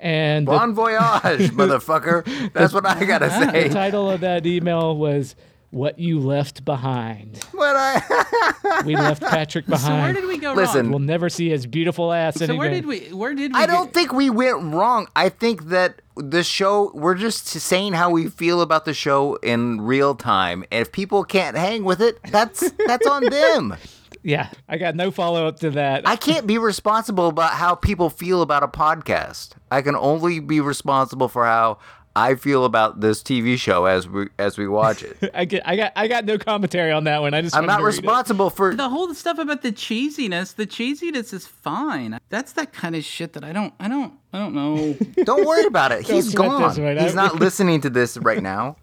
And 0.00 0.46
the, 0.46 0.52
Bon 0.52 0.74
voyage, 0.74 1.00
motherfucker. 1.50 2.52
That's 2.52 2.72
what 2.72 2.86
I 2.86 3.04
gotta 3.04 3.26
the 3.28 3.50
say. 3.52 3.68
The 3.68 3.74
title 3.74 4.10
of 4.10 4.20
that 4.20 4.46
email 4.46 4.96
was 4.96 5.36
"What 5.70 5.98
You 5.98 6.18
Left 6.20 6.64
Behind." 6.64 7.36
What 7.52 7.76
I 7.76 8.82
We 8.86 8.96
left 8.96 9.22
Patrick 9.22 9.66
so 9.66 9.90
where 9.92 10.12
did 10.12 10.24
we 10.26 10.38
go 10.38 10.52
Listen, 10.54 10.82
wrong? 10.86 10.90
we'll 10.90 10.98
never 11.00 11.28
see 11.28 11.50
his 11.50 11.66
beautiful 11.66 12.12
ass 12.12 12.36
So 12.36 12.44
anymore. 12.44 12.58
where 12.64 12.70
did 12.70 12.86
we? 12.86 12.98
Where 13.12 13.34
did 13.34 13.52
we? 13.54 13.60
I 13.60 13.66
don't 13.66 13.86
get- 13.86 13.94
think 13.94 14.12
we 14.12 14.30
went 14.30 14.62
wrong. 14.74 15.06
I 15.14 15.28
think 15.28 15.64
that 15.66 16.00
the 16.16 16.42
show 16.44 16.90
we're 16.94 17.14
just 17.14 17.46
saying 17.46 17.92
how 17.94 18.10
we 18.10 18.28
feel 18.28 18.60
about 18.62 18.84
the 18.84 18.94
show 18.94 19.36
in 19.36 19.80
real 19.80 20.14
time. 20.14 20.64
And 20.70 20.82
if 20.82 20.92
people 20.92 21.24
can't 21.24 21.56
hang 21.56 21.84
with 21.84 22.00
it, 22.00 22.18
that's 22.30 22.70
that's 22.86 23.06
on 23.06 23.24
them. 23.26 23.76
Yeah, 24.22 24.50
I 24.68 24.76
got 24.76 24.96
no 24.96 25.10
follow 25.10 25.46
up 25.46 25.60
to 25.60 25.70
that. 25.70 26.06
I 26.06 26.16
can't 26.16 26.46
be 26.46 26.58
responsible 26.58 27.28
about 27.28 27.52
how 27.52 27.74
people 27.74 28.10
feel 28.10 28.42
about 28.42 28.62
a 28.62 28.68
podcast. 28.68 29.52
I 29.70 29.82
can 29.82 29.96
only 29.96 30.40
be 30.40 30.60
responsible 30.60 31.28
for 31.28 31.46
how 31.46 31.78
I 32.14 32.34
feel 32.34 32.64
about 32.64 33.00
this 33.00 33.22
TV 33.22 33.56
show 33.56 33.86
as 33.86 34.08
we 34.08 34.26
as 34.38 34.58
we 34.58 34.66
watch 34.66 35.02
it. 35.02 35.16
I 35.34 35.44
get, 35.44 35.66
I 35.66 35.76
got, 35.76 35.92
I 35.94 36.08
got 36.08 36.24
no 36.24 36.38
commentary 36.38 36.90
on 36.90 37.04
that 37.04 37.22
one. 37.22 37.34
I 37.34 37.40
just, 37.40 37.56
I'm 37.56 37.66
not 37.66 37.78
to 37.78 37.84
read 37.84 37.94
it. 37.94 37.98
responsible 37.98 38.50
for 38.50 38.74
the 38.74 38.88
whole 38.88 39.12
stuff 39.14 39.38
about 39.38 39.62
the 39.62 39.72
cheesiness. 39.72 40.54
The 40.54 40.66
cheesiness 40.66 41.32
is 41.32 41.46
fine. 41.46 42.18
That's 42.28 42.52
that 42.52 42.72
kind 42.72 42.96
of 42.96 43.04
shit 43.04 43.32
that 43.34 43.44
I 43.44 43.52
don't. 43.52 43.72
I 43.78 43.88
don't. 43.88 44.14
I 44.32 44.38
don't 44.38 44.54
know. 44.54 44.96
Don't 45.24 45.44
worry 45.44 45.64
about 45.64 45.90
it. 45.90 46.06
He's 46.06 46.32
gone. 46.34 46.62
this 46.62 46.78
one. 46.78 46.96
He's 46.98 47.16
not 47.16 47.34
listening 47.40 47.80
to 47.80 47.90
this 47.90 48.16
right 48.16 48.40
now. 48.40 48.76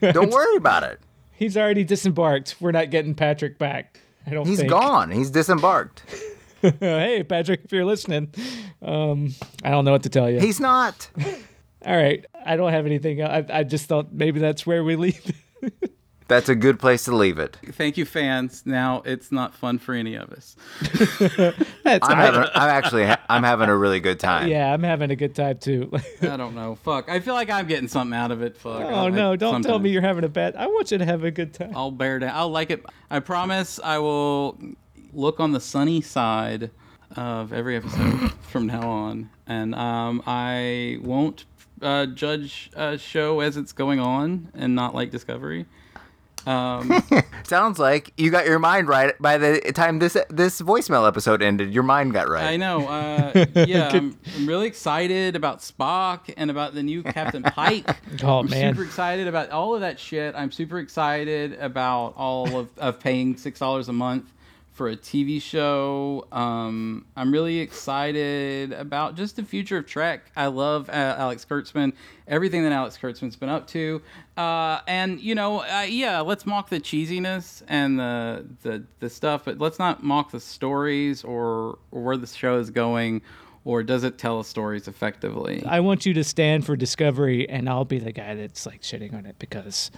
Don't 0.00 0.30
worry 0.30 0.56
about 0.56 0.82
it. 0.82 1.00
He's 1.32 1.56
already 1.56 1.82
disembarked. 1.84 2.56
We're 2.60 2.72
not 2.72 2.90
getting 2.90 3.14
Patrick 3.14 3.58
back. 3.58 4.00
I 4.28 4.34
don't 4.34 4.46
He's 4.46 4.58
think. 4.58 4.70
gone. 4.70 5.10
He's 5.10 5.30
disembarked. 5.30 6.02
hey, 6.80 7.24
Patrick, 7.26 7.62
if 7.64 7.72
you're 7.72 7.86
listening, 7.86 8.34
um, 8.82 9.34
I 9.64 9.70
don't 9.70 9.84
know 9.86 9.92
what 9.92 10.02
to 10.02 10.10
tell 10.10 10.28
you. 10.28 10.38
He's 10.38 10.60
not. 10.60 11.08
All 11.86 11.96
right, 11.96 12.24
I 12.44 12.56
don't 12.56 12.72
have 12.72 12.84
anything. 12.84 13.22
I, 13.22 13.44
I 13.48 13.62
just 13.62 13.86
thought 13.86 14.12
maybe 14.12 14.40
that's 14.40 14.66
where 14.66 14.84
we 14.84 14.96
leave. 14.96 15.32
That's 16.28 16.48
a 16.50 16.54
good 16.54 16.78
place 16.78 17.04
to 17.04 17.16
leave 17.16 17.38
it. 17.38 17.56
Thank 17.72 17.96
you, 17.96 18.04
fans. 18.04 18.62
Now 18.66 19.02
it's 19.06 19.32
not 19.32 19.54
fun 19.54 19.78
for 19.78 19.94
any 19.94 20.14
of 20.14 20.30
us. 20.30 20.56
That's 21.84 22.06
I'm 22.06 22.16
having, 22.18 22.40
I'm 22.54 22.68
actually, 22.70 23.06
ha- 23.06 23.20
I'm 23.30 23.42
having 23.42 23.68
a 23.70 23.76
really 23.76 23.98
good 23.98 24.20
time. 24.20 24.48
yeah, 24.48 24.72
I'm 24.72 24.82
having 24.82 25.10
a 25.10 25.16
good 25.16 25.34
time 25.34 25.56
too. 25.58 25.90
I 26.22 26.36
don't 26.36 26.54
know. 26.54 26.74
Fuck. 26.84 27.08
I 27.08 27.20
feel 27.20 27.32
like 27.34 27.48
I'm 27.50 27.66
getting 27.66 27.88
something 27.88 28.16
out 28.16 28.30
of 28.30 28.42
it. 28.42 28.56
Fuck. 28.58 28.82
oh 28.82 29.06
I- 29.06 29.10
no, 29.10 29.36
don't 29.36 29.62
tell 29.62 29.78
me 29.78 29.90
you're 29.90 30.02
having 30.02 30.24
a 30.24 30.28
bad. 30.28 30.54
I 30.54 30.66
want 30.66 30.90
you 30.90 30.98
to 30.98 31.04
have 31.06 31.24
a 31.24 31.30
good 31.30 31.54
time. 31.54 31.72
I'll 31.74 31.90
bear 31.90 32.18
down. 32.18 32.32
I'll 32.34 32.50
like 32.50 32.70
it. 32.70 32.84
I 33.10 33.20
promise. 33.20 33.80
I 33.82 33.98
will 33.98 34.58
look 35.14 35.40
on 35.40 35.52
the 35.52 35.60
sunny 35.60 36.02
side 36.02 36.70
of 37.16 37.54
every 37.54 37.74
episode 37.76 38.32
from 38.42 38.66
now 38.66 38.86
on, 38.86 39.30
and 39.46 39.74
um, 39.74 40.22
I 40.26 40.98
won't 41.00 41.46
uh, 41.80 42.04
judge 42.04 42.70
a 42.76 42.98
show 42.98 43.40
as 43.40 43.56
it's 43.56 43.72
going 43.72 43.98
on, 43.98 44.50
and 44.54 44.74
not 44.74 44.94
like 44.94 45.10
Discovery. 45.10 45.64
Um, 46.48 47.02
Sounds 47.44 47.78
like 47.78 48.12
you 48.16 48.30
got 48.30 48.46
your 48.46 48.58
mind 48.58 48.88
right 48.88 49.14
by 49.20 49.36
the 49.36 49.60
time 49.74 49.98
this 49.98 50.16
this 50.30 50.62
voicemail 50.62 51.06
episode 51.06 51.42
ended. 51.42 51.74
Your 51.74 51.82
mind 51.82 52.14
got 52.14 52.28
right. 52.28 52.44
I 52.44 52.56
know. 52.56 52.88
Uh, 52.88 53.44
yeah, 53.66 53.90
I'm, 53.92 54.18
I'm 54.34 54.46
really 54.46 54.66
excited 54.66 55.36
about 55.36 55.58
Spock 55.60 56.32
and 56.38 56.50
about 56.50 56.74
the 56.74 56.82
new 56.82 57.02
Captain 57.02 57.42
Pike. 57.42 57.86
Oh, 58.22 58.40
I'm 58.40 58.50
man. 58.50 58.74
super 58.74 58.84
excited 58.84 59.28
about 59.28 59.50
all 59.50 59.74
of 59.74 59.82
that 59.82 60.00
shit. 60.00 60.34
I'm 60.34 60.50
super 60.50 60.78
excited 60.78 61.52
about 61.60 62.14
all 62.16 62.60
of, 62.60 62.68
of 62.78 62.98
paying 62.98 63.36
six 63.36 63.60
dollars 63.60 63.88
a 63.88 63.92
month 63.92 64.24
for 64.78 64.88
a 64.88 64.96
TV 64.96 65.42
show. 65.42 66.24
Um, 66.30 67.04
I'm 67.16 67.32
really 67.32 67.58
excited 67.58 68.72
about 68.72 69.16
just 69.16 69.34
the 69.34 69.42
future 69.42 69.78
of 69.78 69.86
Trek. 69.86 70.30
I 70.36 70.46
love 70.46 70.88
uh, 70.88 70.92
Alex 71.18 71.44
Kurtzman, 71.44 71.92
everything 72.28 72.62
that 72.62 72.70
Alex 72.70 72.96
Kurtzman's 72.96 73.34
been 73.34 73.48
up 73.48 73.66
to, 73.68 74.00
uh, 74.36 74.78
and 74.86 75.20
you 75.20 75.34
know, 75.34 75.64
uh, 75.64 75.84
yeah, 75.88 76.20
let's 76.20 76.46
mock 76.46 76.70
the 76.70 76.78
cheesiness 76.78 77.62
and 77.66 77.98
the, 77.98 78.46
the 78.62 78.84
the 79.00 79.10
stuff, 79.10 79.44
but 79.44 79.58
let's 79.58 79.80
not 79.80 80.04
mock 80.04 80.30
the 80.30 80.40
stories 80.40 81.24
or, 81.24 81.78
or 81.90 82.02
where 82.02 82.16
the 82.16 82.28
show 82.28 82.58
is 82.58 82.70
going. 82.70 83.20
Or 83.64 83.82
does 83.82 84.02
it 84.04 84.16
tell 84.16 84.42
stories 84.44 84.88
effectively? 84.88 85.62
I 85.66 85.80
want 85.80 86.06
you 86.06 86.14
to 86.14 86.24
stand 86.24 86.64
for 86.64 86.74
Discovery, 86.74 87.46
and 87.50 87.68
I'll 87.68 87.84
be 87.84 87.98
the 87.98 88.12
guy 88.12 88.34
that's 88.34 88.64
like 88.64 88.80
shitting 88.80 89.12
on 89.12 89.26
it 89.26 89.38
because, 89.38 89.90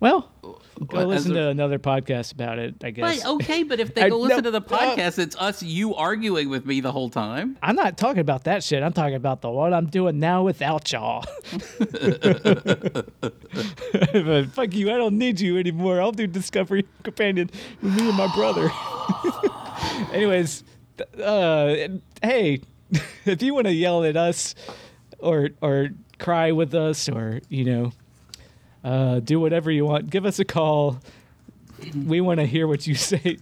well, 0.00 0.30
go 0.42 0.58
Well, 0.92 1.06
listen 1.06 1.32
a- 1.32 1.34
to 1.34 1.48
another 1.48 1.78
podcast 1.78 2.32
about 2.32 2.58
it. 2.58 2.74
I 2.84 2.90
guess. 2.90 3.02
Right, 3.02 3.26
okay, 3.26 3.62
but 3.62 3.80
if 3.80 3.94
they 3.94 4.02
I- 4.02 4.08
go 4.10 4.18
listen 4.18 4.44
no, 4.44 4.50
to 4.50 4.58
the 4.58 4.58
uh, 4.74 4.78
podcast, 4.78 5.18
it's 5.18 5.36
us 5.36 5.62
you 5.62 5.94
arguing 5.94 6.48
with 6.50 6.66
me 6.66 6.80
the 6.80 6.92
whole 6.92 7.08
time. 7.10 7.56
I'm 7.62 7.76
not 7.76 7.96
talking 7.96 8.20
about 8.20 8.44
that 8.44 8.62
shit. 8.62 8.82
I'm 8.82 8.92
talking 8.92 9.14
about 9.14 9.40
the 9.42 9.50
what 9.50 9.72
I'm 9.72 9.86
doing 9.86 10.18
now 10.18 10.42
without 10.42 10.92
y'all. 10.92 11.24
but 11.78 13.06
fuck 14.52 14.74
you, 14.74 14.90
I 14.90 14.96
don't 14.96 15.18
need 15.18 15.40
you 15.40 15.58
anymore. 15.58 16.00
I'll 16.00 16.12
do 16.12 16.26
Discovery 16.26 16.86
Companion 17.02 17.50
with 17.82 17.96
me 17.96 18.08
and 18.08 18.16
my 18.16 18.32
brother. 18.34 18.70
Anyways, 20.12 20.64
uh, 21.22 21.74
hey, 22.22 22.60
if 23.24 23.42
you 23.42 23.54
want 23.54 23.66
to 23.66 23.72
yell 23.72 24.04
at 24.04 24.16
us 24.16 24.54
or 25.18 25.50
or 25.60 25.88
cry 26.18 26.52
with 26.52 26.74
us 26.74 27.08
or 27.08 27.40
you 27.48 27.64
know 27.64 27.92
uh, 28.86 29.20
do 29.20 29.38
whatever 29.40 29.70
you 29.70 29.84
want, 29.84 30.08
give 30.08 30.24
us 30.24 30.38
a 30.38 30.44
call. 30.44 30.98
We 32.06 32.20
want 32.20 32.38
to 32.40 32.46
hear 32.46 32.66
what 32.68 32.86
you 32.86 32.94
say. 33.10 33.38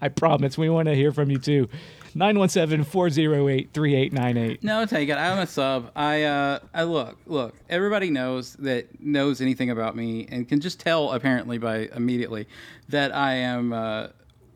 I 0.00 0.08
promise. 0.08 0.58
We 0.58 0.68
want 0.70 0.88
to 0.88 0.94
hear 0.94 1.12
from 1.12 1.30
you 1.30 1.38
too. 1.38 1.68
917-408-3898. 2.16 4.62
No, 4.62 4.86
take 4.86 5.10
it. 5.10 5.18
I'm 5.18 5.38
a 5.38 5.46
sub. 5.46 5.90
I 5.94 6.22
uh 6.24 6.60
I 6.72 6.84
look, 6.84 7.18
look, 7.26 7.54
everybody 7.68 8.08
knows 8.08 8.54
that 8.54 8.98
knows 9.00 9.42
anything 9.42 9.68
about 9.70 9.94
me 9.96 10.26
and 10.30 10.48
can 10.48 10.60
just 10.60 10.80
tell 10.80 11.12
apparently 11.12 11.58
by 11.58 11.90
immediately 11.94 12.48
that 12.88 13.14
I 13.14 13.34
am 13.34 13.74
uh 13.74 14.06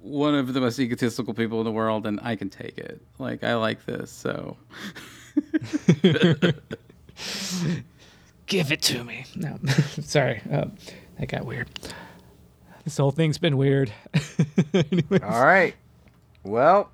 one 0.00 0.34
of 0.34 0.54
the 0.54 0.60
most 0.60 0.78
egotistical 0.78 1.34
people 1.34 1.58
in 1.60 1.66
the 1.66 1.72
world 1.72 2.06
and 2.06 2.18
I 2.22 2.34
can 2.34 2.48
take 2.48 2.78
it. 2.78 3.02
Like 3.18 3.44
I 3.44 3.56
like 3.56 3.84
this, 3.84 4.10
so 4.10 4.56
Give 8.50 8.72
it 8.72 8.82
to 8.82 9.04
me. 9.04 9.24
No, 9.36 9.58
sorry. 10.02 10.42
Um, 10.50 10.72
that 11.18 11.28
got 11.28 11.46
weird. 11.46 11.68
This 12.84 12.96
whole 12.96 13.12
thing's 13.12 13.38
been 13.38 13.56
weird. 13.56 13.92
All 15.22 15.44
right. 15.44 15.74
Well, 16.42 16.90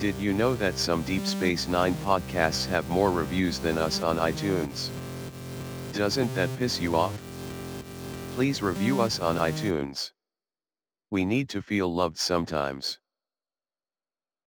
Did 0.00 0.16
you 0.16 0.32
know 0.32 0.56
that 0.56 0.76
some 0.76 1.02
Deep 1.02 1.24
Space 1.26 1.68
Nine 1.68 1.94
podcasts 2.04 2.66
have 2.66 2.90
more 2.90 3.12
reviews 3.12 3.60
than 3.60 3.78
us 3.78 4.02
on 4.02 4.16
iTunes? 4.16 4.88
Doesn't 5.92 6.34
that 6.34 6.48
piss 6.58 6.80
you 6.80 6.96
off? 6.96 7.16
Please 8.34 8.62
review 8.62 9.00
us 9.00 9.20
on 9.20 9.36
iTunes. 9.36 10.10
We 11.12 11.24
need 11.24 11.48
to 11.50 11.62
feel 11.62 11.94
loved 11.94 12.18
sometimes. 12.18 12.98